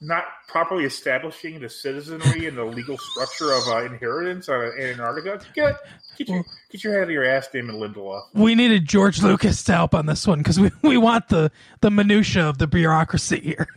not 0.00 0.24
properly 0.48 0.84
establishing 0.84 1.60
the 1.60 1.68
citizenry 1.68 2.46
and 2.46 2.56
the 2.56 2.64
legal 2.64 2.98
structure 2.98 3.52
of 3.52 3.66
uh, 3.68 3.84
inheritance 3.84 4.48
on 4.48 4.72
in 4.78 4.90
Antarctica. 4.90 5.40
Get 5.54 5.76
get 6.18 6.28
your 6.28 6.44
get 6.70 6.84
your 6.84 6.92
head 6.92 7.02
out 7.02 7.08
of 7.08 7.10
your 7.10 7.24
ass, 7.24 7.48
Damon 7.48 7.76
Lindelof. 7.76 8.22
We 8.34 8.54
needed 8.54 8.86
George 8.86 9.22
Lucas 9.22 9.62
to 9.64 9.72
help 9.72 9.94
on 9.94 10.06
this 10.06 10.26
one 10.26 10.38
because 10.38 10.60
we, 10.60 10.70
we 10.82 10.96
want 10.98 11.28
the 11.28 11.50
the 11.80 11.90
minutia 11.90 12.46
of 12.48 12.58
the 12.58 12.66
bureaucracy 12.66 13.40
here. 13.40 13.68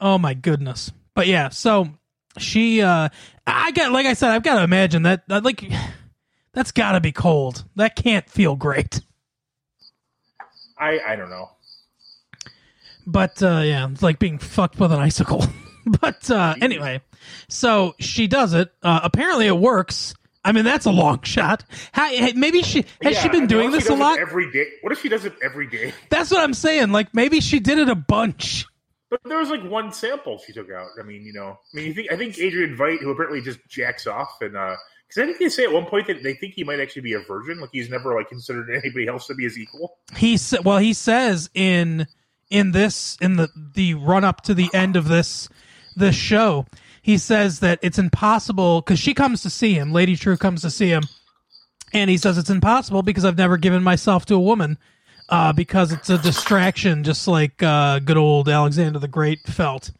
Oh 0.00 0.18
my 0.18 0.34
goodness! 0.34 0.92
But 1.14 1.26
yeah, 1.26 1.48
so 1.48 1.88
she, 2.38 2.82
uh 2.82 3.08
I 3.46 3.70
got 3.70 3.92
like 3.92 4.06
I 4.06 4.14
said, 4.14 4.30
I've 4.30 4.42
got 4.42 4.56
to 4.56 4.64
imagine 4.64 5.04
that, 5.04 5.26
that 5.28 5.44
like 5.44 5.64
that's 6.56 6.72
got 6.72 6.92
to 6.92 7.00
be 7.00 7.12
cold. 7.12 7.64
That 7.76 7.94
can't 7.96 8.28
feel 8.28 8.56
great. 8.56 9.02
I 10.78 10.98
I 11.06 11.14
don't 11.16 11.30
know. 11.30 11.50
But 13.06 13.40
uh, 13.42 13.60
yeah, 13.62 13.88
it's 13.90 14.02
like 14.02 14.18
being 14.18 14.38
fucked 14.38 14.80
with 14.80 14.90
an 14.90 14.98
icicle. 14.98 15.44
but 16.00 16.28
uh, 16.30 16.54
anyway, 16.60 17.02
so 17.48 17.94
she 18.00 18.26
does 18.26 18.54
it. 18.54 18.72
Uh, 18.82 19.00
apparently, 19.02 19.46
it 19.46 19.56
works. 19.56 20.14
I 20.44 20.52
mean, 20.52 20.64
that's 20.64 20.86
a 20.86 20.90
long 20.92 21.22
shot. 21.22 21.64
How, 21.92 22.08
hey, 22.08 22.32
maybe 22.34 22.62
she 22.62 22.84
has 23.02 23.14
Yeah, 23.14 23.22
she 23.22 23.28
been 23.28 23.46
doing 23.48 23.70
this 23.70 23.88
a 23.90 23.94
lot? 23.94 24.18
every 24.18 24.50
day? 24.50 24.66
What 24.80 24.92
if 24.92 25.00
she 25.02 25.08
does 25.08 25.24
it 25.24 25.34
every 25.42 25.66
day? 25.66 25.92
That's 26.08 26.30
what 26.30 26.40
I'm 26.40 26.54
saying. 26.54 26.92
Like 26.92 27.12
maybe 27.12 27.40
she 27.40 27.58
did 27.58 27.78
it 27.78 27.88
a 27.88 27.96
bunch. 27.96 28.64
But 29.10 29.20
there 29.24 29.38
was 29.38 29.50
like 29.50 29.64
one 29.64 29.92
sample 29.92 30.38
she 30.38 30.52
took 30.52 30.70
out. 30.70 30.86
I 31.00 31.02
mean, 31.02 31.24
you 31.24 31.32
know, 31.32 31.58
I 31.72 31.76
mean, 31.76 31.86
you 31.86 31.94
think 31.94 32.12
I 32.12 32.16
think 32.16 32.38
Adrian 32.38 32.76
Veidt, 32.76 33.00
who 33.00 33.10
apparently 33.10 33.40
just 33.40 33.58
jacks 33.68 34.06
off, 34.06 34.36
and 34.40 34.56
because 35.08 35.22
I 35.22 35.26
think 35.26 35.38
they 35.38 35.48
say 35.48 35.64
at 35.64 35.72
one 35.72 35.86
point 35.86 36.06
that 36.08 36.22
they 36.22 36.34
think 36.34 36.54
he 36.54 36.64
might 36.64 36.80
actually 36.80 37.02
be 37.02 37.12
a 37.12 37.20
virgin, 37.20 37.60
like 37.60 37.70
he's 37.72 37.88
never 37.88 38.14
like 38.14 38.28
considered 38.28 38.70
anybody 38.70 39.06
else 39.06 39.26
to 39.28 39.34
be 39.34 39.44
his 39.44 39.58
equal. 39.58 39.98
He 40.16 40.36
sa- 40.36 40.62
well, 40.64 40.78
he 40.78 40.92
says 40.92 41.48
in 41.54 42.06
in 42.50 42.72
this 42.72 43.16
in 43.20 43.36
the 43.36 43.48
the 43.74 43.94
run 43.94 44.24
up 44.24 44.42
to 44.42 44.54
the 44.54 44.68
end 44.74 44.96
of 44.96 45.08
this 45.08 45.48
this 45.94 46.16
show, 46.16 46.66
he 47.02 47.18
says 47.18 47.60
that 47.60 47.78
it's 47.82 47.98
impossible 47.98 48.80
because 48.80 48.98
she 48.98 49.14
comes 49.14 49.42
to 49.42 49.50
see 49.50 49.74
him. 49.74 49.92
Lady 49.92 50.16
Trieu 50.16 50.36
comes 50.36 50.62
to 50.62 50.70
see 50.70 50.88
him, 50.88 51.04
and 51.92 52.10
he 52.10 52.16
says 52.16 52.36
it's 52.36 52.50
impossible 52.50 53.02
because 53.02 53.24
I've 53.24 53.38
never 53.38 53.56
given 53.56 53.82
myself 53.82 54.26
to 54.26 54.34
a 54.34 54.40
woman. 54.40 54.78
Uh, 55.28 55.52
because 55.52 55.90
it's 55.90 56.08
a 56.08 56.18
distraction, 56.18 57.02
just 57.02 57.26
like 57.26 57.60
uh, 57.60 57.98
good 57.98 58.16
old 58.16 58.48
Alexander 58.48 59.00
the 59.00 59.08
Great 59.08 59.40
felt. 59.40 59.90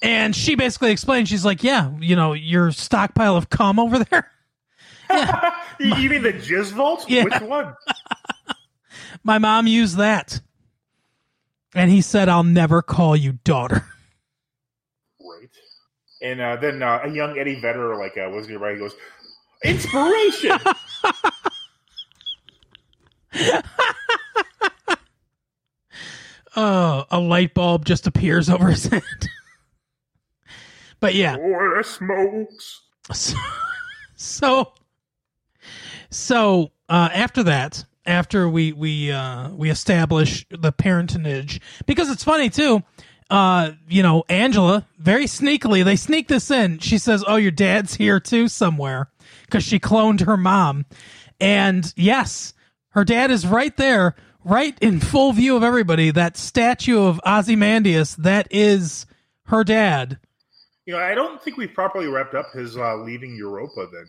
And 0.00 0.34
she 0.34 0.54
basically 0.54 0.90
explained, 0.90 1.28
she's 1.28 1.44
like, 1.44 1.62
"Yeah, 1.62 1.90
you 2.00 2.16
know, 2.16 2.32
your 2.32 2.72
stockpile 2.72 3.36
of 3.36 3.50
cum 3.50 3.78
over 3.78 3.98
there. 3.98 4.30
You, 5.80 5.96
you 5.96 6.08
mean 6.08 6.22
the 6.22 6.32
jizz 6.32 6.70
vault? 6.70 7.04
Yeah. 7.08 7.24
Which 7.24 7.40
one? 7.40 7.74
My 9.24 9.38
mom 9.38 9.66
used 9.66 9.96
that." 9.96 10.40
And 11.74 11.90
he 11.90 12.00
said, 12.00 12.28
"I'll 12.28 12.44
never 12.44 12.80
call 12.80 13.16
you 13.16 13.32
daughter." 13.42 13.84
Right. 15.20 15.50
And 16.22 16.40
uh, 16.40 16.56
then 16.56 16.80
uh, 16.80 17.00
a 17.02 17.10
young 17.10 17.36
Eddie 17.36 17.60
Vedder, 17.60 17.96
like 17.96 18.16
uh, 18.16 18.30
was 18.30 18.46
nearby, 18.46 18.74
he 18.74 18.78
goes, 18.78 18.94
"Inspiration." 19.64 20.58
Oh, 26.56 27.04
a 27.10 27.18
light 27.18 27.52
bulb 27.52 27.84
just 27.84 28.06
appears 28.06 28.48
over 28.48 28.68
his 28.68 28.86
head. 28.86 29.02
but 31.00 31.12
yeah, 31.16 31.34
or 31.34 31.82
smokes. 31.82 32.82
so 33.12 33.36
so, 34.16 34.72
so 36.14 36.70
uh, 36.88 37.08
after 37.12 37.42
that, 37.44 37.84
after 38.06 38.48
we 38.48 38.72
we 38.72 39.10
uh, 39.10 39.50
we 39.50 39.70
establish 39.70 40.46
the 40.50 40.72
parentage, 40.72 41.60
because 41.86 42.10
it's 42.10 42.24
funny 42.24 42.50
too. 42.50 42.82
Uh, 43.30 43.72
you 43.88 44.02
know, 44.02 44.22
Angela 44.28 44.86
very 44.98 45.24
sneakily 45.24 45.84
they 45.84 45.96
sneak 45.96 46.28
this 46.28 46.50
in. 46.50 46.78
She 46.78 46.98
says, 46.98 47.24
"Oh, 47.26 47.36
your 47.36 47.50
dad's 47.50 47.94
here 47.94 48.20
too 48.20 48.48
somewhere," 48.48 49.10
because 49.42 49.64
she 49.64 49.78
cloned 49.78 50.20
her 50.20 50.36
mom, 50.36 50.86
and 51.40 51.92
yes, 51.96 52.54
her 52.90 53.04
dad 53.04 53.30
is 53.30 53.46
right 53.46 53.76
there, 53.76 54.14
right 54.44 54.78
in 54.80 55.00
full 55.00 55.32
view 55.32 55.56
of 55.56 55.62
everybody. 55.62 56.10
That 56.10 56.36
statue 56.36 57.02
of 57.02 57.20
Ozymandias 57.26 58.16
that 58.16 58.46
is 58.50 59.06
her 59.46 59.64
dad. 59.64 60.18
You 60.86 60.92
know, 60.92 61.00
I 61.00 61.14
don't 61.14 61.42
think 61.42 61.56
we 61.56 61.66
properly 61.66 62.08
wrapped 62.08 62.34
up 62.34 62.52
his 62.52 62.76
uh, 62.76 62.96
leaving 62.96 63.34
Europa. 63.36 63.88
Then 63.90 64.06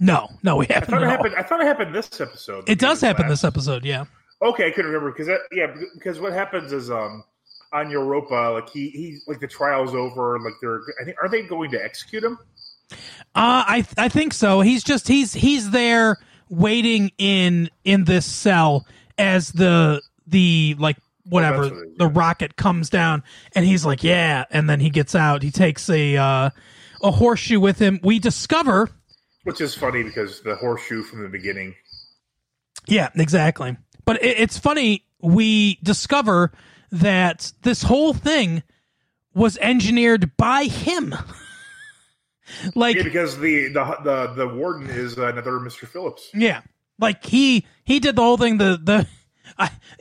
No, 0.00 0.28
no, 0.42 0.56
we 0.56 0.66
haven't. 0.66 0.90
thought 0.90 1.02
it 1.02 1.08
happened. 1.08 1.34
I 1.36 1.42
thought 1.42 1.60
it 1.60 1.66
happened 1.66 1.94
this 1.94 2.20
episode. 2.20 2.66
It 2.66 2.78
does 2.78 3.02
happen 3.02 3.24
last. 3.24 3.30
this 3.30 3.44
episode, 3.44 3.84
yeah. 3.84 4.06
Okay, 4.42 4.66
I 4.66 4.70
couldn't 4.70 4.90
remember 4.90 5.12
because 5.12 5.26
that, 5.26 5.40
yeah, 5.52 5.66
because 5.94 6.18
what 6.18 6.32
happens 6.32 6.72
is 6.72 6.90
um 6.90 7.22
on 7.72 7.90
Europa, 7.90 8.52
like 8.54 8.70
he 8.70 8.88
he 8.88 9.18
like 9.26 9.40
the 9.40 9.46
trial's 9.46 9.94
over, 9.94 10.40
like 10.40 10.54
they're 10.62 10.80
I 11.00 11.04
think 11.04 11.18
are 11.22 11.28
they 11.28 11.42
going 11.42 11.70
to 11.72 11.84
execute 11.84 12.24
him? 12.24 12.38
Uh, 12.90 12.96
I 13.66 13.86
I 13.98 14.08
think 14.08 14.32
so. 14.32 14.62
He's 14.62 14.82
just 14.82 15.06
he's 15.06 15.34
he's 15.34 15.70
there 15.70 16.16
waiting 16.48 17.12
in 17.18 17.68
in 17.84 18.04
this 18.04 18.24
cell 18.24 18.86
as 19.18 19.52
the 19.52 20.00
the 20.26 20.76
like 20.78 20.96
whatever 21.24 21.64
that's 21.64 21.74
what 21.74 21.98
the 21.98 22.06
yeah. 22.06 22.10
rocket 22.14 22.56
comes 22.56 22.88
down, 22.88 23.22
and 23.54 23.66
he's 23.66 23.84
like 23.84 24.02
yeah, 24.02 24.46
and 24.50 24.68
then 24.68 24.80
he 24.80 24.88
gets 24.88 25.14
out. 25.14 25.42
He 25.42 25.50
takes 25.50 25.90
a 25.90 26.16
uh, 26.16 26.50
a 27.02 27.10
horseshoe 27.10 27.60
with 27.60 27.78
him. 27.78 28.00
We 28.02 28.18
discover 28.18 28.88
Which 29.44 29.60
is 29.60 29.74
funny 29.74 30.02
because 30.02 30.42
the 30.42 30.54
horseshoe 30.56 31.02
from 31.02 31.22
the 31.22 31.28
beginning. 31.28 31.74
Yeah, 32.86 33.08
exactly. 33.14 33.76
But 34.04 34.22
it, 34.22 34.38
it's 34.38 34.58
funny. 34.58 35.04
We 35.22 35.78
discover 35.82 36.52
that 36.92 37.52
this 37.62 37.82
whole 37.82 38.12
thing 38.12 38.62
was 39.34 39.56
engineered 39.58 40.36
by 40.36 40.64
him. 40.64 41.14
like, 42.74 42.96
Yeah, 42.96 43.02
because 43.04 43.38
the 43.38 43.68
the 43.68 43.96
the, 44.04 44.26
the 44.34 44.48
warden 44.48 44.88
is 44.90 45.16
another 45.16 45.60
Mister 45.60 45.86
Phillips. 45.86 46.28
yeah, 46.34 46.62
like 46.98 47.24
he 47.24 47.66
he 47.84 48.00
did 48.00 48.16
the 48.16 48.22
whole 48.22 48.36
thing. 48.36 48.58
The 48.58 48.78
the 48.82 49.06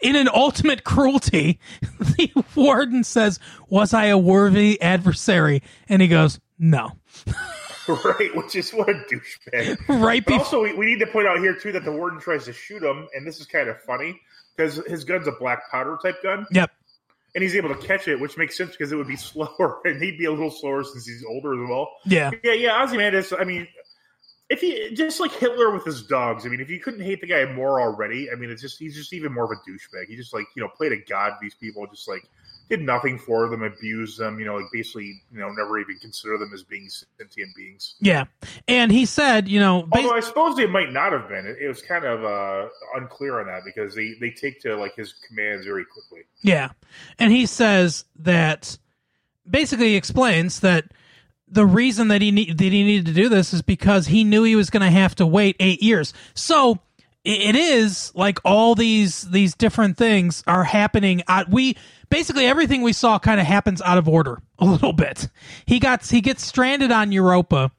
in 0.01 0.15
an 0.15 0.29
ultimate 0.33 0.83
cruelty, 0.83 1.59
the 1.99 2.31
warden 2.55 3.03
says, 3.03 3.39
"Was 3.69 3.93
I 3.93 4.05
a 4.05 4.17
worthy 4.17 4.81
adversary?" 4.81 5.61
And 5.87 6.01
he 6.01 6.07
goes, 6.07 6.39
"No." 6.57 6.91
right? 8.05 8.35
Which 8.35 8.55
is 8.55 8.71
what 8.71 8.89
a 8.89 8.93
douchebag. 8.93 9.77
Right 10.01 10.25
before. 10.25 10.39
also, 10.39 10.63
we, 10.63 10.73
we 10.73 10.85
need 10.85 10.99
to 10.99 11.07
point 11.07 11.27
out 11.27 11.39
here 11.39 11.53
too 11.53 11.71
that 11.73 11.83
the 11.85 11.91
warden 11.91 12.19
tries 12.19 12.45
to 12.45 12.53
shoot 12.53 12.83
him, 12.83 13.07
and 13.15 13.25
this 13.25 13.39
is 13.39 13.45
kind 13.45 13.69
of 13.69 13.81
funny 13.81 14.19
because 14.55 14.75
his 14.87 15.03
gun's 15.03 15.27
a 15.27 15.31
black 15.33 15.69
powder 15.71 15.97
type 16.03 16.21
gun, 16.23 16.45
Yep. 16.51 16.71
and 17.35 17.41
he's 17.43 17.55
able 17.55 17.69
to 17.69 17.87
catch 17.87 18.07
it, 18.07 18.19
which 18.19 18.37
makes 18.37 18.57
sense 18.57 18.71
because 18.71 18.91
it 18.91 18.95
would 18.95 19.07
be 19.07 19.15
slower, 19.31 19.79
and 19.85 20.01
he'd 20.01 20.17
be 20.17 20.25
a 20.25 20.31
little 20.31 20.51
slower 20.51 20.83
since 20.83 21.05
he's 21.05 21.23
older 21.27 21.53
as 21.63 21.69
well. 21.69 21.89
Yeah. 22.05 22.31
Yeah, 22.43 22.53
yeah, 22.53 22.83
Ozymandias. 22.83 23.33
I 23.37 23.43
mean, 23.43 23.67
if 24.49 24.61
he 24.61 24.93
just 24.95 25.19
like 25.19 25.31
Hitler 25.33 25.69
with 25.71 25.85
his 25.85 26.01
dogs. 26.03 26.45
I 26.45 26.49
mean, 26.49 26.59
if 26.59 26.69
you 26.71 26.79
couldn't 26.79 27.01
hate 27.01 27.21
the 27.21 27.27
guy 27.27 27.45
more 27.53 27.79
already, 27.79 28.31
I 28.31 28.35
mean, 28.35 28.49
it's 28.49 28.61
just 28.63 28.79
he's 28.79 28.95
just 28.95 29.13
even 29.13 29.31
more 29.31 29.45
of 29.45 29.51
a 29.51 29.69
douchebag. 29.69 30.07
He 30.07 30.15
just 30.15 30.33
like 30.33 30.45
you 30.55 30.63
know 30.63 30.69
played 30.69 30.91
a 30.91 30.97
god. 31.07 31.33
These 31.41 31.53
people 31.55 31.85
just 31.87 32.07
like 32.07 32.23
did 32.69 32.81
nothing 32.81 33.17
for 33.17 33.49
them, 33.49 33.63
abused 33.63 34.19
them. 34.19 34.39
You 34.39 34.45
know, 34.45 34.55
like 34.57 34.71
basically 34.71 35.21
you 35.31 35.39
know 35.39 35.49
never 35.51 35.79
even 35.79 35.97
consider 35.97 36.37
them 36.37 36.51
as 36.53 36.63
being 36.63 36.87
sentient 36.89 37.55
beings. 37.55 37.95
Yeah. 37.99 38.25
And 38.67 38.91
he 38.91 39.05
said, 39.05 39.47
you 39.47 39.59
know, 39.59 39.83
bas- 39.83 40.03
Although 40.03 40.15
I 40.15 40.19
suppose 40.19 40.55
they 40.55 40.67
might 40.67 40.91
not 40.91 41.11
have 41.11 41.27
been. 41.27 41.45
It, 41.45 41.57
it 41.59 41.67
was 41.67 41.81
kind 41.81 42.05
of 42.05 42.23
uh, 42.23 42.69
unclear 42.95 43.39
on 43.39 43.47
that 43.47 43.63
because 43.65 43.95
they 43.95 44.13
they 44.19 44.31
take 44.31 44.61
to 44.61 44.75
like 44.75 44.95
his 44.95 45.13
commands 45.27 45.65
very 45.65 45.85
quickly. 45.85 46.21
Yeah. 46.41 46.69
And 47.17 47.31
he 47.31 47.45
says 47.45 48.05
that 48.17 48.77
basically 49.49 49.95
explains 49.95 50.59
that 50.59 50.85
the 51.47 51.65
reason 51.65 52.09
that 52.09 52.21
he 52.21 52.31
need, 52.31 52.57
that 52.57 52.63
he 52.63 52.83
needed 52.83 53.07
to 53.07 53.13
do 53.13 53.27
this 53.27 53.53
is 53.53 53.63
because 53.63 54.07
he 54.07 54.23
knew 54.23 54.43
he 54.43 54.55
was 54.55 54.69
going 54.69 54.83
to 54.83 54.91
have 54.91 55.15
to 55.15 55.25
wait 55.25 55.55
8 55.59 55.81
years. 55.81 56.13
So 56.35 56.79
it 57.25 57.55
is 57.55 58.11
like 58.15 58.39
all 58.45 58.75
these 58.75 59.23
these 59.29 59.53
different 59.53 59.97
things 59.97 60.43
are 60.47 60.63
happening 60.63 61.21
at 61.27 61.49
we 61.49 61.75
basically 62.09 62.45
everything 62.45 62.81
we 62.81 62.93
saw 62.93 63.19
kind 63.19 63.39
of 63.39 63.45
happens 63.45 63.81
out 63.81 63.97
of 63.97 64.07
order 64.07 64.41
a 64.57 64.65
little 64.65 64.93
bit. 64.93 65.27
He 65.65 65.79
got 65.79 66.05
he 66.05 66.21
gets 66.21 66.45
stranded 66.45 66.91
on 66.91 67.11
Europa. 67.11 67.71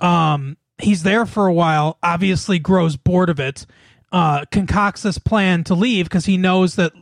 Um 0.00 0.56
he's 0.78 1.02
there 1.04 1.26
for 1.26 1.46
a 1.46 1.52
while, 1.54 1.98
obviously 2.02 2.58
grows 2.58 2.96
bored 2.96 3.30
of 3.30 3.40
it. 3.40 3.66
Uh 4.10 4.44
concocts 4.50 5.02
this 5.02 5.18
plan 5.18 5.64
to 5.64 5.74
leave 5.74 6.06
because 6.06 6.26
he 6.26 6.36
knows 6.36 6.76
that 6.76 6.92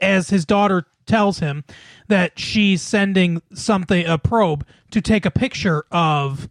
as 0.00 0.30
his 0.30 0.44
daughter 0.44 0.86
tells 1.06 1.40
him 1.40 1.64
that 2.08 2.38
she's 2.38 2.80
sending 2.80 3.42
something 3.52 4.06
a 4.06 4.16
probe 4.16 4.66
to 4.90 5.02
take 5.02 5.26
a 5.26 5.30
picture 5.30 5.84
of 5.90 6.48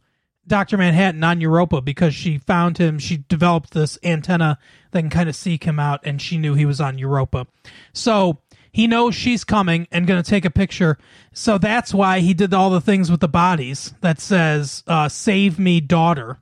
Dr. 0.48 0.78
Manhattan 0.78 1.24
on 1.24 1.40
Europa 1.42 1.82
because 1.82 2.14
she 2.14 2.38
found 2.38 2.78
him. 2.78 3.00
She 3.00 3.18
developed 3.30 3.72
this 3.72 3.98
antenna 4.04 4.58
that 4.92 5.02
can 5.02 5.10
kind 5.10 5.30
of 5.30 5.36
seek 5.36 5.64
him 5.64 5.80
out, 5.80 6.02
and 6.04 6.22
she 6.22 6.38
knew 6.38 6.54
he 6.54 6.66
was 6.66 6.82
on 6.82 6.98
Europa. 6.98 7.48
So 7.94 8.40
he 8.72 8.88
knows 8.88 9.16
she's 9.16 9.44
coming 9.44 9.88
and 9.92 10.08
going 10.08 10.22
to 10.22 10.30
take 10.30 10.46
a 10.46 10.50
picture. 10.50 10.98
So 11.32 11.58
that's 11.58 11.94
why 11.94 12.20
he 12.20 12.34
did 12.34 12.54
all 12.54 12.70
the 12.72 12.82
things 12.82 13.10
with 13.10 13.20
the 13.20 13.28
bodies 13.28 13.94
that 14.02 14.20
says, 14.20 14.84
uh, 14.88 15.10
Save 15.10 15.60
me, 15.60 15.80
daughter. 15.80 16.40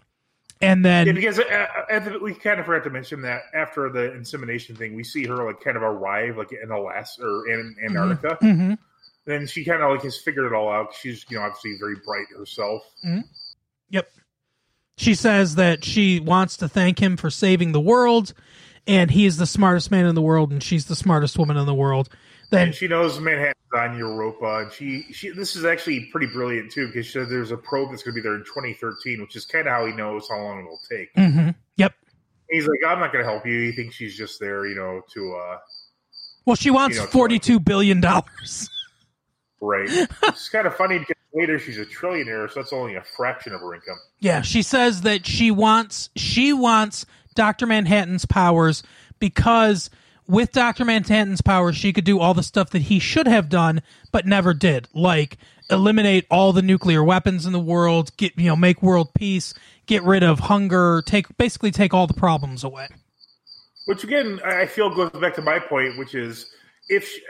And 0.63 0.85
then, 0.85 1.07
Yeah, 1.07 1.13
because 1.13 1.39
uh, 1.39 2.19
we 2.21 2.33
kind 2.35 2.59
of 2.59 2.67
forgot 2.67 2.83
to 2.83 2.91
mention 2.91 3.21
that 3.23 3.41
after 3.53 3.89
the 3.89 4.13
insemination 4.13 4.75
thing, 4.75 4.95
we 4.95 5.03
see 5.03 5.25
her 5.25 5.43
like 5.45 5.59
kind 5.59 5.75
of 5.75 5.81
arrive 5.83 6.37
like 6.37 6.51
in 6.51 6.69
Alaska 6.69 7.23
or 7.23 7.49
in 7.49 7.75
Antarctica. 7.83 8.37
Mhm. 8.41 8.77
Then 9.25 9.47
she 9.47 9.65
kind 9.65 9.81
of 9.83 9.91
like 9.91 10.03
has 10.03 10.17
figured 10.17 10.45
it 10.45 10.53
all 10.53 10.71
out. 10.71 10.93
She's 10.93 11.25
you 11.29 11.37
know 11.37 11.43
obviously 11.43 11.77
very 11.79 11.95
bright 12.05 12.27
herself. 12.37 12.83
Yep. 13.91 14.09
She 14.97 15.13
says 15.15 15.55
that 15.55 15.85
she 15.85 16.19
wants 16.19 16.57
to 16.57 16.67
thank 16.67 16.99
him 16.99 17.15
for 17.17 17.29
saving 17.29 17.71
the 17.71 17.79
world, 17.79 18.33
and 18.87 19.09
he 19.11 19.25
is 19.25 19.37
the 19.37 19.45
smartest 19.45 19.89
man 19.91 20.05
in 20.05 20.15
the 20.15 20.21
world, 20.21 20.51
and 20.51 20.61
she's 20.61 20.85
the 20.85 20.95
smartest 20.95 21.37
woman 21.37 21.57
in 21.57 21.65
the 21.65 21.73
world. 21.73 22.09
Then, 22.49 22.67
And 22.67 22.75
she 22.75 22.87
knows 22.87 23.17
Manhattan's 23.19 23.55
on 23.73 23.97
Europa, 23.97 24.63
and 24.63 24.71
she 24.73 25.03
she 25.13 25.29
this 25.29 25.55
is 25.55 25.63
actually 25.63 26.05
pretty 26.11 26.27
brilliant 26.27 26.69
too 26.71 26.87
because 26.87 27.13
there's 27.13 27.51
a 27.51 27.57
probe 27.57 27.91
that's 27.91 28.03
going 28.03 28.13
to 28.13 28.21
be 28.21 28.21
there 28.21 28.35
in 28.35 28.41
2013, 28.43 29.21
which 29.21 29.35
is 29.37 29.45
kind 29.45 29.67
of 29.67 29.73
how 29.73 29.85
he 29.85 29.93
knows 29.93 30.27
how 30.29 30.37
long 30.37 30.59
it'll 30.59 30.79
take. 30.89 31.13
Mhm. 31.15 31.55
yep. 31.77 31.93
He's 32.49 32.67
like, 32.67 32.79
I'm 32.85 32.99
not 32.99 33.13
going 33.13 33.23
to 33.23 33.31
help 33.31 33.45
you. 33.45 33.61
He 33.61 33.71
thinks 33.71 33.95
she's 33.95 34.17
just 34.17 34.41
there, 34.41 34.65
you 34.67 34.75
know, 34.75 35.01
to 35.13 35.33
uh 35.35 35.57
Well, 36.45 36.57
she 36.57 36.71
wants 36.71 36.97
You 36.97 37.03
know, 37.03 37.07
forty-two 37.09 37.61
billion 37.61 38.01
dollars. 38.01 38.69
right. 39.61 39.87
it's 40.23 40.49
kind 40.49 40.67
of 40.67 40.75
funny 40.75 40.99
because 40.99 41.15
later 41.33 41.59
she's 41.59 41.77
a 41.77 41.85
trillionaire, 41.85 42.49
so 42.51 42.59
that's 42.59 42.73
only 42.73 42.95
a 42.95 43.03
fraction 43.15 43.53
of 43.53 43.61
her 43.61 43.73
income. 43.73 43.99
Yeah, 44.19 44.41
she 44.41 44.61
says 44.61 45.01
that 45.01 45.25
she 45.25 45.51
wants 45.51 46.09
she 46.15 46.53
wants 46.53 47.05
Doctor 47.35 47.65
Manhattan's 47.65 48.25
powers 48.25 48.83
because 49.19 49.89
with 50.27 50.51
Doctor 50.51 50.85
Manhattan's 50.85 51.41
powers, 51.41 51.75
she 51.75 51.93
could 51.93 52.05
do 52.05 52.19
all 52.19 52.33
the 52.33 52.43
stuff 52.43 52.69
that 52.71 52.83
he 52.83 52.99
should 52.99 53.27
have 53.27 53.49
done 53.49 53.81
but 54.11 54.25
never 54.25 54.53
did, 54.53 54.87
like 54.93 55.37
eliminate 55.69 56.25
all 56.29 56.53
the 56.53 56.61
nuclear 56.61 57.03
weapons 57.03 57.45
in 57.45 57.53
the 57.53 57.59
world, 57.59 58.15
get 58.17 58.37
you 58.37 58.45
know, 58.45 58.55
make 58.55 58.81
world 58.81 59.13
peace, 59.13 59.53
get 59.85 60.03
rid 60.03 60.23
of 60.23 60.39
hunger, 60.39 61.01
take 61.05 61.37
basically 61.37 61.71
take 61.71 61.93
all 61.93 62.07
the 62.07 62.13
problems 62.13 62.63
away. 62.63 62.87
Which 63.85 64.03
again, 64.03 64.39
I 64.45 64.61
I 64.61 64.65
feel 64.67 64.93
goes 64.93 65.11
back 65.11 65.35
to 65.35 65.41
my 65.41 65.59
point, 65.59 65.97
which 65.97 66.13
is 66.13 66.51
if 66.91 67.07
she, 67.07 67.21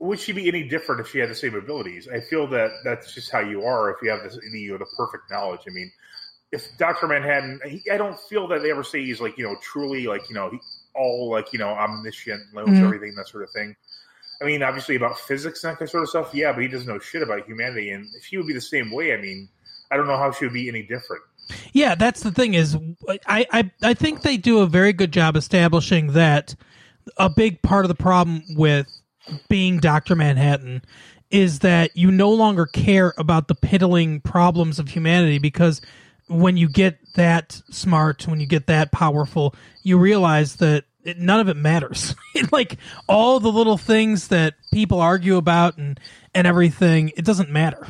would 0.00 0.18
she 0.18 0.32
be 0.32 0.48
any 0.48 0.64
different 0.66 1.02
if 1.02 1.08
she 1.08 1.18
had 1.18 1.28
the 1.28 1.34
same 1.34 1.54
abilities? 1.54 2.08
I 2.08 2.20
feel 2.20 2.46
that 2.48 2.70
that's 2.84 3.12
just 3.14 3.30
how 3.30 3.40
you 3.40 3.64
are 3.64 3.90
if 3.90 3.96
you 4.02 4.10
have 4.10 4.22
this, 4.22 4.38
you 4.52 4.72
know, 4.72 4.78
the 4.78 4.86
perfect 4.96 5.30
knowledge. 5.30 5.60
I 5.68 5.70
mean, 5.70 5.92
if 6.52 6.66
Doctor 6.78 7.06
Manhattan, 7.06 7.60
he, 7.66 7.82
I 7.92 7.98
don't 7.98 8.18
feel 8.18 8.48
that 8.48 8.62
they 8.62 8.70
ever 8.70 8.82
say 8.82 9.04
he's 9.04 9.20
like 9.20 9.38
you 9.38 9.44
know 9.44 9.56
truly 9.62 10.06
like 10.06 10.28
you 10.28 10.34
know 10.34 10.50
he, 10.50 10.58
all 10.94 11.30
like 11.30 11.52
you 11.52 11.58
know 11.58 11.68
omniscient, 11.68 12.42
knows 12.54 12.68
Mhm. 12.68 12.82
everything, 12.82 13.14
that 13.14 13.28
sort 13.28 13.44
of 13.44 13.50
thing. 13.50 13.76
I 14.42 14.46
mean, 14.46 14.62
obviously 14.62 14.96
about 14.96 15.18
physics 15.20 15.62
and 15.64 15.76
that 15.78 15.90
sort 15.90 16.02
of 16.02 16.08
stuff, 16.08 16.30
yeah, 16.32 16.50
but 16.52 16.62
he 16.62 16.68
doesn't 16.68 16.88
know 16.88 16.98
shit 16.98 17.22
about 17.22 17.46
humanity. 17.46 17.90
And 17.90 18.06
if 18.16 18.24
he 18.24 18.38
would 18.38 18.46
be 18.46 18.54
the 18.54 18.60
same 18.60 18.90
way, 18.90 19.12
I 19.12 19.18
mean, 19.18 19.50
I 19.90 19.98
don't 19.98 20.06
know 20.06 20.16
how 20.16 20.32
she 20.32 20.46
would 20.46 20.54
be 20.54 20.66
any 20.66 20.82
different. 20.82 21.22
Yeah, 21.74 21.94
that's 21.94 22.22
the 22.22 22.30
thing 22.30 22.54
is 22.54 22.74
I, 23.26 23.46
I 23.52 23.70
I 23.82 23.94
think 23.94 24.22
they 24.22 24.38
do 24.38 24.60
a 24.60 24.66
very 24.66 24.92
good 24.94 25.12
job 25.12 25.36
establishing 25.36 26.12
that 26.14 26.54
a 27.16 27.28
big 27.28 27.60
part 27.62 27.84
of 27.84 27.88
the 27.90 27.94
problem 27.94 28.42
with 28.50 28.86
being 29.48 29.78
Dr. 29.78 30.16
Manhattan 30.16 30.82
is 31.30 31.60
that 31.60 31.96
you 31.96 32.10
no 32.10 32.30
longer 32.30 32.66
care 32.66 33.14
about 33.16 33.48
the 33.48 33.54
piddling 33.54 34.20
problems 34.20 34.78
of 34.78 34.88
humanity 34.88 35.38
because 35.38 35.80
when 36.28 36.56
you 36.56 36.68
get 36.68 36.98
that 37.14 37.60
smart, 37.70 38.26
when 38.26 38.40
you 38.40 38.46
get 38.46 38.66
that 38.66 38.92
powerful, 38.92 39.54
you 39.82 39.98
realize 39.98 40.56
that 40.56 40.84
it, 41.04 41.18
none 41.18 41.40
of 41.40 41.48
it 41.48 41.56
matters. 41.56 42.14
like 42.52 42.78
all 43.08 43.40
the 43.40 43.52
little 43.52 43.78
things 43.78 44.28
that 44.28 44.54
people 44.72 45.00
argue 45.00 45.36
about 45.36 45.78
and 45.78 45.98
and 46.34 46.46
everything, 46.46 47.12
it 47.16 47.24
doesn't 47.24 47.50
matter 47.50 47.86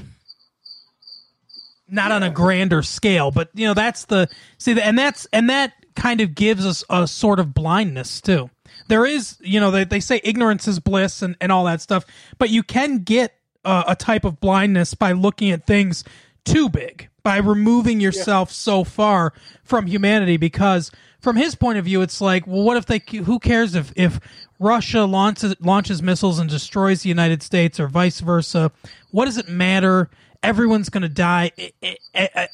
not 1.90 2.12
on 2.12 2.22
a 2.22 2.30
grander 2.30 2.82
scale, 2.82 3.30
but 3.30 3.50
you 3.54 3.66
know 3.66 3.74
that's 3.74 4.04
the 4.06 4.28
see, 4.58 4.80
and 4.80 4.98
that's 4.98 5.26
and 5.32 5.50
that 5.50 5.72
kind 5.96 6.20
of 6.20 6.34
gives 6.34 6.64
us 6.64 6.84
a 6.88 7.06
sort 7.06 7.40
of 7.40 7.52
blindness 7.52 8.20
too. 8.20 8.48
There 8.90 9.06
is, 9.06 9.38
you 9.40 9.60
know, 9.60 9.70
they, 9.70 9.84
they 9.84 10.00
say 10.00 10.20
ignorance 10.24 10.66
is 10.66 10.80
bliss 10.80 11.22
and, 11.22 11.36
and 11.40 11.52
all 11.52 11.64
that 11.64 11.80
stuff, 11.80 12.04
but 12.38 12.50
you 12.50 12.64
can 12.64 12.98
get 12.98 13.34
uh, 13.64 13.84
a 13.86 13.94
type 13.94 14.24
of 14.24 14.40
blindness 14.40 14.94
by 14.94 15.12
looking 15.12 15.52
at 15.52 15.64
things 15.64 16.02
too 16.44 16.68
big, 16.68 17.08
by 17.22 17.36
removing 17.36 18.00
yourself 18.00 18.50
so 18.50 18.82
far 18.82 19.32
from 19.62 19.86
humanity. 19.86 20.36
Because 20.36 20.90
from 21.20 21.36
his 21.36 21.54
point 21.54 21.78
of 21.78 21.84
view, 21.84 22.02
it's 22.02 22.20
like, 22.20 22.48
well, 22.48 22.64
what 22.64 22.76
if 22.76 22.86
they? 22.86 23.00
Who 23.18 23.38
cares 23.38 23.76
if 23.76 23.92
if 23.94 24.18
Russia 24.58 25.04
launches 25.04 25.54
launches 25.60 26.02
missiles 26.02 26.40
and 26.40 26.50
destroys 26.50 27.02
the 27.02 27.08
United 27.08 27.44
States 27.44 27.78
or 27.78 27.86
vice 27.86 28.18
versa? 28.18 28.72
What 29.12 29.26
does 29.26 29.38
it 29.38 29.48
matter? 29.48 30.10
everyone's 30.42 30.88
going 30.88 31.02
to 31.02 31.08
die 31.08 31.52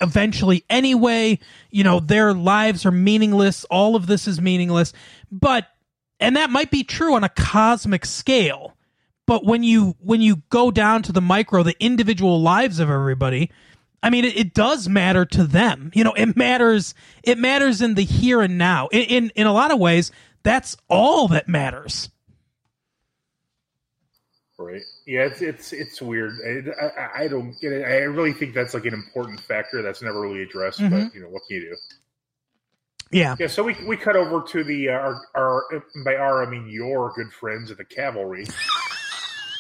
eventually 0.01 0.65
anyway 0.69 1.39
you 1.71 1.85
know 1.85 2.01
their 2.01 2.35
lives 2.35 2.85
are 2.85 2.91
meaningless 2.91 3.65
all 3.67 3.95
of 3.95 4.09
this 4.09 4.27
is 4.27 4.41
meaningless 4.41 4.93
but 5.31 5.69
and 6.21 6.37
that 6.37 6.51
might 6.51 6.71
be 6.71 6.83
true 6.85 7.15
on 7.15 7.25
a 7.25 7.29
cosmic 7.29 8.05
scale 8.05 8.77
but 9.27 9.45
when 9.45 9.63
you 9.63 9.97
when 10.01 10.21
you 10.21 10.43
go 10.51 10.71
down 10.71 11.03
to 11.03 11.13
the 11.13 11.21
micro 11.21 11.63
the 11.63 11.77
individual 11.81 12.41
lives 12.41 12.79
of 12.79 12.91
everybody 12.91 13.51
i 14.03 14.11
mean 14.11 14.25
it, 14.25 14.37
it 14.37 14.55
does 14.55 14.89
matter 14.89 15.25
to 15.25 15.45
them 15.45 15.91
you 15.95 16.05
know 16.05 16.13
it 16.13 16.37
matters 16.37 16.95
it 17.23 17.39
matters 17.39 17.83
in 17.83 17.95
the 17.95 18.05
here 18.05 18.41
and 18.41 18.59
now 18.59 18.89
in 18.89 19.03
in, 19.03 19.33
in 19.37 19.47
a 19.47 19.53
lot 19.53 19.71
of 19.71 19.79
ways 19.79 20.11
that's 20.43 20.77
all 20.89 21.29
that 21.29 21.49
matters 21.49 22.09
Right. 24.59 24.81
Yeah, 25.07 25.27
it's 25.27 25.43
it's 25.43 25.73
it's 25.75 26.01
weird. 26.01 26.33
I, 26.81 26.87
I, 26.87 27.25
I 27.25 27.29
don't 27.29 27.55
get 27.61 27.73
it. 27.73 27.85
I 27.85 27.97
really 28.05 28.33
think 28.33 28.55
that's 28.55 28.73
like 28.73 28.87
an 28.87 28.95
important 28.95 29.41
factor 29.41 29.83
that's 29.83 30.01
never 30.01 30.19
really 30.19 30.43
addressed. 30.43 30.81
Mhm. 30.81 30.91
But 30.91 31.15
you 31.15 31.21
know, 31.21 31.29
what 31.29 31.43
can 31.47 31.57
you 31.57 31.71
do? 31.71 31.77
Yeah 33.11 33.37
Yeah. 33.39 33.47
So 33.47 33.63
we 33.63 33.77
we 33.87 33.97
cut 33.97 34.17
over 34.17 34.43
to 34.43 34.65
the 34.65 34.89
uh, 34.89 34.93
our, 34.93 35.23
our 35.35 35.85
by 36.05 36.17
our 36.17 36.45
I 36.45 36.51
mean 36.51 36.69
your 36.69 37.13
good 37.15 37.33
friends 37.33 37.71
at 37.71 37.79
the 37.79 37.85
cavalry. 37.85 38.47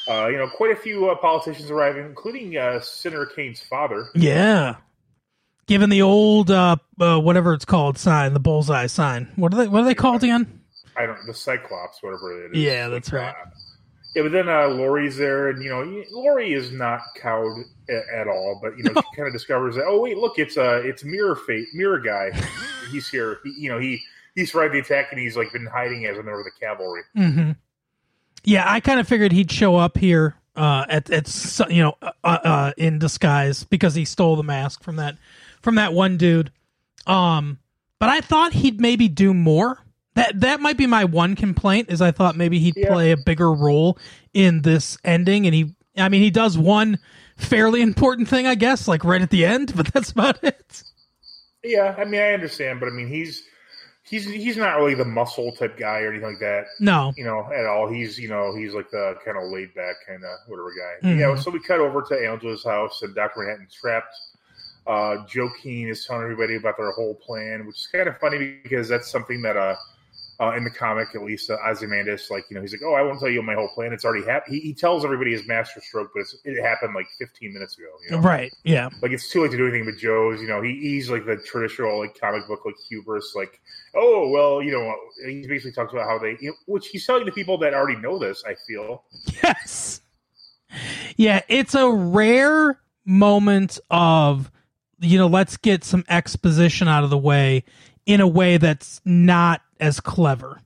Uh, 0.09 0.29
you 0.29 0.37
know, 0.37 0.49
quite 0.49 0.71
a 0.71 0.77
few 0.77 1.11
uh, 1.11 1.17
politicians 1.17 1.69
arriving, 1.69 2.05
including 2.05 2.57
uh, 2.57 2.79
Senator 2.79 3.27
Kane's 3.27 3.61
father. 3.61 4.07
Yeah. 4.15 4.77
Given 5.67 5.91
the 5.91 6.03
old 6.03 6.49
uh, 6.49 6.77
uh 7.01 7.19
whatever 7.19 7.53
it's 7.55 7.65
called 7.65 7.99
sign, 7.99 8.33
the 8.33 8.39
bullseye 8.39 8.87
sign. 8.87 9.33
What 9.35 9.53
are 9.53 9.57
they 9.57 9.67
what 9.67 9.83
are 9.83 9.85
they 9.85 9.97
called 9.97 10.23
again? 10.23 10.61
I 10.97 11.07
don't 11.07 11.19
the 11.27 11.35
Cyclops, 11.35 12.03
whatever 12.03 12.45
it 12.45 12.53
is. 12.53 12.63
Yeah, 12.63 12.89
that's 12.89 13.13
right. 13.13 13.35
Uh, 14.17 14.21
yeah, 14.21 14.23
but 14.23 14.33
then 14.33 14.49
uh, 14.49 14.69
Lori's 14.69 15.17
there, 15.17 15.49
and 15.49 15.63
you 15.63 15.69
know, 15.71 16.03
Lori 16.11 16.53
is 16.53 16.71
not 16.73 17.01
cowed 17.21 17.65
a- 17.89 18.17
at 18.19 18.27
all. 18.29 18.59
But 18.63 18.77
you 18.79 18.85
know, 18.85 18.93
she 18.95 19.03
kind 19.17 19.27
of 19.27 19.33
discovers 19.33 19.75
that. 19.77 19.85
Oh 19.87 20.01
wait, 20.01 20.17
look, 20.17 20.39
it's 20.39 20.57
uh, 20.57 20.81
it's 20.85 21.05
Mirror 21.05 21.37
Fate, 21.37 21.67
Mirror 21.75 22.01
Guy. 22.01 22.31
he's 22.91 23.09
here. 23.09 23.39
He, 23.45 23.55
you 23.59 23.71
know, 23.71 23.79
he 23.79 24.01
he 24.35 24.45
survived 24.47 24.75
the 24.75 24.79
attack, 24.81 25.09
and 25.13 25.21
he's 25.21 25.37
like 25.37 25.53
been 25.53 25.67
hiding 25.67 26.07
as 26.07 26.15
a 26.19 26.23
member 26.23 26.41
of 26.41 26.45
the 26.45 26.51
cavalry. 26.61 27.03
hmm 27.15 27.51
Yeah, 28.45 28.65
I 28.71 28.81
kind 28.81 29.01
of 29.01 29.09
figured 29.09 29.33
he'd 29.33 29.51
show 29.51 29.77
up 29.77 29.97
here 29.99 30.35
uh, 30.57 30.85
at 30.89 31.11
at 31.11 31.61
you 31.71 31.83
know 31.83 31.97
uh, 32.03 32.13
uh, 32.25 32.73
in 32.77 32.99
disguise 32.99 33.65
because 33.65 33.95
he 33.95 34.05
stole 34.05 34.37
the 34.37 34.43
mask 34.43 34.83
from 34.83 34.97
that 34.97 35.17
from 35.63 35.75
that 35.77 35.93
one 35.93 36.17
dude. 36.17 36.51
Um, 37.07 37.59
but 37.99 38.09
I 38.09 38.21
thought 38.21 38.53
he'd 38.53 38.81
maybe 38.81 39.09
do 39.09 39.33
more. 39.33 39.79
That 40.17 40.41
that 40.41 40.61
might 40.61 40.77
be 40.77 40.87
my 40.87 41.05
one 41.05 41.37
complaint 41.37 41.91
is 41.91 42.03
I 42.03 42.11
thought 42.11 42.37
maybe 42.37 42.59
he'd 42.59 42.77
Yeah. 42.77 42.93
play 42.93 43.13
a 43.13 43.17
bigger 43.17 43.53
role 43.53 43.99
in 44.35 44.63
this 44.63 44.99
ending, 45.05 45.47
and 45.47 45.55
he 45.55 45.75
I 45.97 46.09
mean 46.09 46.23
he 46.23 46.31
does 46.31 46.59
one 46.59 46.99
fairly 47.37 47.83
important 47.83 48.27
thing 48.29 48.47
I 48.47 48.55
guess 48.57 48.89
like 48.89 49.05
right 49.05 49.23
at 49.23 49.31
the 49.31 49.45
end, 49.45 49.73
but 49.77 49.87
that's 49.93 50.11
about 50.11 50.43
it. 50.43 50.83
Yeah, 51.63 51.95
I 51.99 52.05
mean, 52.05 52.21
I 52.21 52.33
understand, 52.33 52.81
but 52.81 52.87
I 52.89 52.93
mean, 52.93 53.09
he's 53.09 53.43
he's 54.05 54.25
he's 54.25 54.57
not 54.57 54.77
really 54.79 54.95
the 54.95 55.05
muscle 55.05 55.51
type 55.53 55.77
guy 55.77 56.01
or 56.01 56.11
anything 56.11 56.29
like 56.31 56.39
that. 56.41 56.65
No, 56.81 57.13
you 57.17 57.25
know, 57.25 57.49
at 57.53 57.67
all. 57.67 57.89
He's, 57.89 58.19
you 58.19 58.29
know, 58.29 58.55
he's 58.57 58.73
like 58.73 58.91
the 58.91 59.17
kind 59.25 59.37
of 59.37 59.51
laid 59.51 59.75
back 59.75 59.97
kind 60.07 60.23
of 60.25 60.31
whatever 60.47 60.71
guy. 60.71 61.09
Mhm. 61.09 61.19
Yeah. 61.19 61.35
So 61.35 61.51
we 61.51 61.61
cut 61.61 61.81
over 61.81 62.03
to 62.03 62.15
Angela's 62.15 62.65
house 62.65 63.03
and 63.03 63.15
Dr. 63.15 63.41
Manhattan's 63.41 63.75
trapped. 63.75 64.15
Uh, 64.87 65.27
Joe 65.27 65.51
Keene 65.61 65.89
is 65.89 66.07
telling 66.07 66.23
everybody 66.23 66.55
about 66.55 66.77
their 66.79 66.93
whole 66.93 67.15
plan, 67.17 67.67
which 67.67 67.77
is 67.81 67.89
kind 67.89 68.09
of 68.09 68.17
funny 68.19 68.59
because 68.63 68.89
that's 68.89 69.11
something 69.11 69.43
that, 69.43 69.57
uh, 69.57 69.75
uh, 70.41 70.53
in 70.57 70.65
the 70.65 70.71
comic, 70.71 71.09
at 71.15 71.23
least, 71.23 71.51
uh, 71.51 71.57
Ozymandias, 71.67 72.31
like, 72.31 72.45
you 72.51 72.55
know, 72.55 72.61
he's 72.61 72.73
like, 72.73 72.83
oh, 72.85 72.95
I 72.95 73.03
won't 73.03 73.19
tell 73.19 73.29
you 73.29 73.43
my 73.43 73.55
whole 73.55 73.69
plan. 73.69 73.93
It's 73.93 74.05
already 74.05 74.25
happened. 74.25 74.55
He, 74.55 74.61
he 74.61 74.75
tells 74.75 75.05
everybody 75.05 75.33
his 75.33 75.47
master 75.47 75.81
stroke, 75.81 76.11
but 76.15 76.21
it's, 76.21 76.37
it 76.45 76.63
happened 76.63 76.95
like 76.95 77.07
15 77.19 77.53
minutes 77.53 77.79
ago. 77.79 77.87
You 78.05 78.17
know? 78.17 78.23
right? 78.23 78.53
Yeah, 78.65 78.91
Like, 79.03 79.13
it's 79.13 79.31
too 79.31 79.43
late 79.43 79.51
to 79.53 79.57
do 79.57 79.67
anything 79.67 79.85
but 79.85 79.97
Joe's, 79.99 80.41
you 80.41 80.49
know, 80.49 80.61
he, 80.61 80.79
he's 80.81 81.11
like 81.11 81.25
the 81.25 81.37
traditional, 81.37 81.99
like, 81.99 82.19
comic 82.19 82.47
book, 82.47 82.65
like, 82.65 82.77
hubris, 82.89 83.35
like, 83.35 83.61
oh, 83.95 84.29
well, 84.29 84.63
you 84.63 84.73
know, 84.73 84.95
he 85.25 85.47
basically 85.47 85.73
talks 85.73 85.93
about 85.93 86.07
how 86.07 86.19
they, 86.19 86.37
you 86.41 86.51
know, 86.51 86.55
which 86.67 86.89
he's 86.89 87.07
telling 87.07 87.25
the 87.25 87.33
people 87.33 87.59
that 87.59 87.75
already 87.75 88.01
know 88.01 88.19
this, 88.19 88.43
I 88.47 88.55
feel. 88.67 89.05
yes, 89.43 90.01
yeah. 91.17 91.41
It's 91.49 91.75
a 91.75 91.91
rare 91.91 92.79
moment 93.07 93.79
of 93.91 94.51
you 94.99 95.19
know 95.19 95.29
let's 95.29 95.57
get 95.57 95.85
some 95.85 96.05
exposition 96.09 96.89
out 96.89 97.05
of 97.05 97.11
the 97.11 97.19
way 97.19 97.65
in 98.05 98.21
a 98.21 98.27
way 98.27 98.57
that's 98.57 99.01
not 99.05 99.63
as 99.81 100.01
clever. 100.01 100.61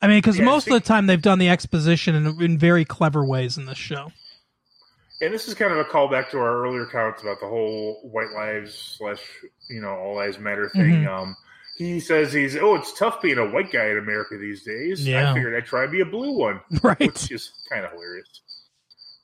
I 0.00 0.08
mean, 0.08 0.18
because 0.18 0.38
Yeah, 0.38 0.44
most 0.44 0.66
of 0.66 0.72
the 0.72 0.80
time 0.80 1.06
they've 1.06 1.20
done 1.22 1.38
the 1.38 1.48
exposition 1.48 2.14
in, 2.14 2.42
in 2.42 2.58
very 2.58 2.84
clever 2.84 3.24
ways 3.24 3.56
in 3.56 3.66
this 3.66 3.78
show. 3.78 4.10
And 5.20 5.32
this 5.32 5.46
is 5.46 5.54
kind 5.54 5.72
of 5.72 5.78
a 5.78 5.84
callback 5.84 6.30
to 6.30 6.38
our 6.38 6.64
earlier 6.64 6.84
comments 6.86 7.22
about 7.22 7.38
the 7.40 7.46
whole 7.46 8.00
white 8.02 8.30
lives 8.34 8.74
slash 8.98 9.20
you 9.70 9.80
know 9.80 9.90
all 9.90 10.16
lives 10.16 10.38
matter 10.40 10.68
thing. 10.70 11.04
Mhm. 11.04 11.06
Um, 11.08 11.36
he 11.78 12.00
says 12.00 12.32
he's 12.32 12.56
oh 12.56 12.74
it's 12.74 12.92
tough 12.98 13.22
being 13.22 13.38
a 13.38 13.48
white 13.48 13.70
guy 13.72 13.86
in 13.86 13.98
America 13.98 14.36
these 14.36 14.64
days. 14.64 15.06
Yeah. 15.06 15.30
I 15.30 15.34
figured 15.34 15.54
I'd 15.54 15.66
try 15.66 15.86
to 15.86 15.90
be 15.92 16.00
a 16.00 16.04
blue 16.04 16.32
one, 16.36 16.60
Right. 16.82 16.98
which 16.98 17.30
is 17.30 17.52
kind 17.70 17.84
of 17.84 17.92
hilarious. 17.92 18.40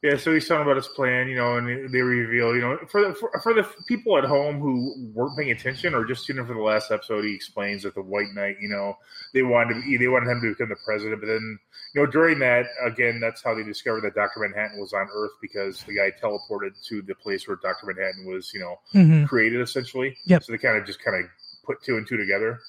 Yeah, 0.01 0.17
so 0.17 0.33
he's 0.33 0.47
talking 0.47 0.63
about 0.63 0.77
his 0.77 0.87
plan, 0.87 1.27
you 1.29 1.35
know, 1.35 1.57
and 1.57 1.93
they 1.93 2.01
reveal, 2.01 2.55
you 2.55 2.61
know, 2.61 2.79
for 2.89 3.03
the 3.09 3.15
for, 3.15 3.33
for 3.43 3.53
the 3.53 3.67
people 3.89 4.17
at 4.17 4.23
home 4.25 4.61
who 4.61 5.11
weren't 5.13 5.37
paying 5.37 5.51
attention 5.51 5.93
or 5.93 6.05
just 6.05 6.25
tuned 6.25 6.39
in 6.39 6.47
for 6.47 6.55
the 6.55 6.61
last 6.61 6.93
episode, 6.93 7.25
he 7.25 7.35
explains 7.35 7.83
that 7.83 7.97
the 7.97 8.03
White 8.03 8.29
Knight, 8.33 8.59
you 8.61 8.69
know, 8.69 8.97
they 9.35 9.43
wanted 9.43 9.75
to, 9.75 9.81
be- 9.81 9.97
they 9.97 10.07
wanted 10.07 10.31
him 10.31 10.41
to 10.41 10.51
become 10.51 10.69
the 10.69 10.77
president, 10.85 11.21
but 11.21 11.27
then, 11.27 11.59
you 11.97 12.01
know, 12.01 12.07
during 12.07 12.39
that, 12.39 12.67
again, 12.87 13.19
that's 13.19 13.43
how 13.43 13.57
they 13.57 13.65
discovered 13.65 14.03
that 14.03 14.15
Doctor 14.15 14.39
Manhattan 14.39 14.79
was 14.79 14.93
on 14.93 15.09
Earth 15.13 15.33
because 15.43 15.83
the 15.83 15.97
guy 15.97 16.13
teleported 16.23 16.81
to 16.87 17.03
the 17.03 17.17
place 17.17 17.49
where 17.49 17.59
Doctor 17.61 17.87
Manhattan 17.87 18.25
was, 18.25 18.53
you 18.55 18.61
know, 18.61 18.77
hmm 18.93 19.25
created 19.25 19.61
essentially. 19.61 20.17
Yep. 20.27 20.45
So 20.45 20.53
they 20.53 20.59
kind 20.59 20.79
of 20.79 20.87
just 20.87 21.03
kind 21.03 21.25
of 21.25 21.29
put 21.65 21.83
two 21.83 21.97
and 21.97 22.07
two 22.07 22.17
together. 22.17 22.61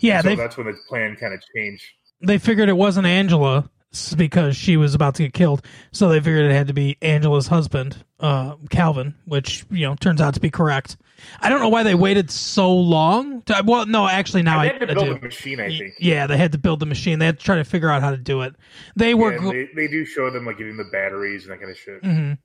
Yeah, 0.00 0.22
so 0.22 0.34
that's 0.34 0.56
when 0.56 0.66
the 0.66 0.78
plan 0.88 1.14
kind 1.16 1.34
of 1.34 1.42
changed. 1.54 1.84
they 2.22 2.38
figured 2.38 2.70
it 2.70 2.76
wasn't 2.76 3.06
Angela 3.06 3.68
because 4.16 4.56
she 4.56 4.76
was 4.76 4.94
about 4.94 5.16
to 5.16 5.24
get 5.24 5.32
killed, 5.32 5.62
so 5.90 6.08
they 6.08 6.20
figured 6.20 6.44
it 6.50 6.52
had 6.54 6.68
to 6.68 6.72
be 6.72 6.96
Angela's 7.02 7.48
husband, 7.48 8.04
uh, 8.20 8.54
Calvin, 8.70 9.14
which 9.24 9.64
you 9.70 9.86
know 9.86 9.94
turns 9.96 10.20
out 10.20 10.34
to 10.34 10.40
be 10.40 10.50
correct. 10.50 10.96
I 11.40 11.48
don't 11.48 11.60
know 11.60 11.68
why 11.68 11.82
they 11.82 11.94
waited 11.94 12.30
so 12.30 12.72
long. 12.72 13.42
To, 13.42 13.62
well, 13.66 13.86
no, 13.86 14.06
actually, 14.06 14.42
now 14.42 14.60
I, 14.60 14.68
they 14.68 14.72
had 14.72 14.80
to 14.80 14.90
I 14.90 14.94
build 14.94 15.06
do. 15.06 15.12
a 15.16 15.20
machine, 15.20 15.60
I 15.60 15.68
think. 15.76 15.94
Yeah, 15.98 16.26
they 16.28 16.36
had 16.36 16.52
to 16.52 16.58
build 16.58 16.80
the 16.80 16.86
machine. 16.86 17.18
They 17.18 17.26
had 17.26 17.38
to 17.38 17.44
try 17.44 17.56
to 17.56 17.64
figure 17.64 17.90
out 17.90 18.00
how 18.00 18.10
to 18.12 18.16
do 18.16 18.42
it. 18.42 18.54
They 18.96 19.14
were 19.14 19.32
Yeah, 19.34 19.50
they, 19.50 19.68
they 19.74 19.88
do 19.88 20.04
show 20.04 20.30
them 20.30 20.46
like 20.46 20.58
getting 20.58 20.76
the 20.76 20.88
batteries 20.92 21.44
and 21.44 21.52
that 21.52 21.58
kind 21.58 21.70
of 21.70 21.76
shit. 21.76 22.02
Mhm. 22.02 22.38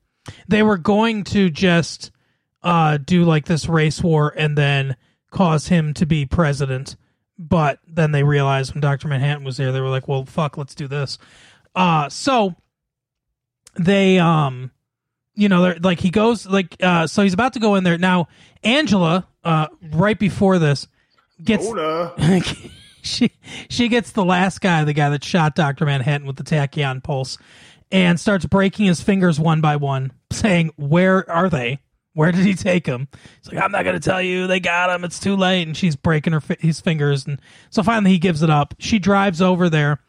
they 0.47 0.63
were 0.63 0.77
going 0.77 1.23
to 1.25 1.49
just 1.51 2.11
uh, 2.63 2.97
do 2.97 3.23
like 3.23 3.45
this 3.45 3.67
race 3.69 4.01
war 4.01 4.33
and 4.35 4.57
then 4.57 4.95
cause 5.29 5.67
him 5.67 5.93
to 5.93 6.05
be 6.07 6.25
president. 6.25 6.95
But 7.37 7.79
then 7.87 8.11
they 8.11 8.23
realized 8.23 8.73
when 8.73 8.81
Doctor 8.81 9.07
Manhattan 9.07 9.43
was 9.43 9.57
there, 9.57 9.71
they 9.71 9.81
were 9.81 9.89
like, 9.89 10.07
"Well, 10.07 10.25
fuck, 10.25 10.57
let's 10.57 10.75
do 10.75 10.87
this." 10.87 11.17
Uh, 11.75 12.07
so 12.09 12.55
they, 13.77 14.19
um, 14.19 14.71
you 15.35 15.49
know, 15.49 15.61
they're 15.61 15.77
like 15.81 15.99
he 15.99 16.09
goes 16.09 16.45
like, 16.45 16.77
uh, 16.81 17.07
so 17.07 17.23
he's 17.23 17.33
about 17.33 17.53
to 17.53 17.59
go 17.59 17.75
in 17.75 17.83
there 17.83 17.97
now. 17.97 18.27
Angela, 18.63 19.27
uh, 19.43 19.67
right 19.91 20.17
before 20.17 20.59
this, 20.59 20.87
gets 21.43 21.67
she 23.01 23.31
she 23.69 23.87
gets 23.89 24.11
the 24.11 24.25
last 24.25 24.61
guy, 24.61 24.83
the 24.83 24.93
guy 24.93 25.09
that 25.09 25.23
shot 25.23 25.55
Doctor 25.55 25.85
Manhattan 25.85 26.25
with 26.25 26.37
the 26.37 26.43
tachyon 26.43 27.03
pulse, 27.03 27.37
and 27.91 28.19
starts 28.19 28.45
breaking 28.45 28.85
his 28.85 29.01
fingers 29.01 29.39
one 29.39 29.61
by 29.61 29.75
one, 29.75 30.13
saying, 30.31 30.71
"Where 30.77 31.29
are 31.29 31.49
they? 31.49 31.79
Where 32.15 32.31
did 32.31 32.43
he 32.45 32.55
take 32.55 32.87
him? 32.87 33.07
He's 33.43 33.53
like, 33.53 33.63
"I'm 33.63 33.71
not 33.71 33.85
gonna 33.85 33.99
tell 33.99 34.21
you. 34.21 34.47
They 34.47 34.59
got 34.59 34.89
him. 34.89 35.03
It's 35.03 35.19
too 35.19 35.35
late." 35.35 35.67
And 35.67 35.77
she's 35.77 35.95
breaking 35.95 36.33
her 36.33 36.41
fi- 36.41 36.57
his 36.59 36.79
fingers, 36.79 37.27
and 37.27 37.39
so 37.69 37.83
finally 37.83 38.11
he 38.11 38.17
gives 38.17 38.41
it 38.41 38.49
up. 38.49 38.73
She 38.79 38.97
drives 38.99 39.41
over 39.41 39.69
there, 39.69 39.99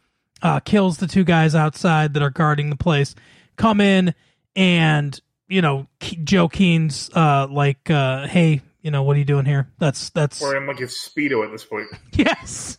uh, 0.41 0.61
kills 0.61 0.97
the 0.99 1.07
two 1.07 1.25
guys 1.25 1.55
outside 1.55 2.15
that 2.15 2.23
are 2.23 2.31
guarding 2.31 2.71
the 2.71 2.77
place, 2.77 3.15
come 3.57 3.81
in, 3.81 4.15
and 4.55 5.21
you 5.49 5.61
know 5.61 5.89
Ke- 6.01 6.23
Joe 6.25 6.49
Keene's 6.49 7.11
uh, 7.15 7.47
like, 7.51 7.91
uh, 7.91 8.27
"Hey." 8.27 8.63
You 8.83 8.93
know 8.93 9.03
what 9.03 9.17
are 9.17 9.19
you 9.19 9.25
doing 9.25 9.47
here? 9.47 9.69
That's 9.81 10.11
that's 10.11 10.41
Or 10.41 10.57
I'm 10.57 10.69
like 10.69 10.79
a 10.79 10.85
speedo 10.85 11.45
at 11.45 11.51
this 11.51 11.65
point. 11.65 11.89
Yes. 12.13 12.79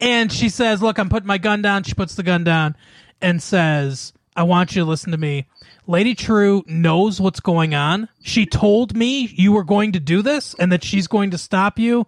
And 0.00 0.32
she 0.32 0.48
says, 0.48 0.82
Look, 0.82 0.98
I'm 0.98 1.08
putting 1.08 1.28
my 1.28 1.38
gun 1.38 1.62
down. 1.62 1.84
She 1.84 1.94
puts 1.94 2.16
the 2.16 2.24
gun 2.24 2.42
down 2.42 2.74
and 3.22 3.40
says, 3.40 4.12
I 4.34 4.42
want 4.42 4.74
you 4.74 4.82
to 4.82 4.88
listen 4.88 5.12
to 5.12 5.18
me. 5.18 5.46
Lady 5.88 6.14
Trieu 6.14 6.62
knows 6.66 7.18
what's 7.18 7.40
going 7.40 7.74
on. 7.74 8.10
She 8.22 8.44
told 8.44 8.94
me 8.94 9.26
you 9.34 9.52
were 9.52 9.64
going 9.64 9.92
to 9.92 10.00
do 10.00 10.20
this 10.20 10.54
and 10.58 10.70
that 10.70 10.84
she's 10.84 11.08
going 11.08 11.30
to 11.30 11.38
stop 11.38 11.78
you 11.78 12.06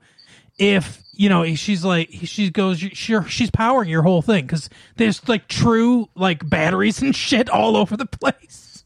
if, 0.59 1.03
you 1.12 1.31
know, 1.31 1.55
she's 1.55 1.83
like, 1.83 2.11
she 2.24 2.51
goes, 2.51 2.78
she, 2.78 3.16
she's 3.26 3.51
powering 3.51 3.89
your 3.89 4.03
whole 4.03 4.20
thing 4.20 4.45
because 4.45 4.68
there's 4.97 5.26
like 5.26 5.49
true, 5.49 6.11
like 6.14 6.49
batteries 6.49 7.01
and 7.01 7.16
shit 7.16 7.49
all 7.49 7.74
over 7.74 7.97
the 7.97 8.05
place. 8.05 8.85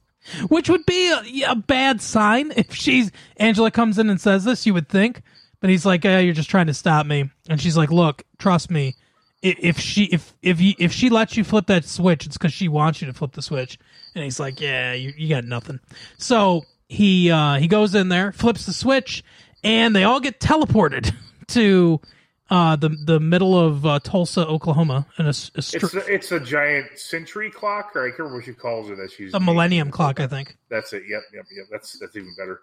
Which 0.49 0.71
would 0.71 0.87
be 0.87 1.43
a, 1.43 1.51
a 1.51 1.57
bad 1.57 2.01
sign 2.01 2.53
if 2.57 2.73
she's 2.73 3.11
Angela 3.37 3.71
comes 3.73 3.99
in 3.99 4.09
and 4.09 4.21
says 4.21 4.45
this. 4.45 4.65
You 4.65 4.73
would 4.75 4.89
think, 4.89 5.21
but 5.61 5.69
he's 5.69 5.85
like, 5.85 6.03
eh, 6.07 6.21
"You're 6.21 6.33
just 6.33 6.49
trying 6.49 6.69
to 6.69 6.73
stop 6.73 7.05
me." 7.05 7.31
And 7.47 7.61
she's 7.61 7.77
like, 7.77 7.91
"Look, 7.91 8.23
trust 8.39 8.71
me. 8.71 8.97
If 9.45 9.79
she 9.79 10.05
if 10.05 10.33
if 10.41 10.59
you 10.59 10.73
if 10.79 10.91
she 10.91 11.11
lets 11.11 11.37
you 11.37 11.45
flip 11.45 11.67
that 11.67 11.85
switch, 11.85 12.25
it's 12.25 12.39
because 12.39 12.55
she 12.55 12.67
wants 12.67 13.03
you 13.03 13.07
to 13.09 13.13
flip 13.13 13.33
the 13.33 13.43
switch." 13.43 13.79
And 14.15 14.25
he's 14.25 14.41
like, 14.41 14.59
"Yeah, 14.59 14.95
you 14.95 15.13
you 15.17 15.29
got 15.29 15.45
nothing." 15.45 15.81
So 16.17 16.65
he 16.89 17.31
uh, 17.31 17.57
he 17.57 17.69
goes 17.69 17.95
in 17.95 18.09
there, 18.09 18.33
flips 18.33 18.65
the 18.65 18.73
switch, 18.73 19.23
and 19.63 19.95
they 19.95 20.05
all 20.05 20.19
get 20.19 20.41
teleported 20.41 21.15
to 21.49 22.01
uh, 22.49 22.77
the 22.77 22.89
the 22.89 23.21
middle 23.21 23.59
of 23.59 23.85
uh, 23.85 23.99
Tulsa, 24.01 24.47
Oklahoma, 24.47 25.07
in 25.19 25.27
a 25.27 25.33
str- 25.33 25.59
It's 25.59 25.95
a, 25.95 26.13
it's 26.13 26.33
a 26.33 26.41
giant 26.41 26.99
century 26.99 27.51
clock, 27.51 27.93
or 27.95 28.07
I 28.07 28.11
can't 28.11 28.21
remember 28.21 28.39
what 28.39 28.45
she 28.47 28.55
calls 28.55 28.91
it. 28.91 28.97
That 28.97 29.11
she's 29.11 29.35
a 29.35 29.41
millennium 29.41 29.91
clock, 29.91 30.21
I 30.21 30.27
think. 30.27 30.57
That's 30.69 30.93
it. 30.93 31.03
Yep, 31.09 31.23
yep, 31.35 31.45
yep. 31.55 31.67
That's 31.71 31.99
that's 31.99 32.17
even 32.17 32.35
better. 32.39 32.61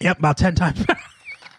Yep, 0.00 0.18
about 0.18 0.36
ten 0.36 0.54
times. 0.54 0.84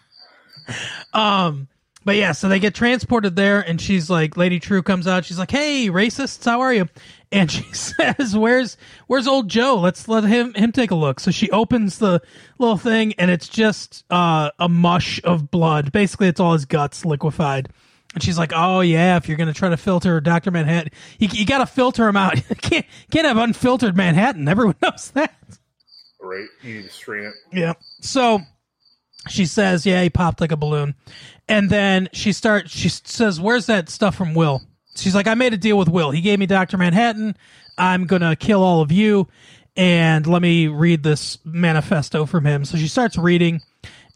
um, 1.12 1.68
but 2.04 2.16
yeah, 2.16 2.32
so 2.32 2.48
they 2.48 2.58
get 2.60 2.74
transported 2.74 3.36
there, 3.36 3.60
and 3.60 3.80
she's 3.80 4.08
like, 4.08 4.36
Lady 4.36 4.60
Trieu 4.60 4.82
comes 4.82 5.06
out. 5.06 5.24
She's 5.24 5.38
like, 5.38 5.50
"Hey, 5.50 5.88
racists, 5.88 6.44
how 6.44 6.60
are 6.60 6.72
you?" 6.72 6.88
And 7.32 7.50
she 7.50 7.64
says, 7.72 8.36
"Where's 8.36 8.76
Where's 9.06 9.26
old 9.26 9.48
Joe? 9.48 9.76
Let's 9.76 10.08
let 10.08 10.24
him 10.24 10.54
him 10.54 10.72
take 10.72 10.90
a 10.90 10.94
look." 10.94 11.20
So 11.20 11.30
she 11.30 11.50
opens 11.50 11.98
the 11.98 12.22
little 12.58 12.76
thing, 12.76 13.14
and 13.14 13.30
it's 13.30 13.48
just 13.48 14.04
uh, 14.10 14.50
a 14.58 14.68
mush 14.68 15.20
of 15.24 15.50
blood. 15.50 15.92
Basically, 15.92 16.28
it's 16.28 16.40
all 16.40 16.52
his 16.52 16.64
guts 16.64 17.04
liquefied. 17.04 17.68
And 18.14 18.22
she's 18.22 18.38
like, 18.38 18.52
"Oh 18.54 18.80
yeah, 18.80 19.16
if 19.16 19.28
you're 19.28 19.36
gonna 19.36 19.52
try 19.52 19.68
to 19.68 19.76
filter 19.76 20.20
Doctor 20.20 20.50
Manhattan, 20.50 20.92
you, 21.18 21.28
you 21.32 21.44
got 21.44 21.58
to 21.58 21.66
filter 21.66 22.08
him 22.08 22.16
out. 22.16 22.36
You 22.48 22.56
can't 22.56 22.86
can't 23.10 23.26
have 23.26 23.36
unfiltered 23.36 23.96
Manhattan. 23.96 24.48
Everyone 24.48 24.76
knows 24.82 25.10
that." 25.10 25.34
Right? 26.20 26.46
You 26.62 26.76
need 26.76 26.84
to 26.84 26.90
strain 26.90 27.24
it. 27.24 27.34
Yeah. 27.52 27.74
So 28.00 28.40
she 29.28 29.46
says, 29.46 29.86
"Yeah, 29.86 30.02
he 30.02 30.10
popped 30.10 30.40
like 30.40 30.52
a 30.52 30.56
balloon," 30.56 30.94
and 31.48 31.70
then 31.70 32.08
she 32.12 32.32
starts. 32.32 32.70
She 32.70 32.88
says, 32.88 33.40
"Where's 33.40 33.66
that 33.66 33.88
stuff 33.88 34.14
from 34.14 34.34
Will?" 34.34 34.62
She's 34.96 35.14
like, 35.14 35.26
"I 35.26 35.34
made 35.34 35.54
a 35.54 35.58
deal 35.58 35.78
with 35.78 35.88
Will. 35.88 36.10
He 36.10 36.20
gave 36.20 36.38
me 36.38 36.46
Doctor 36.46 36.76
Manhattan. 36.76 37.36
I'm 37.76 38.06
gonna 38.06 38.36
kill 38.36 38.62
all 38.62 38.80
of 38.80 38.90
you, 38.90 39.28
and 39.76 40.26
let 40.26 40.42
me 40.42 40.66
read 40.68 41.02
this 41.02 41.38
manifesto 41.44 42.26
from 42.26 42.44
him." 42.44 42.64
So 42.64 42.76
she 42.76 42.88
starts 42.88 43.16
reading, 43.16 43.60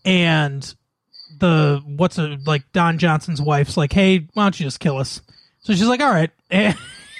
and 0.04 0.74
the 1.38 1.82
what's 1.84 2.18
a 2.18 2.38
like 2.46 2.64
Don 2.72 2.98
Johnson's 2.98 3.40
wife's 3.40 3.76
like, 3.76 3.92
"Hey, 3.92 4.28
why 4.34 4.44
don't 4.44 4.58
you 4.58 4.64
just 4.64 4.80
kill 4.80 4.98
us?" 4.98 5.20
So 5.60 5.72
she's 5.72 5.86
like, 5.86 6.00
"All 6.00 6.10
right," 6.10 6.30
and, 6.50 6.76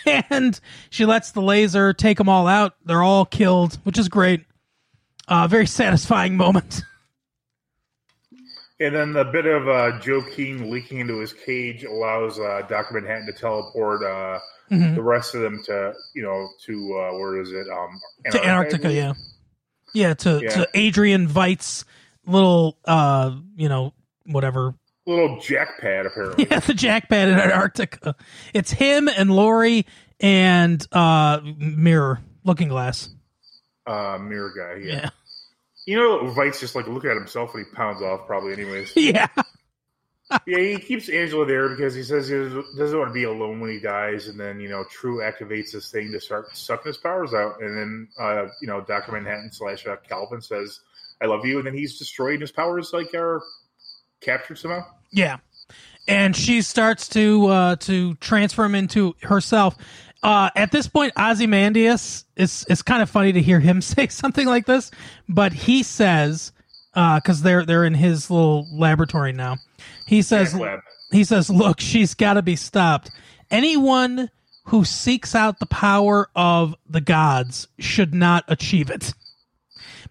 and 0.30 0.60
she 0.90 1.04
lets 1.04 1.32
the 1.32 1.42
laser 1.42 1.92
take 1.92 2.18
them 2.18 2.28
all 2.28 2.46
out. 2.46 2.74
They're 2.84 3.02
all 3.02 3.24
killed, 3.24 3.78
which 3.84 3.98
is 3.98 4.08
great. 4.08 4.44
Uh, 5.28 5.46
very 5.46 5.66
satisfying 5.66 6.36
moment. 6.36 6.82
And 8.82 8.94
then 8.96 9.12
the 9.12 9.24
bit 9.24 9.46
of 9.46 9.68
uh, 9.68 9.98
Joe 10.00 10.22
Keene 10.34 10.70
leaking 10.70 10.98
into 10.98 11.18
his 11.20 11.32
cage 11.32 11.84
allows 11.84 12.38
uh, 12.38 12.62
Doctor 12.68 12.94
Manhattan 13.00 13.26
to 13.26 13.32
teleport 13.32 14.02
uh, 14.04 14.38
Mhm. 14.70 14.94
the 14.94 15.02
rest 15.02 15.34
of 15.34 15.42
them 15.42 15.60
to 15.66 15.92
you 16.14 16.22
know 16.22 16.48
to 16.66 16.72
uh, 16.72 17.18
where 17.18 17.38
is 17.40 17.50
it 17.52 17.66
um 17.70 17.90
to 18.30 18.38
Antarctica, 18.40 18.90
yeah, 18.92 19.12
yeah. 19.92 20.14
To 20.14 20.40
Yeah. 20.42 20.48
to 20.50 20.68
Adrian 20.74 21.28
Veidt's 21.28 21.84
little, 22.24 22.78
uh, 22.86 23.34
you 23.56 23.68
know, 23.68 23.92
whatever. 24.24 24.74
little 25.06 25.36
jackpad 25.38 26.06
apparently. 26.06 26.46
Yeah, 26.50 26.60
the 26.66 26.72
jackpad 26.72 27.28
in 27.32 27.38
Antarctica. 27.38 28.14
It's 28.54 28.70
him 28.70 29.08
and 29.08 29.30
Lori 29.30 29.84
and 30.20 30.86
uh, 30.92 31.40
Mirror 31.58 32.20
Looking 32.44 32.68
Glass. 32.68 33.10
uh, 33.86 34.16
mirror 34.18 34.52
guy. 34.56 34.80
Yeah. 34.82 34.94
Yeah, 34.94 35.10
You 35.86 35.96
know, 35.96 36.32
Veidt's 36.32 36.60
just 36.60 36.74
like 36.74 36.86
looking 36.86 37.10
at 37.10 37.16
himself 37.16 37.54
when 37.54 37.64
he 37.64 37.70
pounds 37.74 38.02
off, 38.02 38.26
probably, 38.26 38.52
anyways. 38.52 38.92
yeah, 38.96 39.26
yeah, 40.46 40.58
he 40.58 40.78
keeps 40.78 41.08
Angela 41.08 41.44
there 41.44 41.68
because 41.68 41.94
he 41.94 42.02
says 42.02 42.28
he 42.28 42.36
doesn't 42.36 42.98
want 42.98 43.10
to 43.10 43.14
be 43.14 43.24
alone 43.24 43.60
when 43.60 43.70
he 43.70 43.80
dies. 43.80 44.28
And 44.28 44.38
then, 44.38 44.60
you 44.60 44.68
know, 44.68 44.84
Trieu 44.90 45.18
activates 45.18 45.72
this 45.72 45.90
thing 45.90 46.12
to 46.12 46.20
start 46.20 46.56
sucking 46.56 46.90
his 46.90 46.96
powers 46.96 47.34
out. 47.34 47.60
And 47.60 47.76
then, 47.76 48.08
uh, 48.18 48.46
you 48.60 48.68
know, 48.68 48.80
Dr. 48.80 49.12
Manhattan 49.12 49.50
slash 49.52 49.86
uh, 49.86 49.96
Calvin 50.08 50.40
says, 50.40 50.80
I 51.20 51.26
love 51.26 51.44
you. 51.44 51.58
And 51.58 51.66
then 51.66 51.74
he's 51.74 51.98
destroyed. 51.98 52.40
His 52.40 52.52
powers, 52.52 52.92
like, 52.92 53.14
are 53.14 53.42
captured 54.20 54.58
somehow. 54.58 54.84
yeah. 55.10 55.38
And 56.08 56.34
she 56.34 56.62
starts 56.62 57.08
to 57.10 57.46
uh, 57.46 57.76
to 57.76 58.14
transform 58.16 58.74
into 58.74 59.14
herself. 59.22 59.76
Uh, 60.22 60.50
at 60.54 60.70
this 60.70 60.86
point, 60.86 61.12
Ozymandias 61.18 62.24
is 62.36 62.64
it's 62.68 62.82
kind 62.82 63.02
of 63.02 63.10
funny 63.10 63.32
to 63.32 63.42
hear 63.42 63.60
him 63.60 63.80
say 63.82 64.08
something 64.08 64.46
like 64.46 64.66
this, 64.66 64.90
but 65.28 65.52
he 65.52 65.82
says 65.82 66.52
because 66.94 67.42
they're 67.42 67.64
they're 67.64 67.84
in 67.84 67.94
his 67.94 68.30
little 68.30 68.66
laboratory 68.72 69.32
now. 69.32 69.56
He 70.06 70.22
says 70.22 70.56
he 71.10 71.24
says, 71.24 71.50
"Look, 71.50 71.80
she's 71.80 72.14
got 72.14 72.34
to 72.34 72.42
be 72.42 72.56
stopped. 72.56 73.10
Anyone 73.50 74.30
who 74.66 74.84
seeks 74.84 75.34
out 75.34 75.58
the 75.58 75.66
power 75.66 76.28
of 76.36 76.74
the 76.88 77.00
gods 77.00 77.68
should 77.78 78.14
not 78.14 78.44
achieve 78.48 78.90
it." 78.90 79.14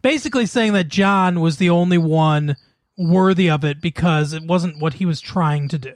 Basically, 0.01 0.45
saying 0.45 0.74
that 0.74 0.88
John 0.88 1.39
was 1.39 1.57
the 1.57 1.70
only 1.70 1.97
one 1.97 2.55
worthy 2.97 3.49
of 3.49 3.64
it 3.64 3.82
because 3.82 4.34
it 4.34 4.43
wasn't 4.43 4.82
what 4.82 4.95
he 4.95 5.05
was 5.05 5.22
trying 5.22 5.68
to 5.70 5.78
do. 5.78 5.93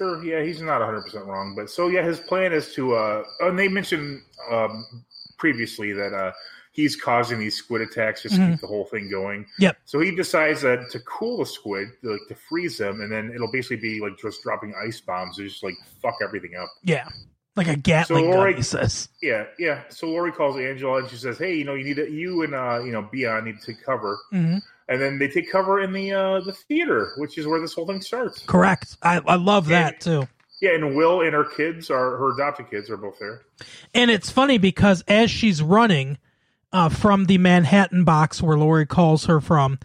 Sure, 0.00 0.24
yeah, 0.24 0.42
he's 0.42 0.62
not 0.62 0.80
100% 0.80 1.26
wrong. 1.26 1.54
But 1.54 1.68
so, 1.68 1.88
yeah, 1.88 2.02
his 2.02 2.20
plan 2.20 2.54
is 2.54 2.72
to, 2.74 2.94
uh, 2.94 3.22
and 3.40 3.58
they 3.58 3.68
mentioned 3.68 4.22
um, 4.50 4.86
previously 5.36 5.92
that 5.92 6.14
uh, 6.14 6.32
he's 6.72 6.96
causing 6.96 7.38
these 7.38 7.54
squid 7.56 7.82
attacks 7.82 8.22
just 8.22 8.36
to 8.36 8.40
Mhm. 8.40 8.50
keep 8.52 8.60
the 8.62 8.66
whole 8.66 8.86
thing 8.86 9.10
going. 9.10 9.44
Yep. 9.58 9.76
So 9.84 10.00
he 10.00 10.16
decides 10.16 10.62
that 10.62 10.88
to 10.92 11.00
cool 11.00 11.36
the 11.40 11.44
squid, 11.46 11.88
like 12.02 12.20
to 12.28 12.34
freeze 12.34 12.78
them, 12.78 13.02
and 13.02 13.12
then 13.12 13.30
it'll 13.34 13.52
basically 13.52 13.76
be 13.76 14.00
like 14.00 14.16
just 14.18 14.42
dropping 14.42 14.72
ice 14.82 15.02
bombs 15.02 15.36
to 15.36 15.46
just 15.46 15.62
like 15.62 15.74
fuck 16.00 16.14
everything 16.22 16.56
up. 16.56 16.70
Yeah, 16.82 17.06
like 17.56 17.68
a 17.68 17.76
Gatling 17.76 18.24
So, 18.24 18.30
gun. 18.30 18.38
Lori- 18.38 18.54
He 18.56 18.62
says, 18.62 19.10
Yeah, 19.20 19.44
yeah. 19.58 19.82
So 19.90 20.06
Lori 20.08 20.32
calls 20.32 20.56
Angela 20.56 21.00
and 21.00 21.10
she 21.10 21.16
says, 21.16 21.36
"Hey, 21.36 21.56
you 21.56 21.64
know, 21.64 21.74
you 21.74 21.84
need 21.84 21.96
to, 21.96 22.10
you 22.10 22.42
and 22.42 22.54
uh, 22.54 22.80
you 22.82 22.90
know, 22.92 23.02
Beyond 23.02 23.44
need 23.44 23.60
to 23.60 23.66
take 23.74 23.84
cover." 23.84 24.16
hmm 24.30 24.56
And 24.90 25.00
then 25.00 25.18
they 25.18 25.28
take 25.28 25.50
cover 25.50 25.80
in 25.80 25.92
the 25.92 26.12
uh, 26.12 26.40
the 26.40 26.52
theater, 26.52 27.12
which 27.16 27.38
is 27.38 27.46
where 27.46 27.60
this 27.60 27.72
whole 27.72 27.86
thing 27.86 28.02
starts. 28.02 28.40
"Correct. 28.40 28.96
I 29.02 29.22
I 29.24 29.36
love 29.36 29.68
that 29.68 30.00
too." 30.00 30.26
Yeah, 30.60 30.74
and 30.74 30.94
Will 30.94 31.22
and 31.22 31.32
her 31.32 31.44
kids 31.44 31.90
are 31.90 32.18
her 32.18 32.34
adopted 32.34 32.70
kids 32.70 32.90
are 32.90 32.96
both 32.98 33.18
there. 33.18 33.42
And 33.94 34.10
it's 34.10 34.30
funny 34.30 34.58
because 34.58 35.02
as 35.08 35.30
she's 35.30 35.62
running 35.62 36.18
uh, 36.72 36.90
from 36.90 37.26
the 37.26 37.38
Manhattan 37.38 38.04
box 38.04 38.42
where 38.42 38.58
Lori 38.58 38.84
calls 38.84 39.24
her 39.24 39.40
from 39.40 39.78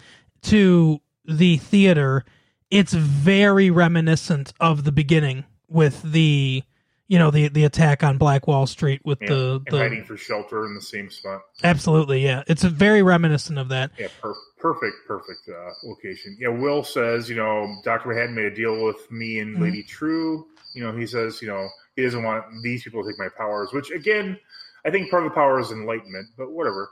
to 0.43 0.99
the 1.23 1.57
theater, 1.57 2.25
it's 2.69 2.93
very 2.93 3.69
reminiscent 3.69 4.53
of 4.59 4.83
the 4.83 4.91
beginning 4.91 5.45
with 5.69 6.01
the 6.01 6.63
you 7.07 7.19
know 7.19 7.29
the 7.31 7.47
the 7.49 7.63
attack 7.65 8.03
on 8.03 8.17
Black 8.17 8.47
Wall 8.47 8.65
Street 8.67 9.01
with 9.05 9.19
Yeah, 9.21 9.29
the 9.29 9.61
and 9.67 9.77
hiding 9.77 9.99
the 9.99 10.05
for 10.05 10.17
shelter 10.17 10.65
in 10.65 10.73
the 10.73 10.81
same 10.81 11.09
spot. 11.09 11.41
absolutely 11.63 12.23
yeah 12.23 12.43
it's 12.47 12.63
a 12.63 12.69
very 12.69 13.03
reminiscent 13.03 13.57
of 13.59 13.69
that 13.69 13.91
Yeah, 13.99 14.07
per- 14.21 14.33
perfect, 14.57 14.95
perfect 15.07 15.47
uh, 15.49 15.71
location. 15.83 16.35
Yeah, 16.39 16.47
Will 16.49 16.83
says, 16.83 17.29
you 17.29 17.35
know, 17.35 17.75
Doctor 17.83 18.09
Manhattan 18.09 18.33
made 18.35 18.45
a 18.45 18.55
deal 18.55 18.83
with 18.83 19.09
me 19.11 19.39
and 19.39 19.55
Mhm. 19.57 19.61
Lady 19.61 19.83
Trieu. 19.83 20.47
You 20.73 20.83
know, 20.83 20.91
he 20.91 21.05
says, 21.05 21.41
you 21.41 21.47
know, 21.47 21.67
he 21.95 22.01
doesn't 22.03 22.23
want 22.23 22.43
these 22.63 22.83
people 22.83 23.03
to 23.03 23.09
take 23.09 23.19
my 23.19 23.29
powers. 23.37 23.71
Which 23.71 23.91
again, 23.91 24.37
I 24.85 24.89
think 24.89 25.09
part 25.11 25.23
of 25.23 25.29
the 25.31 25.35
power 25.35 25.59
is 25.59 25.71
enlightenment, 25.71 26.29
but 26.37 26.51
whatever. 26.51 26.89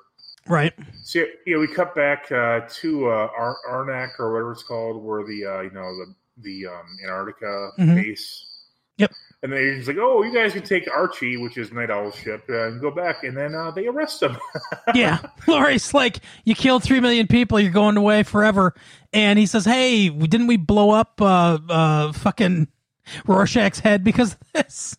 right 0.47 0.74
So 1.03 1.26
yeah, 1.47 1.57
we 1.57 1.68
cut 1.68 1.95
back 1.95 2.32
uh, 2.32 2.61
to 2.82 3.07
uh, 3.09 3.30
Ar- 3.36 3.57
Arnak 3.70 4.20
or 4.20 4.32
whatever 4.34 4.51
it's 4.51 4.64
called, 4.64 5.03
where 5.03 5.24
the 5.26 5.45
uh, 5.45 5.61
you 5.61 5.72
know 5.72 5.89
the 5.97 6.14
the 6.38 6.68
um, 6.68 6.86
Antarctica 7.03 7.72
Mhm. 7.80 7.95
base. 7.95 8.45
Yep. 8.97 9.11
And 9.44 9.52
then 9.52 9.76
he's 9.76 9.89
like, 9.89 9.98
"Oh, 10.00 10.24
you 10.24 10.34
guys 10.34 10.54
can 10.54 10.64
take 10.64 10.89
Archie, 10.89 11.36
which 11.36 11.58
is 11.58 11.70
Nite 11.74 11.91
Owl's 11.91 12.16
ship, 12.16 12.46
uh, 12.50 12.68
and 12.68 12.80
go 12.80 12.89
back." 12.89 13.26
And 13.26 13.36
then 13.36 13.54
uh, 13.54 13.72
they 13.72 13.88
arrest 13.88 14.24
him. 14.24 14.38
yeah. 14.96 15.20
Lori's 15.48 15.94
like 15.94 16.22
you 16.46 16.56
killed 16.56 16.82
three 16.82 17.02
million 17.02 17.28
people. 17.28 17.60
You're 17.60 17.72
going 17.72 17.98
away 17.98 18.24
forever. 18.24 18.74
And 19.12 19.38
he 19.38 19.46
says 19.46 19.66
hey 19.66 20.08
didn't 20.10 20.48
we 20.48 20.58
blow 20.58 20.91
up 20.91 21.22
uh 21.22 21.60
uh 21.70 22.14
fucking 22.14 22.70
Rorschach's 23.28 23.80
head 23.80 24.04
because 24.04 24.34
of 24.34 24.39
this? 24.54 24.98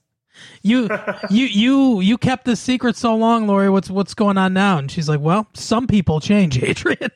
You 0.61 0.91
you 1.31 1.47
you 1.47 2.01
you 2.01 2.19
kept 2.19 2.45
this 2.45 2.61
secret 2.61 2.97
so 2.97 3.17
long 3.17 3.47
Lori. 3.47 3.71
What's 3.71 3.89
what's 3.89 4.13
going 4.13 4.37
on 4.37 4.53
now? 4.53 4.77
And 4.77 4.91
she's 4.91 5.09
like 5.09 5.21
well 5.21 5.49
some 5.55 5.87
people 5.87 6.21
change 6.21 6.63
Adrian 6.63 7.11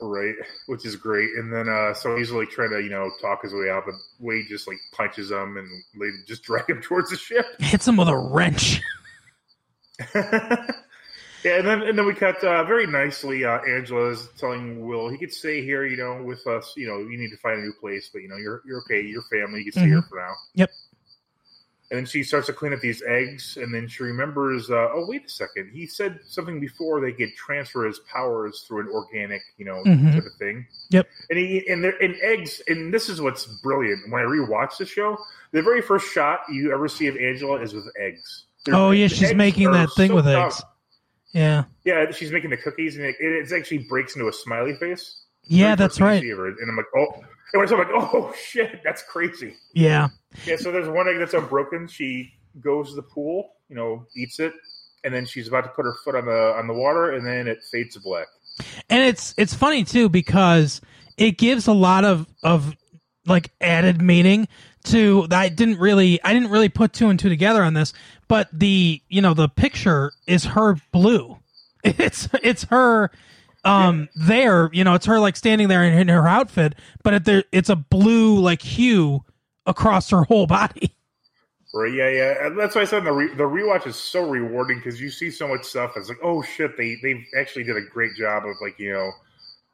right, 0.00 0.34
which 0.66 0.86
is 0.86 0.96
great. 0.96 1.30
And 1.36 1.52
then 1.52 1.68
uh, 1.68 1.94
so 1.94 2.16
he's 2.16 2.30
like 2.30 2.50
trying 2.50 2.70
to 2.70 2.80
you 2.80 2.90
know 2.90 3.10
talk 3.20 3.42
his 3.42 3.52
way 3.52 3.70
out, 3.70 3.84
but 3.86 3.94
Wade 4.18 4.46
just 4.48 4.66
like 4.66 4.78
punches 4.92 5.30
him 5.30 5.56
and 5.56 5.68
they 5.98 6.08
just 6.26 6.42
drag 6.44 6.68
him 6.68 6.80
towards 6.80 7.10
the 7.10 7.16
ship. 7.16 7.46
hits 7.60 7.86
him 7.86 7.96
with 7.96 8.08
a 8.08 8.16
wrench 8.16 8.82
yeah, 10.14 11.58
and 11.58 11.66
then 11.66 11.82
and 11.82 11.98
then 11.98 12.06
we 12.06 12.14
cut 12.14 12.42
uh, 12.42 12.64
very 12.64 12.86
nicely. 12.86 13.44
Uh, 13.44 13.58
Angela's 13.58 14.28
telling 14.38 14.86
Will 14.86 15.08
he 15.08 15.18
could 15.18 15.32
stay 15.32 15.62
here, 15.62 15.84
you 15.84 15.96
know, 15.96 16.22
with 16.22 16.46
us. 16.46 16.72
You 16.76 16.86
know, 16.86 16.98
you 16.98 17.18
need 17.18 17.30
to 17.30 17.36
find 17.36 17.58
a 17.58 17.62
new 17.62 17.74
place, 17.80 18.08
but 18.12 18.22
you 18.22 18.28
know, 18.28 18.36
you're 18.36 18.62
you're 18.66 18.78
okay. 18.80 19.02
Your 19.02 19.22
family, 19.22 19.60
you 19.60 19.72
can 19.72 19.82
stay 19.82 19.88
here 19.88 20.02
for 20.08 20.18
now. 20.18 20.32
Yep. 20.54 20.70
And 21.90 21.98
then 21.98 22.06
she 22.06 22.22
starts 22.22 22.46
to 22.46 22.52
clean 22.52 22.72
up 22.72 22.78
these 22.80 23.02
eggs, 23.02 23.56
and 23.56 23.74
then 23.74 23.88
she 23.88 24.04
remembers. 24.04 24.70
Uh, 24.70 24.88
oh, 24.94 25.06
wait 25.08 25.26
a 25.26 25.28
second. 25.28 25.70
He 25.72 25.86
said 25.86 26.20
something 26.28 26.60
before 26.60 27.00
they 27.00 27.10
could 27.12 27.34
transfer 27.34 27.84
his 27.84 27.98
powers 28.00 28.64
through 28.68 28.82
an 28.82 28.88
organic, 28.94 29.42
you 29.58 29.64
know, 29.64 29.82
Mhm. 29.84 30.12
type 30.14 30.24
of 30.24 30.32
thing. 30.38 30.66
Yep. 30.90 31.08
And 31.30 31.38
he 31.38 31.66
and 31.68 31.82
there 31.82 32.00
and 32.00 32.14
eggs, 32.22 32.62
and 32.68 32.94
this 32.94 33.08
is 33.08 33.20
what's 33.20 33.46
brilliant. 33.60 34.08
When 34.08 34.22
I 34.22 34.24
rewatch 34.24 34.78
the 34.78 34.86
show, 34.86 35.18
the 35.50 35.62
very 35.62 35.82
first 35.82 36.12
shot 36.12 36.42
you 36.48 36.72
ever 36.72 36.86
see 36.86 37.08
of 37.08 37.16
Angela 37.16 37.60
is 37.60 37.74
with 37.74 37.90
eggs. 37.98 38.44
They're- 38.64 38.74
oh 38.76 38.90
yeah 38.92 39.08
she's 39.08 39.34
making 39.34 39.72
that 39.72 39.88
thing 39.96 40.10
so 40.10 40.16
with 40.16 40.26
dumb. 40.26 40.44
eggs 40.46 40.62
yeah 41.32 41.64
Yeah, 41.84 42.10
she's 42.12 42.30
making 42.30 42.50
the 42.50 42.56
cookies, 42.58 42.96
and 42.96 43.06
it, 43.06 43.16
it 43.18 43.50
actually 43.52 43.78
breaks 43.88 44.14
into 44.14 44.28
a 44.28 44.32
smiley 44.32 44.74
face. 44.74 45.22
Yeah 45.44 45.74
that's 45.74 45.98
first 45.98 46.20
thing 46.20 46.28
you 46.28 46.40
right. 46.40 46.54
And 46.60 46.70
I'm 46.70 46.76
like, 46.76 46.86
oh, 46.96 47.24
and 47.52 47.70
I'm 47.70 47.78
like, 47.78 47.88
oh 47.92 48.32
shit, 48.40 48.80
that's 48.84 49.02
crazy. 49.02 49.54
yeah 49.74 50.08
Yeah, 50.46 50.56
so 50.56 50.70
there's 50.70 50.88
one 50.88 51.08
egg 51.08 51.18
that's 51.18 51.34
unbroken. 51.34 51.88
She 51.88 52.32
goes 52.60 52.90
to 52.90 52.96
the 52.96 53.02
pool, 53.02 53.52
you 53.68 53.76
know, 53.76 54.06
eats 54.16 54.38
it, 54.40 54.52
and 55.04 55.12
then 55.14 55.26
she's 55.26 55.48
about 55.48 55.62
to 55.62 55.70
put 55.70 55.84
her 55.84 55.94
foot 56.04 56.14
on 56.14 56.26
the 56.26 56.54
on 56.56 56.66
the 56.66 56.74
water, 56.74 57.12
and 57.12 57.26
then 57.26 57.48
it 57.48 57.58
fades 57.70 57.94
to 57.94 58.00
black. 58.00 58.26
and 58.88 59.02
it's 59.04 59.34
it's 59.36 59.54
funny 59.54 59.84
too 59.84 60.08
because 60.08 60.80
it 61.16 61.38
gives 61.38 61.66
a 61.66 61.72
lot 61.72 62.04
of 62.04 62.26
of 62.42 62.74
like 63.26 63.50
added 63.60 64.00
meaning 64.00 64.48
to 64.84 65.26
I 65.30 65.48
didn't 65.48 65.78
really 65.78 66.22
I 66.24 66.32
didn't 66.32 66.50
really 66.50 66.68
put 66.68 66.92
two 66.92 67.08
and 67.10 67.18
two 67.18 67.28
together 67.28 67.62
on 67.62 67.74
this, 67.74 67.92
but 68.28 68.48
the 68.52 69.02
you 69.08 69.20
know 69.20 69.34
the 69.34 69.48
picture 69.48 70.12
is 70.26 70.44
her 70.44 70.76
blue. 70.92 71.38
It's 71.82 72.28
it's 72.42 72.64
her 72.64 73.10
um 73.64 74.08
there 74.14 74.70
you 74.72 74.82
know 74.84 74.94
it's 74.94 75.06
her 75.06 75.20
like 75.20 75.36
standing 75.36 75.68
there 75.68 75.84
in, 75.84 75.92
in 75.92 76.08
her 76.08 76.26
outfit, 76.26 76.74
but 77.02 77.14
it, 77.14 77.24
there 77.24 77.44
it's 77.52 77.68
a 77.68 77.76
blue 77.76 78.38
like 78.38 78.62
hue 78.62 79.24
across 79.66 80.10
her 80.10 80.24
whole 80.24 80.46
body. 80.46 80.94
Right? 81.72 81.94
Yeah, 81.94 82.08
yeah. 82.08 82.46
And 82.46 82.58
that's 82.58 82.74
why 82.74 82.80
I 82.80 82.84
said 82.84 83.04
the 83.04 83.12
re- 83.12 83.32
the 83.32 83.44
rewatch 83.44 83.86
is 83.86 83.94
so 83.94 84.28
rewarding 84.28 84.78
because 84.78 85.00
you 85.00 85.08
see 85.08 85.30
so 85.30 85.46
much 85.46 85.62
stuff. 85.62 85.92
It's 85.94 86.08
like, 86.08 86.18
oh 86.20 86.42
shit, 86.42 86.76
they 86.76 86.96
they 87.00 87.24
actually 87.38 87.62
did 87.62 87.76
a 87.76 87.80
great 87.80 88.16
job 88.16 88.44
of 88.44 88.56
like 88.60 88.76
you 88.80 88.92
know. 88.92 89.12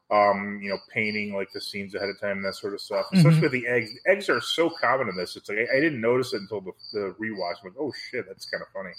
Um, 0.09 0.59
you 0.61 0.69
know, 0.69 0.77
painting 0.93 1.33
like 1.33 1.51
the 1.53 1.59
scenes 1.59 1.93
ahead 1.93 2.07
of 2.07 2.17
time 2.21 2.37
and 2.37 2.45
that 2.45 2.53
sort 2.55 2.73
of 2.75 2.79
stuff. 2.79 3.07
Especially 3.13 3.39
Mhm. 3.39 3.41
with 3.41 3.51
the 3.51 3.67
eggs. 3.67 3.89
Eggs 4.05 4.29
are 4.29 4.39
so 4.39 4.69
common 4.69 5.09
in 5.09 5.17
this. 5.17 5.35
It's 5.35 5.49
like 5.49 5.57
I, 5.57 5.77
I 5.77 5.79
didn't 5.81 5.99
notice 5.99 6.33
it 6.33 6.39
until 6.41 6.61
the, 6.61 6.71
the 6.93 7.15
rewatch. 7.19 7.55
I'm 7.61 7.71
like, 7.71 7.73
oh 7.77 7.91
shit, 8.09 8.25
that's 8.25 8.45
kind 8.45 8.61
of 8.61 8.69
funny. 8.73 8.91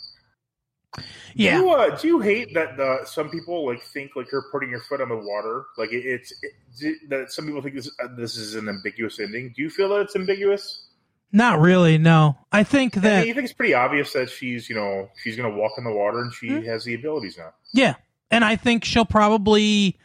Yeah. 1.34 1.59
Do 1.59 1.64
you, 1.64 1.70
uh, 1.70 1.97
do 1.97 2.09
you 2.09 2.20
hate 2.20 2.55
that 2.55 2.76
the, 2.76 3.01
some 3.05 3.28
people 3.30 3.66
like 3.66 3.82
think 3.82 4.16
like 4.16 4.32
you're 4.32 4.47
putting 4.51 4.70
your 4.70 4.80
foot 4.80 5.01
on 5.01 5.09
the 5.11 5.16
water? 5.16 5.66
Like 5.76 5.93
it, 5.93 6.05
it's 6.05 6.32
it, 6.80 6.97
that 7.11 7.30
some 7.30 7.47
people 7.47 7.62
think 7.62 7.74
this 7.76 7.91
uh, 8.03 8.09
this 8.16 8.36
is 8.36 8.55
an 8.55 8.68
ambiguous 8.68 9.20
ending. 9.20 9.53
Do 9.55 9.62
you 9.62 9.70
feel 9.70 9.89
that 9.91 10.01
it's 10.01 10.16
ambiguous? 10.16 10.86
Not 11.30 11.61
really. 11.61 11.99
No, 11.99 12.39
I 12.51 12.64
think 12.64 12.97
I 12.97 13.01
that 13.01 13.18
mean, 13.18 13.28
you 13.28 13.34
think 13.34 13.45
it's 13.45 13.53
pretty 13.53 13.74
obvious 13.74 14.14
that 14.14 14.30
she's, 14.30 14.68
you 14.70 14.74
know, 14.74 15.11
she's 15.22 15.36
going 15.36 15.51
to 15.53 15.57
walk 15.57 15.72
in 15.76 15.84
the 15.84 15.93
water 15.93 16.20
and 16.20 16.32
she 16.32 16.49
Hmm. 16.49 16.62
has 16.64 16.84
the 16.84 16.95
abilities 16.95 17.36
now. 17.36 17.53
yeah, 17.74 17.95
and 18.30 18.43
I 18.45 18.57
think 18.57 18.82
she'll 18.84 19.05
probably 19.05 19.99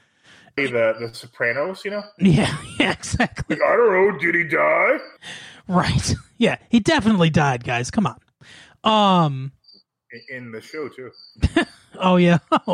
the 0.57 0.69
the 0.99 1.09
Sopranos, 1.13 1.83
you 1.85 1.91
know, 1.91 2.03
yeah, 2.19 2.55
yeah, 2.77 2.91
exactly. 2.91 3.55
like, 3.55 3.65
I 3.65 3.75
don't 3.77 4.11
know, 4.11 4.19
did 4.19 4.35
he 4.35 4.43
die? 4.43 4.97
Right. 5.67 6.13
Yeah, 6.39 6.57
he 6.67 6.81
definitely 6.81 7.29
died, 7.29 7.63
guys. 7.63 7.89
Come 7.89 8.05
on. 8.05 8.19
Um. 8.83 9.53
In, 10.29 10.51
the 10.51 10.61
show 10.61 10.89
too. 10.89 11.11
Oh 11.99 12.15
yeah. 12.15 12.39
Oh, 12.67 12.73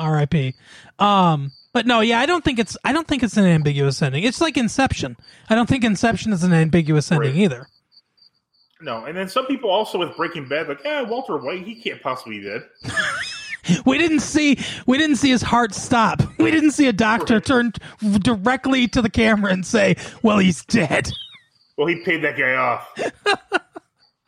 R.I.P. 0.00 0.54
Um. 0.98 1.50
But 1.72 1.86
no, 1.86 2.00
yeah, 2.00 2.18
I 2.20 2.26
don't 2.26 2.44
think 2.44 2.58
it's. 2.58 2.76
I 2.84 2.92
don't 2.92 3.06
think 3.06 3.22
it's 3.22 3.36
an 3.36 3.44
ambiguous 3.44 4.00
ending. 4.02 4.22
It's 4.24 4.40
like 4.40 4.56
Inception. 4.56 5.16
I 5.48 5.54
don't 5.54 5.68
think 5.68 5.82
Inception 5.84 6.32
is 6.32 6.42
an 6.44 6.52
ambiguous 6.52 7.10
ending 7.12 7.32
Right. 7.32 7.40
either. 7.42 7.66
No, 8.80 9.04
and 9.04 9.16
then 9.16 9.28
some 9.28 9.46
people 9.46 9.70
also 9.70 9.98
with 9.98 10.16
Breaking 10.16 10.48
Bad, 10.48 10.68
like, 10.68 10.82
yeah, 10.84 11.02
Walter 11.02 11.36
White, 11.36 11.64
he 11.66 11.74
can't 11.80 12.00
possibly 12.02 12.38
be 12.40 12.44
dead. 12.44 12.62
We 13.84 13.98
didn't 13.98 14.20
see. 14.20 14.58
We 14.86 14.96
didn't 14.98 15.16
see 15.16 15.28
his 15.30 15.42
heart 15.42 15.74
stop. 15.74 16.22
We 16.38 16.50
didn't 16.50 16.70
see 16.72 16.88
a 16.88 16.92
doctor 16.94 17.34
Right. 17.34 17.44
turn 17.44 17.72
directly 18.20 18.88
to 18.88 19.02
the 19.02 19.10
camera 19.10 19.52
and 19.52 19.64
say, 19.66 19.96
"Well, 20.22 20.38
he's 20.38 20.64
dead." 20.64 21.12
Well, 21.76 21.86
he 21.86 21.96
paid 22.02 22.22
that 22.24 22.38
guy 22.38 22.54
off. 22.54 22.88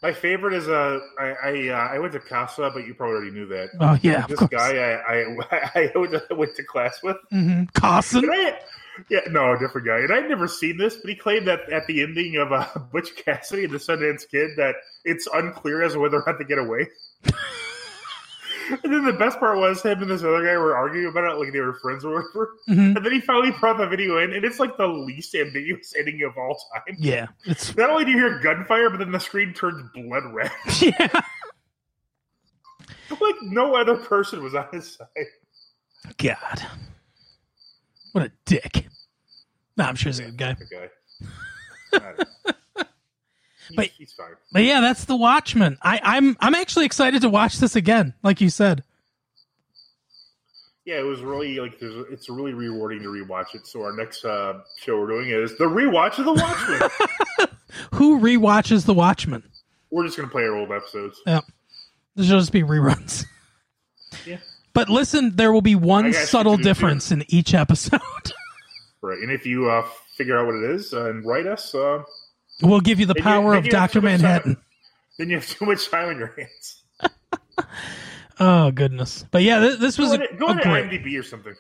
My 0.03 0.13
favorite 0.13 0.55
is 0.55 0.69
uh, 0.69 0.99
I 1.19 1.35
I, 1.45 1.69
uh, 1.69 1.95
I 1.95 1.99
went 2.01 2.13
to 2.15 2.21
Casa, 2.21 2.71
but 2.75 2.87
you 2.87 2.95
probably 2.95 3.17
already 3.17 3.31
knew 3.31 3.47
that. 3.47 3.71
Oh 3.81 3.97
yeah, 4.03 4.27
this 4.27 4.41
guy 4.41 4.77
I 4.77 5.15
I, 5.15 5.71
I 5.75 5.93
went, 5.95 6.13
to, 6.13 6.35
went 6.35 6.57
to 6.57 6.65
class 6.65 7.01
with. 7.03 7.17
hmm. 7.31 7.65
And 8.25 8.31
I, 8.33 8.59
yeah, 9.09 9.21
no, 9.31 9.53
a 9.53 9.59
different 9.59 9.87
guy. 9.87 9.99
And 9.99 10.13
I'd 10.13 10.29
never 10.29 10.49
seen 10.49 10.77
this, 10.77 10.97
but 10.97 11.09
he 11.09 11.17
claimed 11.17 11.47
that 11.49 11.71
at 11.71 11.87
the 11.87 12.03
ending 12.03 12.37
of 12.37 12.53
uh, 12.53 12.67
Butch 12.93 13.15
Cassidy 13.17 13.65
and 13.65 13.73
the 13.73 13.79
Sundance 13.79 14.29
Kid 14.29 14.51
that 14.57 14.75
it's 15.05 15.27
unclear 15.33 15.83
as 15.83 15.95
to 15.95 16.01
whether 16.01 16.19
or 16.19 16.25
not 16.27 16.39
to 16.39 16.45
get 16.45 16.59
away. 16.59 16.89
and 18.83 18.93
then 18.93 19.05
the 19.05 19.13
best 19.13 19.39
part 19.39 19.59
was 19.59 19.83
him 19.83 20.03
and 20.03 20.11
this 20.11 20.23
other 20.23 20.45
guy 20.45 20.57
were 20.57 20.77
arguing 20.77 21.07
about 21.09 21.25
it 21.25 21.39
like 21.39 21.53
they 21.53 21.61
were 21.61 21.75
friends 21.75 22.05
or 22.05 22.15
whatever. 22.15 22.55
Mhm. 22.69 22.97
And 22.97 23.05
then 23.07 23.13
he 23.13 23.21
finally 23.21 23.51
brought 23.61 23.79
the 23.79 23.87
video 23.87 24.19
in, 24.19 24.33
and 24.33 24.45
it's 24.45 24.59
like 24.59 24.77
the 24.77 24.87
least 24.87 25.35
ambiguous 25.35 25.95
ending 25.99 26.23
of 26.23 26.37
all 26.37 26.59
time. 26.75 26.97
Yeah, 26.99 27.27
it's 27.45 27.77
Not 27.77 27.91
only 27.91 28.05
do 28.05 28.11
you 28.13 28.19
hear 28.19 28.39
gunfire, 28.41 28.91
but 28.91 28.99
then 28.99 29.13
the 29.13 29.21
screen 29.21 29.53
turns 29.55 29.83
blood 29.95 30.25
red. 30.33 30.51
yeah. 30.81 31.21
like 33.21 33.43
no 33.43 33.75
other 33.77 33.97
person 33.97 34.43
was 34.43 34.55
on 34.55 34.67
his 34.73 34.97
side. 34.97 35.27
God, 36.19 36.63
what 38.13 38.25
a 38.25 38.33
dick. 38.47 38.87
No, 39.77 39.85
I'm 39.85 39.95
sure 39.95 40.11
he's 40.11 40.19
a 40.19 40.25
good 40.25 40.37
guy. 40.37 40.55
The 40.55 40.65
guy. 40.67 40.89
I 41.95 41.99
don't 41.99 42.19
know. 42.19 42.25
He's, 42.77 43.62
But- 43.77 43.87
he's 43.89 44.13
fine. 44.13 44.35
But 44.53 44.65
yeah, 44.65 44.81
that's 44.81 45.05
the 45.05 45.17
Watchmen. 45.17 45.79
I, 45.83 46.01
I'm 46.03 46.37
I'm 46.41 46.55
actually 46.55 46.87
excited 46.87 47.23
to 47.23 47.29
watch 47.29 47.59
this 47.59 47.77
again, 47.77 48.15
like 48.23 48.41
you 48.41 48.51
said. 48.51 48.85
Yeah, 50.85 50.99
it 50.99 51.05
was 51.05 51.21
really 51.21 51.61
like 51.61 51.79
there's, 51.79 51.95
it's 52.11 52.29
really 52.29 52.55
rewarding 52.55 53.03
to 53.03 53.09
rewatch 53.09 53.55
it. 53.55 53.67
So 53.67 53.83
our 53.83 53.95
next 53.97 54.25
uh, 54.25 54.61
show 54.81 54.99
we're 54.99 55.07
doing 55.09 55.29
is 55.31 55.57
the 55.57 55.65
rewatch 55.65 56.19
of 56.19 56.25
the 56.25 56.33
Watchmen. 56.33 57.49
Who 57.95 58.19
rewatches 58.21 58.85
the 58.85 58.95
Watchmen? 58.95 59.45
we're 59.91 60.05
just 60.07 60.17
gonna 60.17 60.29
play 60.29 60.43
our 60.45 60.57
old 60.57 60.73
episodes. 60.73 61.21
Yeah, 61.27 61.41
this 62.17 62.31
will 62.31 62.39
just 62.41 62.51
be 62.53 62.63
reruns. 62.63 63.25
Yeah. 64.27 64.39
But 64.75 64.89
listen, 64.89 65.37
there 65.37 65.53
will 65.53 65.61
be 65.63 65.75
one 65.75 66.13
subtle 66.15 66.57
difference 66.57 67.13
in 67.13 67.25
each 67.29 67.55
episode. 67.55 68.01
Right, 69.05 69.19
and 69.19 69.33
if 69.33 69.45
you 69.47 69.69
uh, 69.69 69.85
figure 70.17 70.39
out 70.39 70.47
what 70.47 70.55
it 70.55 70.71
is 70.77 70.95
uh, 70.95 71.11
and 71.11 71.27
write 71.27 71.49
us, 71.49 71.75
uh, 71.75 72.05
we'll 72.63 72.81
give 72.81 73.01
you 73.01 73.07
the 73.07 73.15
Then 73.15 73.23
you- 73.23 73.29
power 73.31 73.51
then 73.55 73.65
of 73.65 73.71
Doctor 73.71 74.01
Manhattan. 74.01 74.55
time. 74.57 74.65
then 75.19 75.31
you 75.31 75.37
have 75.37 75.47
too 75.47 75.67
much 75.67 75.89
time 75.91 76.09
on 76.11 76.19
your 76.19 76.35
hands. 76.37 76.83
Oh 78.41 78.71
goodness! 78.73 79.25
But 79.31 79.43
yeah, 79.43 79.61
th- 79.61 79.79
this 79.79 79.99
was 79.99 80.09
Go, 80.09 80.15
a, 80.17 80.19
on, 80.27 80.37
go 80.39 80.47
a 80.49 80.55
to 80.57 80.63
great. 80.63 80.91
IMDb 81.05 81.21
or 81.21 81.23
something. 81.23 81.55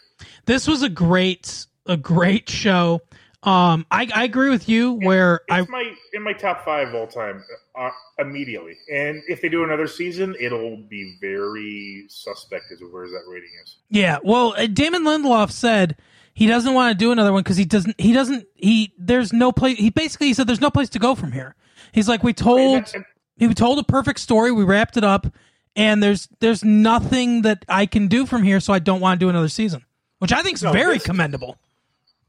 This 0.47 0.67
was 0.67 0.83
a 0.83 0.89
great, 0.89 1.67
a 1.87 1.97
great 1.97 2.49
show. 2.49 3.03
Um, 3.45 3.87
I, 3.91 4.09
I 4.15 4.25
agree 4.25 4.49
with 4.51 4.69
you 4.69 4.95
where 4.95 5.43
I 5.51 5.61
my 5.69 5.93
in 6.13 6.23
my 6.23 6.33
top 6.33 6.65
five 6.65 6.89
of 6.89 6.95
all 6.95 7.07
time 7.07 7.45
uh, 7.79 7.91
immediately. 8.19 8.77
And 8.93 9.23
if 9.29 9.41
they 9.43 9.49
do 9.49 9.63
another 9.65 9.87
season, 9.87 10.35
it'll 10.41 10.77
be 10.89 11.19
very 11.21 12.07
suspect 12.09 12.65
as 12.73 12.79
to 12.81 12.87
where 12.87 13.07
that 13.07 13.23
rating 13.29 13.51
is. 13.63 13.77
Yeah, 13.91 14.19
well, 14.25 14.55
uh, 14.57 14.67
Damon 14.67 15.03
Lindelof 15.05 15.51
said 15.53 15.97
he 16.35 16.47
doesn't 16.47 16.73
want 16.75 16.93
to 16.93 16.99
do 16.99 17.13
another 17.13 17.33
one 17.33 17.43
because 17.43 17.57
he 17.57 17.65
doesn't. 17.65 18.01
He 18.01 18.13
doesn't. 18.13 18.47
He 18.55 18.93
there's 18.99 19.33
no 19.33 19.53
place. 19.53 19.79
He 19.79 19.91
basically 19.91 20.29
he 20.29 20.35
said 20.35 20.47
there's 20.47 20.61
no 20.61 20.71
place 20.71 20.89
to 20.91 20.99
go 20.99 21.15
from 21.15 21.33
here. 21.33 21.55
He's 21.93 22.09
like 22.09 22.23
we 22.23 22.33
told 22.33 22.93
he 23.37 23.53
told 23.55 23.79
a 23.79 23.85
perfect 23.85 24.19
story. 24.21 24.53
We 24.53 24.65
wrapped 24.65 24.97
it 24.97 25.05
up, 25.05 25.27
and 25.77 26.03
there's 26.03 26.29
there's 26.41 26.65
nothing 26.65 27.43
that 27.43 27.65
I 27.69 27.87
can 27.87 28.09
do 28.09 28.25
from 28.27 28.43
here. 28.43 28.61
So 28.61 28.73
I 28.73 28.79
don't 28.79 29.01
want 29.01 29.19
to 29.21 29.25
do 29.27 29.29
another 29.29 29.49
season, 29.49 29.85
which 30.19 30.33
I 30.33 30.43
think 30.43 30.57
is 30.57 30.63
No, 30.63 30.73
very 30.73 30.95
this- 30.95 31.05
commendable. 31.07 31.59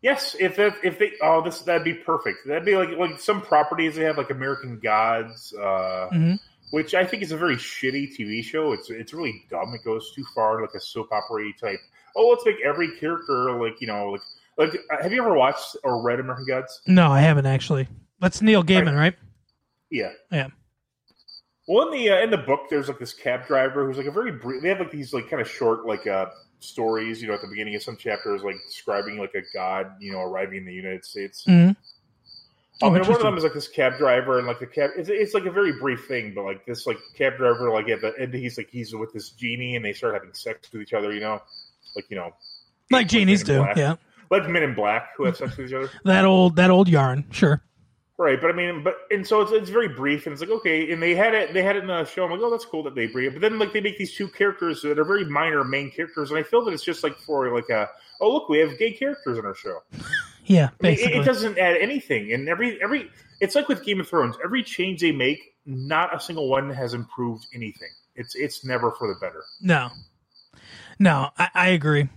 Yes, 0.01 0.36
if 0.38 0.58
that, 0.58 0.74
if 0.84 0.99
they 0.99 1.14
oh 1.22 1.41
this 1.41 1.62
that'd 1.62 1.86
be 1.86 1.93
perfect. 1.93 2.39
That'd 2.45 2.66
be 2.66 2.76
like 2.76 2.89
like 2.97 3.22
some 3.22 3.39
properties 3.41 3.95
they 3.95 4.04
have 4.04 4.18
like 4.18 4.32
American 4.32 4.80
Gods, 4.80 5.54
uh, 5.58 6.10
Mhm. 6.12 6.39
which 6.72 6.93
I 6.93 7.06
think 7.06 7.24
is 7.24 7.32
a 7.32 7.38
very 7.38 7.56
shitty 7.56 8.14
TV 8.18 8.43
show. 8.43 8.74
It's 8.74 8.89
it's 8.89 9.14
really 9.14 9.45
dumb. 9.49 9.74
It 9.74 9.86
goes 9.86 10.12
too 10.14 10.26
far, 10.36 10.60
like 10.62 10.74
a 10.76 10.80
soap 10.82 11.08
opera 11.14 11.45
type. 11.58 11.80
Oh, 12.16 12.28
let's 12.30 12.45
make 12.45 12.57
every 12.64 12.95
character 12.97 13.51
like 13.59 13.80
you 13.82 13.88
know 13.88 14.11
like 14.11 14.22
like. 14.57 14.80
uh, 14.91 15.01
Have 15.01 15.11
you 15.11 15.22
ever 15.22 15.34
watched 15.34 15.76
or 15.84 16.01
read 16.03 16.20
American 16.20 16.45
Gods? 16.47 16.82
No, 16.88 17.11
I 17.11 17.22
haven't 17.22 17.45
actually. 17.45 17.88
That's 18.20 18.41
Neil 18.41 18.64
Gaiman, 18.64 18.97
right? 18.97 19.16
Yeah. 19.89 20.11
Yeah. 20.32 20.47
Well, 21.68 21.88
in 21.88 21.97
the 21.97 22.09
uh, 22.11 22.22
in 22.22 22.30
the 22.30 22.38
book, 22.38 22.61
there's 22.70 22.88
like 22.88 22.99
this 22.99 23.14
cab 23.14 23.47
driver 23.47 23.86
who's 23.86 23.97
like 23.97 24.05
a 24.05 24.11
very 24.11 24.32
brief. 24.32 24.61
They 24.61 24.70
have 24.70 24.80
like 24.80 24.91
these 24.91 25.14
like 25.14 25.30
kind 25.30 25.41
of 25.41 25.49
short 25.49 25.86
like 25.86 26.05
uh 26.07 26.28
stories, 26.59 27.22
you 27.22 27.28
know, 27.28 27.34
at 27.34 27.41
the 27.41 27.47
beginning 27.47 27.76
of 27.76 27.84
some 27.84 27.97
chapters, 27.97 28.43
like 28.43 28.55
describing 28.68 29.18
like 29.18 29.34
a 29.36 29.41
god, 29.53 29.91
you 29.99 30.11
know, 30.11 30.20
arriving 30.22 30.59
in 30.59 30.66
the 30.66 30.74
United 30.74 31.05
States. 31.05 31.45
Mm-hmm. 31.47 31.72
Oh, 32.82 32.88
Um, 32.88 32.95
and 32.95 33.05
one 33.05 33.16
of 33.16 33.22
them 33.22 33.38
is 33.38 33.43
like 33.43 33.53
this 33.53 33.68
cab 33.68 33.97
driver, 33.97 34.39
and 34.39 34.47
like 34.47 34.59
the 34.59 34.66
cab, 34.68 34.91
it's, 34.97 35.07
it's 35.07 35.34
like 35.34 35.45
a 35.45 35.51
very 35.51 35.74
brief 35.74 36.05
thing, 36.07 36.34
but 36.34 36.43
like 36.43 36.66
this 36.66 36.86
like 36.88 36.97
cab 37.16 37.38
driver, 37.38 37.70
like 37.70 37.88
at 37.89 38.01
the 38.01 38.14
end, 38.20 38.34
he's 38.34 38.57
like 38.57 38.70
he's 38.70 38.93
with 38.95 39.14
this 39.14 39.30
genie, 39.30 39.76
and 39.76 39.86
they 39.86 39.93
start 39.93 40.14
having 40.16 40.34
sex 40.34 40.70
with 40.74 40.82
each 40.82 40.93
other, 40.93 41.14
you 41.14 41.20
know, 41.22 41.41
like 41.96 42.06
you 42.10 42.18
know, 42.18 42.34
Like 42.91 43.08
genies 43.08 43.44
do. 43.44 43.60
Black. 43.60 43.78
Yeah, 43.78 43.96
like 44.30 44.50
Men 44.50 44.64
in 44.64 44.74
Black 44.74 45.10
who 45.16 45.26
have 45.26 45.38
sex 45.38 45.58
with 45.58 45.68
each 45.68 45.74
other. 45.74 45.89
that 46.06 46.26
old 46.26 46.56
that 46.56 46.70
old 46.70 46.88
yarn. 46.88 47.26
Sure. 47.32 47.62
Right, 48.18 48.39
but 48.39 48.52
I 48.52 48.54
mean, 48.54 48.84
but 48.84 48.96
and 49.10 49.26
so 49.26 49.41
it's, 49.41 49.52
it's 49.52 49.70
very 49.72 49.88
brief, 49.88 50.28
and 50.28 50.34
it's 50.34 50.41
like 50.41 50.52
okay, 50.52 50.91
and 50.91 51.02
they 51.02 51.16
had 51.16 51.34
it, 51.34 51.52
they 51.52 51.64
had 51.64 51.76
it 51.76 51.80
in 51.80 51.88
the 51.88 52.06
show. 52.06 52.24
I'm 52.24 52.32
like, 52.32 52.41
oh, 52.41 52.52
that's 52.52 52.64
cool 52.64 52.84
that 52.84 52.94
they 52.94 53.08
bring 53.08 53.26
it, 53.26 53.34
but 53.34 53.41
then 53.41 53.58
like 53.58 53.74
they 53.74 53.82
make 53.82 53.98
these 53.98 54.14
two 54.14 54.28
characters 54.28 54.84
that 54.84 55.00
are 55.00 55.04
very 55.04 55.26
minor 55.26 55.64
main 55.64 55.89
characters, 55.89 56.30
and 56.30 56.39
I 56.39 56.44
feel 56.44 56.64
that 56.66 56.74
it's 56.74 56.84
just 56.84 57.04
like 57.04 57.18
for 57.18 57.54
like 57.54 57.70
a 57.70 57.89
oh 58.22 58.32
look, 58.32 58.50
we 58.50 58.60
have 58.60 58.78
gay 58.78 58.91
characters 58.91 59.39
in 59.39 59.46
our 59.46 59.56
show. 59.56 59.80
Yeah, 60.46 60.72
I 60.82 60.88
mean, 60.88 60.94
it, 61.00 61.12
it 61.16 61.24
doesn't 61.24 61.58
add 61.58 61.78
anything, 61.78 62.34
and 62.34 62.50
every 62.50 62.82
every 62.84 63.10
it's 63.39 63.56
like 63.56 63.70
with 63.70 63.82
Game 63.86 64.02
of 64.02 64.10
Thrones, 64.10 64.36
every 64.44 64.62
change 64.62 65.00
they 65.00 65.14
make, 65.14 65.39
not 65.66 66.14
a 66.14 66.20
single 66.20 66.50
one 66.50 66.70
has 66.70 66.94
improved 66.94 67.48
anything. 67.56 67.88
It's 68.18 68.36
it's 68.36 68.66
never 68.66 68.91
for 68.91 69.08
the 69.08 69.16
better, 69.22 69.46
no, 69.62 69.88
no, 71.00 71.30
I, 71.38 71.50
I 71.54 71.68
agree. 71.70 72.10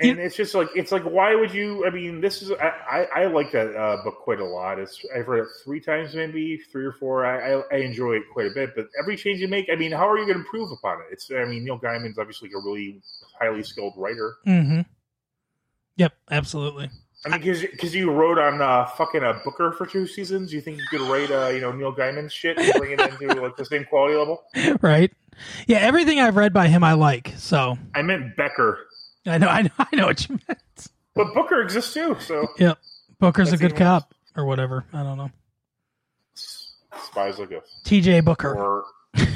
and 0.00 0.18
it's 0.18 0.36
just 0.36 0.54
like 0.54 0.68
it's 0.74 0.90
like 0.90 1.02
why 1.02 1.34
would 1.34 1.52
you? 1.52 1.86
I 1.86 1.90
mean, 1.90 2.20
this 2.20 2.40
is 2.40 2.50
I 2.52 2.72
I, 2.90 3.22
I 3.22 3.26
like 3.26 3.52
that 3.52 3.76
uh, 3.76 4.02
book 4.04 4.20
quite 4.20 4.40
a 4.40 4.44
lot. 4.44 4.78
It's 4.78 5.04
I've 5.14 5.28
read 5.28 5.42
it 5.42 5.48
three 5.64 5.80
times, 5.80 6.14
maybe 6.14 6.58
three 6.72 6.84
or 6.84 6.92
four. 6.92 7.26
I, 7.26 7.52
I 7.52 7.62
I 7.72 7.76
enjoy 7.80 8.14
it 8.14 8.22
quite 8.32 8.46
a 8.46 8.54
bit, 8.54 8.74
but 8.74 8.86
every 9.00 9.16
change 9.16 9.40
you 9.40 9.48
make, 9.48 9.68
I 9.70 9.76
mean, 9.76 9.92
how 9.92 10.08
are 10.08 10.18
you 10.18 10.24
going 10.24 10.38
to 10.38 10.40
improve 10.40 10.70
upon 10.72 11.00
it? 11.00 11.06
It's 11.12 11.30
I 11.30 11.44
mean, 11.44 11.64
Neil 11.64 11.78
Gaiman's 11.78 12.18
obviously 12.18 12.50
a 12.54 12.58
really 12.58 13.02
highly 13.38 13.62
skilled 13.62 13.94
writer. 13.96 14.36
Mm-hmm. 14.46 14.80
Yep, 15.96 16.14
absolutely. 16.30 16.90
I 17.24 17.30
mean, 17.30 17.40
because 17.40 17.94
you 17.94 18.12
wrote 18.12 18.38
on 18.38 18.62
uh, 18.62 18.86
fucking 18.86 19.22
a 19.22 19.40
Booker 19.44 19.72
for 19.72 19.86
two 19.86 20.06
seasons, 20.06 20.52
you 20.52 20.60
think 20.60 20.78
you 20.78 20.86
could 20.90 21.00
write 21.10 21.30
uh, 21.30 21.48
you 21.48 21.60
know 21.60 21.72
Neil 21.72 21.94
Gaiman's 21.94 22.32
shit 22.32 22.58
and 22.58 22.72
bring 22.74 22.92
it 22.92 23.00
into 23.00 23.40
like 23.40 23.56
the 23.56 23.64
same 23.64 23.84
quality 23.84 24.16
level? 24.16 24.44
right? 24.80 25.12
Yeah, 25.66 25.78
everything 25.78 26.20
I've 26.20 26.36
read 26.36 26.52
by 26.52 26.68
him 26.68 26.82
I 26.84 26.94
like. 26.94 27.34
So 27.36 27.76
I 27.94 28.02
meant 28.02 28.36
Becker, 28.36 28.86
I 29.26 29.38
know, 29.38 29.48
I 29.48 29.62
know, 29.62 29.70
I 29.78 29.96
know 29.96 30.06
what 30.06 30.28
you 30.28 30.38
meant. 30.48 30.88
but 31.14 31.32
Booker 31.34 31.62
exists 31.62 31.94
too. 31.94 32.16
So 32.20 32.46
Yep, 32.58 32.78
Booker's 33.18 33.50
That's 33.50 33.60
a 33.62 33.68
good 33.68 33.76
cop 33.76 34.14
or 34.36 34.44
whatever. 34.44 34.84
I 34.92 35.02
don't 35.02 35.18
know. 35.18 35.30
spies 36.34 37.38
like 37.38 37.52
us. 37.52 37.80
T.J. 37.84 38.20
Booker. 38.20 38.54
Or 38.54 38.84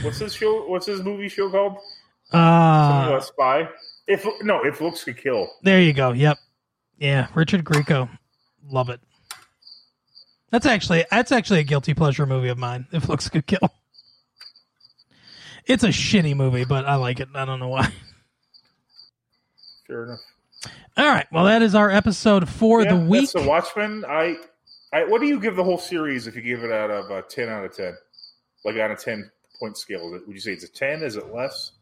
what's 0.02 0.18
his 0.18 0.34
show? 0.34 0.66
What's 0.68 0.86
his 0.86 1.02
movie 1.02 1.28
show 1.28 1.50
called? 1.50 1.76
Uh, 2.32 3.16
a 3.18 3.22
spy. 3.22 3.68
If 4.06 4.26
no, 4.42 4.64
if 4.64 4.80
looks 4.80 5.04
could 5.04 5.16
kill. 5.16 5.50
there 5.62 5.80
you 5.80 5.92
go. 5.92 6.12
Yep. 6.12 6.38
Yeah, 6.98 7.28
Richard 7.34 7.64
Grieco. 7.64 8.08
Love 8.68 8.90
it. 8.90 9.00
That's 10.50 10.66
actually 10.66 11.04
that's 11.10 11.32
actually 11.32 11.60
a 11.60 11.64
guilty 11.64 11.94
pleasure 11.94 12.26
movie 12.26 12.48
of 12.48 12.58
mine. 12.58 12.86
If 12.92 13.08
looks 13.08 13.28
could 13.28 13.46
kill. 13.46 13.70
It's 15.70 15.84
a 15.84 15.88
shitty 15.88 16.34
movie, 16.34 16.64
but 16.64 16.84
I 16.84 16.96
like 16.96 17.20
it. 17.20 17.28
I 17.32 17.44
don't 17.44 17.60
know 17.60 17.68
why. 17.68 17.88
Fair 19.86 20.04
enough. 20.04 20.20
All 20.96 21.06
right. 21.06 21.26
Well, 21.30 21.44
that 21.44 21.62
is 21.62 21.76
our 21.76 21.90
episode 21.90 22.48
for 22.48 22.82
Yeah, 22.82 22.94
the 22.94 23.00
week. 23.00 23.30
That's 23.32 23.44
the 23.44 23.48
Watchmen. 23.48 24.04
I 24.08 24.36
I, 24.92 25.04
what 25.04 25.20
do 25.20 25.28
you 25.28 25.38
give 25.38 25.54
the 25.54 25.62
whole 25.62 25.78
series 25.78 26.26
if 26.26 26.34
you 26.34 26.42
give 26.42 26.64
it 26.64 26.72
out 26.72 26.90
of 26.90 27.10
a 27.10 27.22
ten 27.22 27.48
out 27.48 27.64
of 27.64 27.74
ten? 27.74 27.96
Like 28.64 28.74
on 28.76 28.90
a 28.90 28.96
ten 28.96 29.30
point 29.60 29.78
scale, 29.78 30.10
would 30.10 30.22
you 30.26 30.40
say 30.40 30.52
it's 30.52 30.64
a 30.64 30.72
ten? 30.72 31.02
Is 31.02 31.14
it 31.14 31.32
less? 31.32 31.72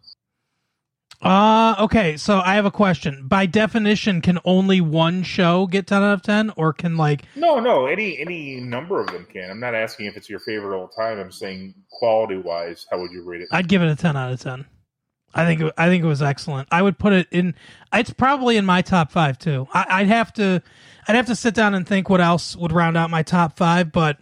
Uh 1.21 1.75
okay, 1.81 2.17
so 2.17 2.41
I 2.45 2.55
have 2.55 2.65
a 2.65 2.71
question. 2.71 3.27
By 3.27 3.47
definition, 3.47 4.21
can 4.21 4.39
only 4.45 4.81
one 4.81 5.25
show 5.25 5.67
get 5.67 5.89
ten 5.89 6.03
out 6.03 6.13
of 6.13 6.23
ten, 6.23 6.53
or 6.57 6.73
can 6.73 6.97
like 6.97 7.25
No, 7.35 7.59
no. 7.59 7.87
Any 7.87 8.19
any 8.19 8.61
number 8.61 9.01
of 9.01 9.09
them 9.09 9.27
can. 9.33 9.51
I'm 9.51 9.59
not 9.59 9.75
asking 9.75 10.07
if 10.07 10.17
it's 10.17 10.31
your 10.31 10.39
favorite 10.39 10.79
all 10.79 10.87
time. 10.89 11.19
I'm 11.19 11.33
saying 11.33 11.75
quality 11.91 12.37
wise, 12.37 12.87
how 12.91 13.01
would 13.01 13.11
you 13.11 13.25
rate 13.25 13.41
it? 13.41 13.49
I'd 13.51 13.69
give 13.69 13.83
it 13.83 13.89
a 13.89 13.97
ten 13.97 14.17
out 14.17 14.33
of 14.33 14.41
ten. 14.41 14.65
I 15.35 15.45
think 15.45 15.61
it, 15.61 15.75
I 15.77 15.89
think 15.89 16.05
it 16.05 16.07
was 16.07 16.23
excellent. 16.23 16.69
I 16.71 16.83
would 16.83 16.99
put 16.99 17.13
it 17.13 17.27
in. 17.33 17.55
It's 17.93 18.11
probably 18.11 18.57
in 18.57 18.65
my 18.65 18.81
top 18.83 19.11
five 19.11 19.39
too. 19.39 19.67
I, 19.75 19.87
I'd 19.89 20.07
have 20.09 20.33
to 20.35 20.63
I'd 21.09 21.17
have 21.17 21.27
to 21.27 21.35
sit 21.37 21.53
down 21.55 21.75
and 21.75 21.87
think 21.87 22.09
what 22.09 22.21
else 22.21 22.55
would 22.55 22.73
round 22.73 22.97
out 22.97 23.11
my 23.11 23.23
top 23.25 23.57
five, 23.57 23.91
but 23.91 24.19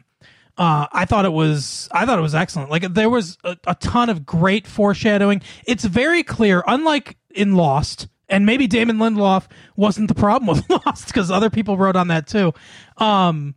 uh, 0.58 0.86
I 0.90 1.04
thought 1.04 1.24
it 1.24 1.32
was 1.32 1.88
I 1.92 2.06
thought 2.06 2.18
it 2.18 2.22
was 2.22 2.34
excellent. 2.34 2.70
Like 2.70 2.94
there 2.94 3.10
was 3.10 3.36
a, 3.44 3.56
a 3.66 3.74
ton 3.74 4.08
of 4.08 4.24
great 4.24 4.66
foreshadowing. 4.66 5.42
It's 5.66 5.84
very 5.84 6.22
clear, 6.22 6.64
unlike 6.66 7.18
in 7.30 7.54
Lost, 7.54 8.08
and 8.28 8.46
maybe 8.46 8.66
Damon 8.66 8.96
Lindelof 8.96 9.46
wasn't 9.76 10.08
the 10.08 10.14
problem 10.14 10.46
with 10.46 10.68
Lost 10.86 11.06
because 11.06 11.30
other 11.30 11.50
people 11.50 11.76
wrote 11.76 11.96
on 11.96 12.08
that 12.08 12.26
too. 12.26 12.54
Um, 12.96 13.54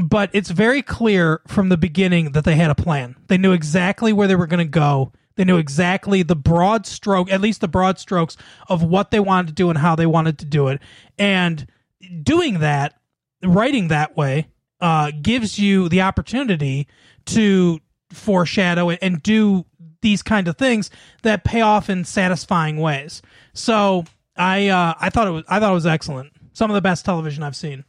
but 0.00 0.30
it's 0.32 0.50
very 0.50 0.82
clear 0.82 1.40
from 1.48 1.68
the 1.68 1.76
beginning 1.76 2.32
that 2.32 2.44
they 2.44 2.54
had 2.54 2.70
a 2.70 2.76
plan. 2.76 3.16
They 3.26 3.38
knew 3.38 3.52
exactly 3.52 4.12
where 4.12 4.28
they 4.28 4.36
were 4.36 4.46
going 4.46 4.64
to 4.64 4.70
go. 4.70 5.12
They 5.34 5.44
knew 5.44 5.56
exactly 5.56 6.22
the 6.22 6.36
broad 6.36 6.86
stroke, 6.86 7.32
at 7.32 7.40
least 7.40 7.60
the 7.60 7.68
broad 7.68 7.98
strokes 7.98 8.36
of 8.68 8.84
what 8.84 9.10
they 9.10 9.18
wanted 9.18 9.48
to 9.48 9.52
do 9.54 9.68
and 9.68 9.78
how 9.78 9.96
they 9.96 10.06
wanted 10.06 10.38
to 10.40 10.44
do 10.44 10.68
it. 10.68 10.80
And 11.18 11.66
doing 12.22 12.60
that, 12.60 13.00
writing 13.42 13.88
that 13.88 14.16
way, 14.16 14.48
uh, 14.80 15.10
gives 15.22 15.58
you 15.58 15.88
the 15.88 16.02
opportunity 16.02 16.86
to 17.26 17.80
foreshadow 18.10 18.88
it 18.90 18.98
and 19.02 19.22
do 19.22 19.64
these 20.02 20.22
kind 20.22 20.48
of 20.48 20.56
things 20.56 20.90
that 21.22 21.44
pay 21.44 21.60
off 21.60 21.90
in 21.90 22.04
satisfying 22.04 22.78
ways. 22.78 23.22
So 23.52 24.04
I 24.36 24.68
uh, 24.68 24.94
I 25.00 25.10
thought 25.10 25.28
it 25.28 25.32
was 25.32 25.44
I 25.48 25.60
thought 25.60 25.70
it 25.70 25.74
was 25.74 25.86
excellent. 25.86 26.32
Some 26.52 26.70
of 26.70 26.74
the 26.74 26.80
best 26.80 27.04
television 27.04 27.42
I've 27.42 27.56
seen. 27.56 27.84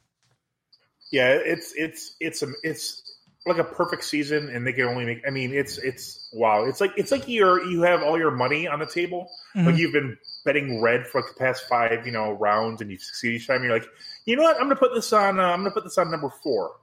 Yeah, 1.11 1.29
it's 1.33 1.73
it's 1.75 2.15
it's 2.19 2.41
a 2.43 2.47
it's 2.63 3.01
like 3.45 3.57
a 3.57 3.63
perfect 3.63 4.03
season, 4.03 4.49
and 4.49 4.65
they 4.65 4.71
can 4.73 4.85
only 4.85 5.03
make. 5.05 5.21
I 5.27 5.29
mean, 5.29 5.53
it's 5.53 5.77
it's 5.77 6.29
wow. 6.33 6.65
It's 6.65 6.79
like 6.79 6.91
it's 6.95 7.11
like 7.11 7.27
you're 7.27 7.63
you 7.65 7.81
have 7.81 8.03
all 8.03 8.17
your 8.17 8.31
money 8.31 8.67
on 8.67 8.79
the 8.79 8.85
table, 8.85 9.29
Mhm. 9.55 9.65
like 9.65 9.77
you've 9.77 9.93
been 9.93 10.17
betting 10.45 10.81
red 10.81 11.07
for 11.07 11.21
like 11.21 11.29
the 11.33 11.39
past 11.39 11.63
five 11.67 12.05
you 12.05 12.11
know 12.11 12.31
rounds, 12.33 12.81
and 12.81 12.91
you 12.91 12.97
succeed 12.97 13.33
each 13.35 13.47
time. 13.47 13.63
You're 13.63 13.73
like, 13.73 13.87
you 14.25 14.35
know 14.35 14.43
what? 14.43 14.55
I'm 14.57 14.63
gonna 14.63 14.75
put 14.75 14.93
this 14.93 15.11
on. 15.11 15.39
Uh, 15.39 15.43
I'm 15.43 15.59
gonna 15.59 15.71
put 15.71 15.83
this 15.83 15.97
on 15.97 16.11
number 16.11 16.29
four. 16.43 16.75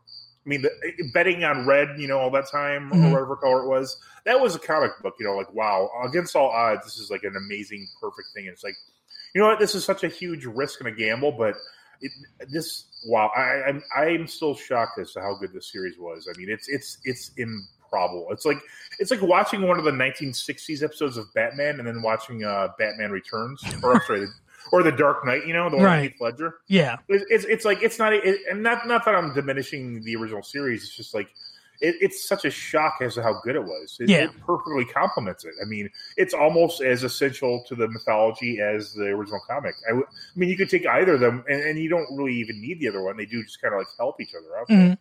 I 0.48 0.50
mean, 0.50 0.62
the, 0.62 1.10
betting 1.12 1.44
on 1.44 1.66
red, 1.66 1.88
you 1.98 2.08
know, 2.08 2.18
all 2.18 2.30
that 2.30 2.48
time 2.50 2.90
Mhm. 2.90 3.04
or 3.04 3.10
whatever 3.12 3.36
color 3.36 3.64
it 3.64 3.68
was, 3.68 4.00
that 4.24 4.40
was 4.40 4.54
a 4.54 4.58
comic 4.58 4.92
book. 5.02 5.14
You 5.20 5.26
know, 5.26 5.36
like 5.36 5.52
wow, 5.52 5.90
against 6.08 6.34
all 6.34 6.48
odds, 6.48 6.84
this 6.86 6.98
is 6.98 7.10
like 7.10 7.22
an 7.24 7.36
amazing, 7.36 7.86
perfect 8.00 8.28
thing. 8.34 8.46
And 8.46 8.54
it's 8.54 8.64
like, 8.64 8.76
you 9.34 9.42
know 9.42 9.46
what? 9.48 9.58
This 9.58 9.74
is 9.74 9.84
such 9.84 10.04
a 10.04 10.08
huge 10.08 10.46
risk 10.46 10.80
and 10.80 10.88
a 10.88 10.92
gamble, 10.92 11.32
but 11.32 11.54
it, 12.00 12.10
this 12.50 12.86
wow, 13.06 13.30
I, 13.36 13.68
I'm 13.68 13.82
I'm 13.94 14.26
still 14.26 14.54
shocked 14.54 14.98
as 14.98 15.12
to 15.12 15.20
how 15.20 15.34
good 15.38 15.52
this 15.52 15.70
series 15.70 15.98
was. 15.98 16.26
I 16.34 16.38
mean, 16.38 16.48
it's 16.48 16.66
it's 16.68 16.96
it's 17.04 17.30
improbable. 17.36 18.28
It's 18.30 18.46
like 18.46 18.58
it's 18.98 19.10
like 19.10 19.20
watching 19.20 19.68
one 19.68 19.78
of 19.78 19.84
the 19.84 19.90
1960s 19.90 20.82
episodes 20.82 21.18
of 21.18 21.26
Batman 21.34 21.78
and 21.78 21.86
then 21.86 22.00
watching 22.00 22.42
uh, 22.42 22.68
Batman 22.78 23.10
Returns, 23.10 23.62
or 23.82 23.94
I'm 23.96 24.00
sorry, 24.06 24.26
or 24.72 24.82
the 24.82 24.92
Dark 24.92 25.24
Knight. 25.26 25.46
You 25.46 25.52
know, 25.52 25.68
the 25.70 25.76
one 25.76 25.84
Right. 25.86 26.02
with 26.02 26.12
Heath 26.12 26.20
Ledger. 26.20 26.54
Yeah. 26.66 26.96
It- 27.08 27.26
It's 27.30 27.44
it's 27.44 27.64
like 27.64 27.82
it's 27.82 27.98
not 27.98 28.12
it, 28.12 28.40
and 28.50 28.62
not 28.62 28.86
not 28.86 29.04
that 29.04 29.14
I'm 29.14 29.34
diminishing 29.34 30.02
the 30.02 30.16
original 30.16 30.42
series. 30.42 30.82
It's 30.84 30.96
just 30.96 31.14
like 31.14 31.28
it, 31.80 31.94
it's 32.00 32.26
such 32.28 32.44
a 32.44 32.50
shock 32.50 32.94
as 33.00 33.14
to 33.14 33.22
how 33.22 33.40
good 33.44 33.54
it 33.54 33.62
was. 33.62 33.98
It, 34.00 34.08
Yeah. 34.08 34.24
it 34.24 34.30
perfectly 34.44 34.84
complements 34.84 35.44
it. 35.44 35.54
I 35.62 35.64
mean, 35.64 35.88
it's 36.16 36.34
almost 36.34 36.80
as 36.80 37.04
essential 37.04 37.62
to 37.68 37.76
the 37.76 37.86
mythology 37.86 38.60
as 38.60 38.94
the 38.94 39.04
original 39.04 39.40
comic. 39.48 39.74
I, 39.86 39.90
w- 39.90 40.06
I 40.10 40.38
mean, 40.38 40.48
you 40.48 40.56
could 40.56 40.68
take 40.70 40.84
either 40.88 41.14
of 41.14 41.20
them, 41.20 41.44
and, 41.48 41.62
and 41.62 41.78
you 41.78 41.88
don't 41.88 42.08
really 42.16 42.34
even 42.34 42.60
need 42.60 42.80
the 42.80 42.88
other 42.88 43.00
one. 43.00 43.16
They 43.16 43.26
do 43.26 43.44
just 43.44 43.62
kind 43.62 43.72
of 43.74 43.78
like 43.78 43.86
help 43.96 44.20
each 44.20 44.32
other 44.34 44.58
out. 44.58 44.68
Mhm. 44.68 44.98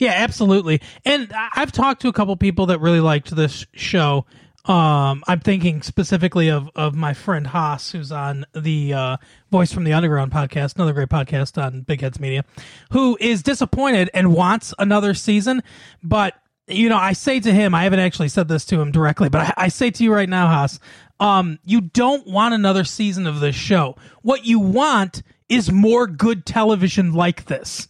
Yeah, 0.00 0.14
absolutely. 0.16 0.80
And 1.04 1.32
I've 1.54 1.70
talked 1.72 2.02
to 2.02 2.08
a 2.08 2.12
couple 2.12 2.36
people 2.36 2.66
that 2.66 2.80
really 2.80 2.98
liked 3.00 3.34
this 3.34 3.64
show. 3.72 4.26
Um, 4.66 5.24
I'm 5.26 5.40
thinking 5.40 5.80
specifically 5.82 6.50
of 6.50 6.68
of 6.74 6.94
my 6.94 7.14
friend 7.14 7.46
Haas, 7.46 7.92
who's 7.92 8.12
on 8.12 8.44
the 8.54 8.92
uh, 8.92 9.16
Voice 9.50 9.72
from 9.72 9.84
the 9.84 9.92
Underground 9.94 10.32
podcast, 10.32 10.76
another 10.76 10.92
great 10.92 11.08
podcast 11.08 11.60
on 11.62 11.80
Big 11.82 12.02
Heads 12.02 12.20
Media, 12.20 12.44
who 12.92 13.16
is 13.20 13.42
disappointed 13.42 14.10
and 14.12 14.34
wants 14.34 14.74
another 14.78 15.14
season. 15.14 15.62
But 16.02 16.34
you 16.66 16.88
know, 16.88 16.98
I 16.98 17.14
say 17.14 17.40
to 17.40 17.52
him, 17.52 17.74
I 17.74 17.84
haven't 17.84 18.00
actually 18.00 18.28
said 18.28 18.48
this 18.48 18.64
to 18.66 18.80
him 18.80 18.92
directly, 18.92 19.28
but 19.28 19.40
I, 19.40 19.64
I 19.64 19.68
say 19.68 19.90
to 19.90 20.04
you 20.04 20.12
right 20.12 20.28
now, 20.28 20.46
Haas, 20.46 20.78
um, 21.18 21.58
you 21.64 21.80
don't 21.80 22.26
want 22.26 22.54
another 22.54 22.84
season 22.84 23.26
of 23.26 23.40
this 23.40 23.56
show. 23.56 23.96
What 24.22 24.44
you 24.44 24.58
want 24.60 25.22
is 25.48 25.72
more 25.72 26.06
good 26.06 26.46
television 26.46 27.12
like 27.12 27.46
this. 27.46 27.88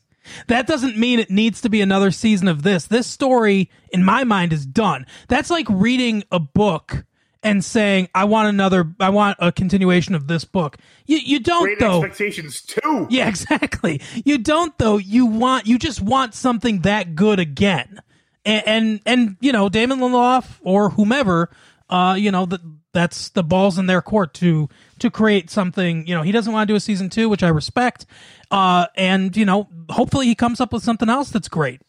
That 0.48 0.66
doesn't 0.66 0.96
mean 0.96 1.18
it 1.18 1.30
needs 1.30 1.60
to 1.62 1.68
be 1.68 1.80
another 1.80 2.10
season 2.10 2.48
of 2.48 2.62
this. 2.62 2.86
This 2.86 3.06
story, 3.06 3.70
in 3.92 4.04
my 4.04 4.24
mind, 4.24 4.52
is 4.52 4.66
done. 4.66 5.06
That's 5.28 5.50
like 5.50 5.66
reading 5.68 6.24
a 6.30 6.38
book 6.38 7.04
and 7.42 7.64
saying, 7.64 8.08
"I 8.14 8.24
want 8.24 8.48
another. 8.48 8.92
I 9.00 9.08
want 9.10 9.38
a 9.40 9.50
continuation 9.50 10.14
of 10.14 10.26
this 10.26 10.44
book." 10.44 10.76
You 11.06 11.18
you 11.18 11.40
don't 11.40 11.64
Great 11.64 11.78
though. 11.78 12.02
expectations 12.04 12.60
too. 12.62 13.06
Yeah, 13.10 13.28
exactly. 13.34 14.00
You 14.24 14.38
don't 14.38 14.76
though. 14.78 14.98
You 14.98 15.26
want 15.26 15.66
you 15.66 15.78
just 15.78 16.00
want 16.00 16.34
something 16.34 16.80
that 16.80 17.14
good 17.14 17.38
again, 17.38 18.00
and 18.44 18.62
and, 18.66 19.00
and 19.06 19.36
you 19.40 19.52
know 19.52 19.68
Damon 19.68 20.00
Lindelof 20.00 20.58
or 20.62 20.90
whomever, 20.90 21.50
uh, 21.88 22.14
you 22.18 22.30
know 22.30 22.46
that 22.46 22.60
that's 22.92 23.30
the 23.30 23.42
balls 23.42 23.78
in 23.78 23.86
their 23.86 24.02
court 24.02 24.34
to 24.34 24.68
to 24.98 25.10
create 25.10 25.50
something. 25.50 26.06
You 26.06 26.14
know 26.14 26.22
he 26.22 26.32
doesn't 26.32 26.52
want 26.52 26.66
to 26.68 26.72
do 26.72 26.76
a 26.76 26.80
season 26.80 27.08
two, 27.10 27.28
which 27.28 27.42
I 27.42 27.48
respect, 27.48 28.06
uh, 28.50 28.86
and 28.96 29.36
you 29.36 29.44
know 29.44 29.68
hopefully 29.88 30.26
he 30.26 30.34
comes 30.34 30.60
up 30.60 30.72
with 30.72 30.82
something 30.82 31.08
else 31.08 31.30
that's 31.30 31.48
great. 31.48 31.80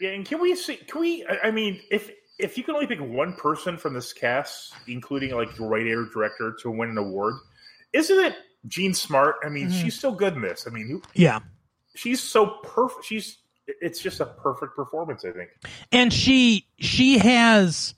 Yeah, 0.00 0.10
and 0.10 0.24
can 0.26 0.40
we 0.40 0.54
see? 0.56 0.76
Can 0.76 1.00
we? 1.00 1.26
I- 1.44 1.50
mean, 1.50 1.80
if 1.90 2.10
if 2.38 2.56
you 2.56 2.64
can 2.64 2.74
only 2.74 2.86
pick 2.86 3.00
one 3.00 3.34
person 3.34 3.76
from 3.76 3.94
this 3.94 4.12
cast, 4.12 4.72
including 4.88 5.34
like 5.34 5.54
the 5.56 5.64
writer 5.64 6.06
director, 6.12 6.56
to 6.62 6.70
win 6.70 6.88
an 6.90 6.98
award, 6.98 7.34
isn't 7.92 8.18
it 8.18 8.34
Jean 8.66 8.94
Smart? 8.94 9.36
I 9.44 9.48
mean, 9.50 9.68
Mhm. 9.68 9.82
she's 9.82 9.98
so 10.00 10.10
good 10.12 10.34
in 10.34 10.40
this. 10.42 10.66
I 10.66 10.70
mean, 10.70 10.88
who, 10.88 11.02
Yeah. 11.14 11.40
she's 11.94 12.20
so 12.22 12.46
perfect. 12.64 13.04
She's 13.04 13.38
it's 13.80 14.00
just 14.00 14.20
a 14.20 14.26
perfect 14.26 14.74
performance. 14.74 15.24
I 15.24 15.30
think. 15.32 15.50
and 15.92 16.12
she 16.12 16.66
she 16.78 17.18
has 17.18 17.94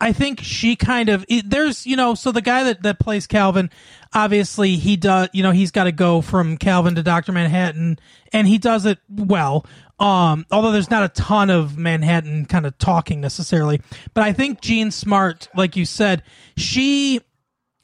i 0.00 0.12
think 0.12 0.40
she 0.40 0.76
kind 0.76 1.08
of 1.08 1.24
it, 1.28 1.48
there's 1.48 1.86
you 1.86 1.96
know 1.96 2.14
so 2.14 2.32
the 2.32 2.42
guy 2.42 2.64
that 2.64 2.82
that 2.82 2.98
plays 2.98 3.26
calvin 3.26 3.70
obviously 4.12 4.76
he 4.76 4.96
does 4.96 5.28
you 5.32 5.42
know 5.42 5.50
he's 5.50 5.70
got 5.70 5.84
to 5.84 5.92
go 5.92 6.20
from 6.20 6.56
calvin 6.56 6.94
to 6.94 7.02
dr 7.02 7.30
manhattan 7.30 7.98
and 8.34 8.48
he 8.48 8.58
does 8.58 8.84
it 8.84 8.98
well. 9.08 9.64
Um 9.98 10.44
although 10.50 10.72
there's 10.72 10.90
not 10.90 11.04
a 11.04 11.08
ton 11.08 11.48
of 11.50 11.78
manhattan 11.78 12.46
kind 12.46 12.66
of 12.66 12.76
talking 12.78 13.20
necessarily. 13.20 13.80
But 14.12 14.24
i 14.24 14.32
think 14.32 14.60
jean 14.60 14.90
smart 14.90 15.48
like 15.56 15.76
you 15.76 15.84
said 15.84 16.22
she 16.56 17.20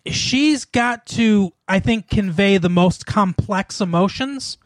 she's 0.07 0.65
got 0.65 1.07
to 1.07 1.53
i 1.69 1.79
think 1.79 2.09
convey 2.09 2.59
the 2.59 2.69
most 2.69 3.07
complex 3.07 3.81
emotions 3.81 4.59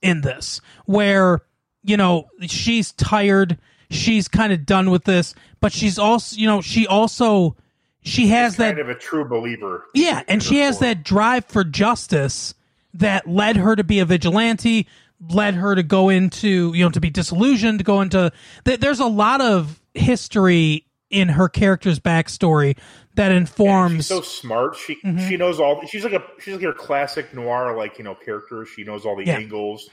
in 0.00 0.20
this 0.20 0.60
where 0.86 1.40
you 1.82 1.96
know 1.96 2.28
she's 2.46 2.92
tired 2.92 3.58
she's 3.92 4.28
kind 4.28 4.52
of 4.52 4.64
done 4.66 4.90
with 4.90 5.04
this 5.04 5.34
but 5.60 5.72
she's 5.72 5.98
also 5.98 6.36
you 6.36 6.46
know 6.46 6.60
she 6.60 6.86
also 6.86 7.56
she 8.02 8.28
has 8.28 8.56
that 8.56 8.74
kind 8.76 8.80
of 8.80 8.88
a 8.88 8.94
true 8.94 9.24
believer. 9.24 9.84
yeah 9.94 10.22
and 10.28 10.42
she 10.42 10.58
has 10.58 10.78
that 10.80 11.02
drive 11.04 11.44
for 11.44 11.62
justice 11.64 12.54
that 12.94 13.26
led 13.28 13.56
her 13.56 13.76
to 13.76 13.84
be 13.84 13.98
a 14.00 14.04
vigilante 14.04 14.86
led 15.30 15.54
her 15.54 15.74
to 15.74 15.82
go 15.82 16.08
into 16.08 16.72
you 16.74 16.84
know 16.84 16.90
to 16.90 17.00
be 17.00 17.10
disillusioned 17.10 17.78
to 17.78 17.84
go 17.84 18.00
into 18.00 18.32
th- 18.64 18.80
there's 18.80 19.00
a 19.00 19.06
lot 19.06 19.40
of 19.40 19.80
history 19.94 20.84
in 21.10 21.28
her 21.28 21.48
character's 21.48 22.00
backstory 22.00 22.76
that 23.16 23.30
informs 23.30 23.96
She's 23.96 24.06
so 24.06 24.22
smart. 24.22 24.74
She 24.76 24.96
Mhm. 25.04 25.28
she 25.28 25.36
knows 25.36 25.60
all. 25.60 25.84
She's 25.86 26.02
like 26.04 26.14
a 26.14 26.22
she's 26.40 26.54
like 26.54 26.62
your 26.62 26.72
classic 26.72 27.34
noir 27.34 27.76
like 27.76 27.98
you 27.98 28.04
know 28.04 28.14
character. 28.14 28.64
She 28.64 28.84
knows 28.84 29.04
all 29.04 29.14
the 29.16 29.26
Yeah. 29.26 29.36
angles. 29.36 29.90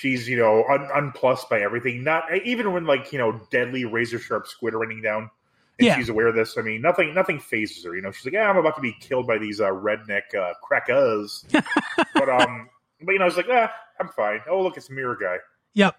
She's 0.00 0.28
you 0.28 0.36
know 0.38 0.64
un, 0.70 0.88
unplussed 0.94 1.48
by 1.50 1.60
everything. 1.60 2.02
Not 2.02 2.24
even 2.44 2.72
when 2.72 2.86
like 2.86 3.12
you 3.12 3.18
know 3.18 3.40
deadly 3.50 3.84
razor 3.84 4.18
sharp 4.18 4.46
squid 4.46 4.74
are 4.74 4.78
raining 4.78 5.02
down, 5.02 5.30
and 5.78 5.86
Yeah. 5.86 5.96
she's 5.96 6.08
aware 6.08 6.26
of 6.28 6.34
this. 6.34 6.56
I 6.56 6.62
mean, 6.62 6.80
nothing 6.80 7.14
nothing 7.14 7.38
phases 7.38 7.84
her. 7.84 7.94
You 7.94 8.02
know, 8.02 8.10
she's 8.10 8.24
like, 8.24 8.34
yeah, 8.34 8.48
I'm 8.48 8.56
about 8.56 8.76
to 8.76 8.80
be 8.82 8.94
killed 9.00 9.26
by 9.26 9.38
these 9.38 9.60
uh, 9.60 9.66
redneck 9.70 10.34
uh, 10.34 10.54
crackers. 10.62 11.44
but 11.52 12.28
um, 12.28 12.68
but 13.02 13.12
you 13.12 13.18
know, 13.18 13.24
I 13.24 13.28
was 13.28 13.36
like, 13.36 13.46
ah, 13.50 13.70
I'm 14.00 14.08
fine. 14.08 14.40
Oh, 14.48 14.62
look, 14.62 14.76
it's 14.76 14.88
a 14.88 14.92
Mirror 14.92 15.18
Guy. 15.20 15.36
Yep. 15.74 15.96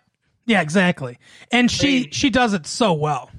Yeah, 0.48 0.62
exactly. 0.62 1.20
And 1.52 1.70
she 1.70 2.02
mean- 2.02 2.12
she 2.12 2.30
does 2.32 2.54
it 2.54 2.66
so 2.66 2.94
well. 2.94 3.30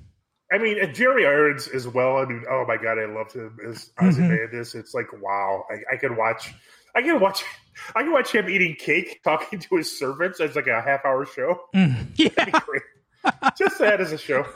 I 0.52 0.58
mean, 0.58 0.76
Jeremy 0.92 1.24
Irons 1.24 1.66
as 1.68 1.88
well. 1.88 2.18
I 2.18 2.26
mean, 2.26 2.44
oh 2.50 2.64
my 2.68 2.76
god, 2.76 2.98
I 2.98 3.06
loved 3.06 3.32
him 3.32 3.56
as 3.66 3.90
Mhm. 3.98 4.08
Ozymandias. 4.08 4.74
It's 4.74 4.92
like 4.94 5.06
wow, 5.20 5.64
I, 5.70 5.94
I 5.94 5.96
could 5.96 6.16
watch. 6.16 6.52
I 6.94 7.00
can 7.02 7.18
watch. 7.20 7.42
I 7.94 8.02
can 8.02 8.12
watch 8.12 8.32
him 8.32 8.48
eating 8.48 8.76
cake, 8.78 9.20
talking 9.24 9.58
to 9.58 9.76
his 9.76 9.96
servants 9.98 10.40
as 10.40 10.56
like 10.56 10.66
a 10.66 10.80
half 10.80 11.04
hour 11.04 11.26
show. 11.26 11.60
Mm, 11.74 12.06
yeah, 12.16 12.28
That'd 12.36 12.52
be 12.54 12.60
great. 12.60 12.82
Just 13.56 13.78
that 13.78 14.00
as 14.00 14.12
a 14.12 14.18
show. 14.18 14.46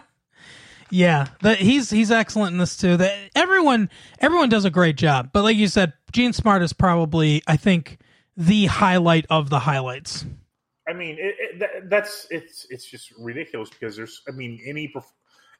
yeah. 0.90 1.28
That 1.42 1.58
he's 1.58 1.90
he's 1.90 2.10
excellent 2.10 2.52
in 2.52 2.58
this 2.58 2.76
too. 2.76 2.96
That 2.96 3.16
everyone 3.34 3.90
everyone 4.18 4.48
does 4.48 4.64
a 4.64 4.70
great 4.70 4.96
job. 4.96 5.30
But 5.32 5.42
like 5.42 5.56
you 5.56 5.68
said, 5.68 5.92
Jean 6.12 6.32
Smart 6.32 6.62
is 6.62 6.72
probably 6.72 7.42
I 7.46 7.56
think 7.56 7.98
the 8.36 8.66
highlight 8.66 9.26
of 9.30 9.50
the 9.50 9.58
highlights. 9.60 10.24
I 10.88 10.92
mean, 10.92 11.16
it, 11.20 11.34
it, 11.38 11.58
that, 11.60 11.90
that's 11.90 12.26
it's 12.30 12.66
it's 12.70 12.84
just 12.84 13.12
ridiculous 13.18 13.70
because 13.70 13.96
there's. 13.96 14.22
I 14.28 14.32
mean, 14.32 14.60
any. 14.66 14.92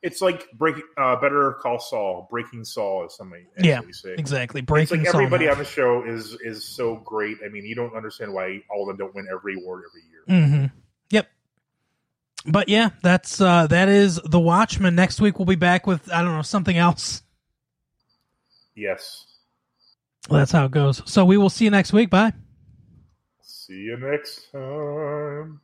It's 0.03 0.23
like 0.23 0.51
breaking. 0.53 0.85
Uh, 0.97 1.17
Better 1.21 1.59
Call 1.61 1.79
Saul, 1.79 2.27
Breaking 2.31 2.65
Saul, 2.65 3.05
as 3.05 3.17
somebody 3.17 3.47
Yeah, 3.59 3.81
we 3.81 3.93
say. 3.93 4.15
Exactly. 4.17 4.61
It's 4.61 4.67
Breaking 4.67 4.99
like 5.01 5.09
everybody 5.09 5.45
Saul. 5.45 5.53
on 5.53 5.59
the 5.59 5.65
show 5.65 6.05
is 6.05 6.37
is 6.43 6.65
so 6.65 6.97
great. 6.97 7.37
I 7.45 7.49
mean, 7.49 7.67
you 7.67 7.75
don't 7.75 7.95
understand 7.95 8.33
why 8.33 8.63
all 8.71 8.83
of 8.83 8.89
them 8.89 8.97
don't 8.97 9.15
win 9.15 9.27
every 9.31 9.57
award 9.57 9.85
every 9.91 10.03
year. 10.11 10.41
Mm-hmm. 10.47 10.77
Yep. 11.11 11.29
But 12.47 12.69
yeah, 12.71 12.91
that's 13.03 13.41
uh 13.43 13.67
that 13.67 13.89
is 13.89 14.19
the 14.25 14.41
Watchmen. 14.41 14.95
Next 14.95 15.21
week 15.21 15.39
we'll 15.39 15.47
be 15.47 15.55
back 15.57 15.87
with 15.87 16.11
I 16.11 16.23
don't 16.23 16.35
know 16.35 16.43
something 16.43 16.79
else. 16.79 17.23
Yes. 18.75 19.27
That's 20.31 20.53
how 20.53 20.65
it 20.65 20.71
goes. 20.71 21.03
So 21.05 21.25
we 21.27 21.37
will 21.37 21.51
see 21.51 21.65
you 21.67 21.71
next 21.71 21.93
week. 21.93 22.09
Bye. 22.09 22.33
See 23.43 23.75
you 23.75 23.99
next 23.99 24.51
time. 24.53 25.61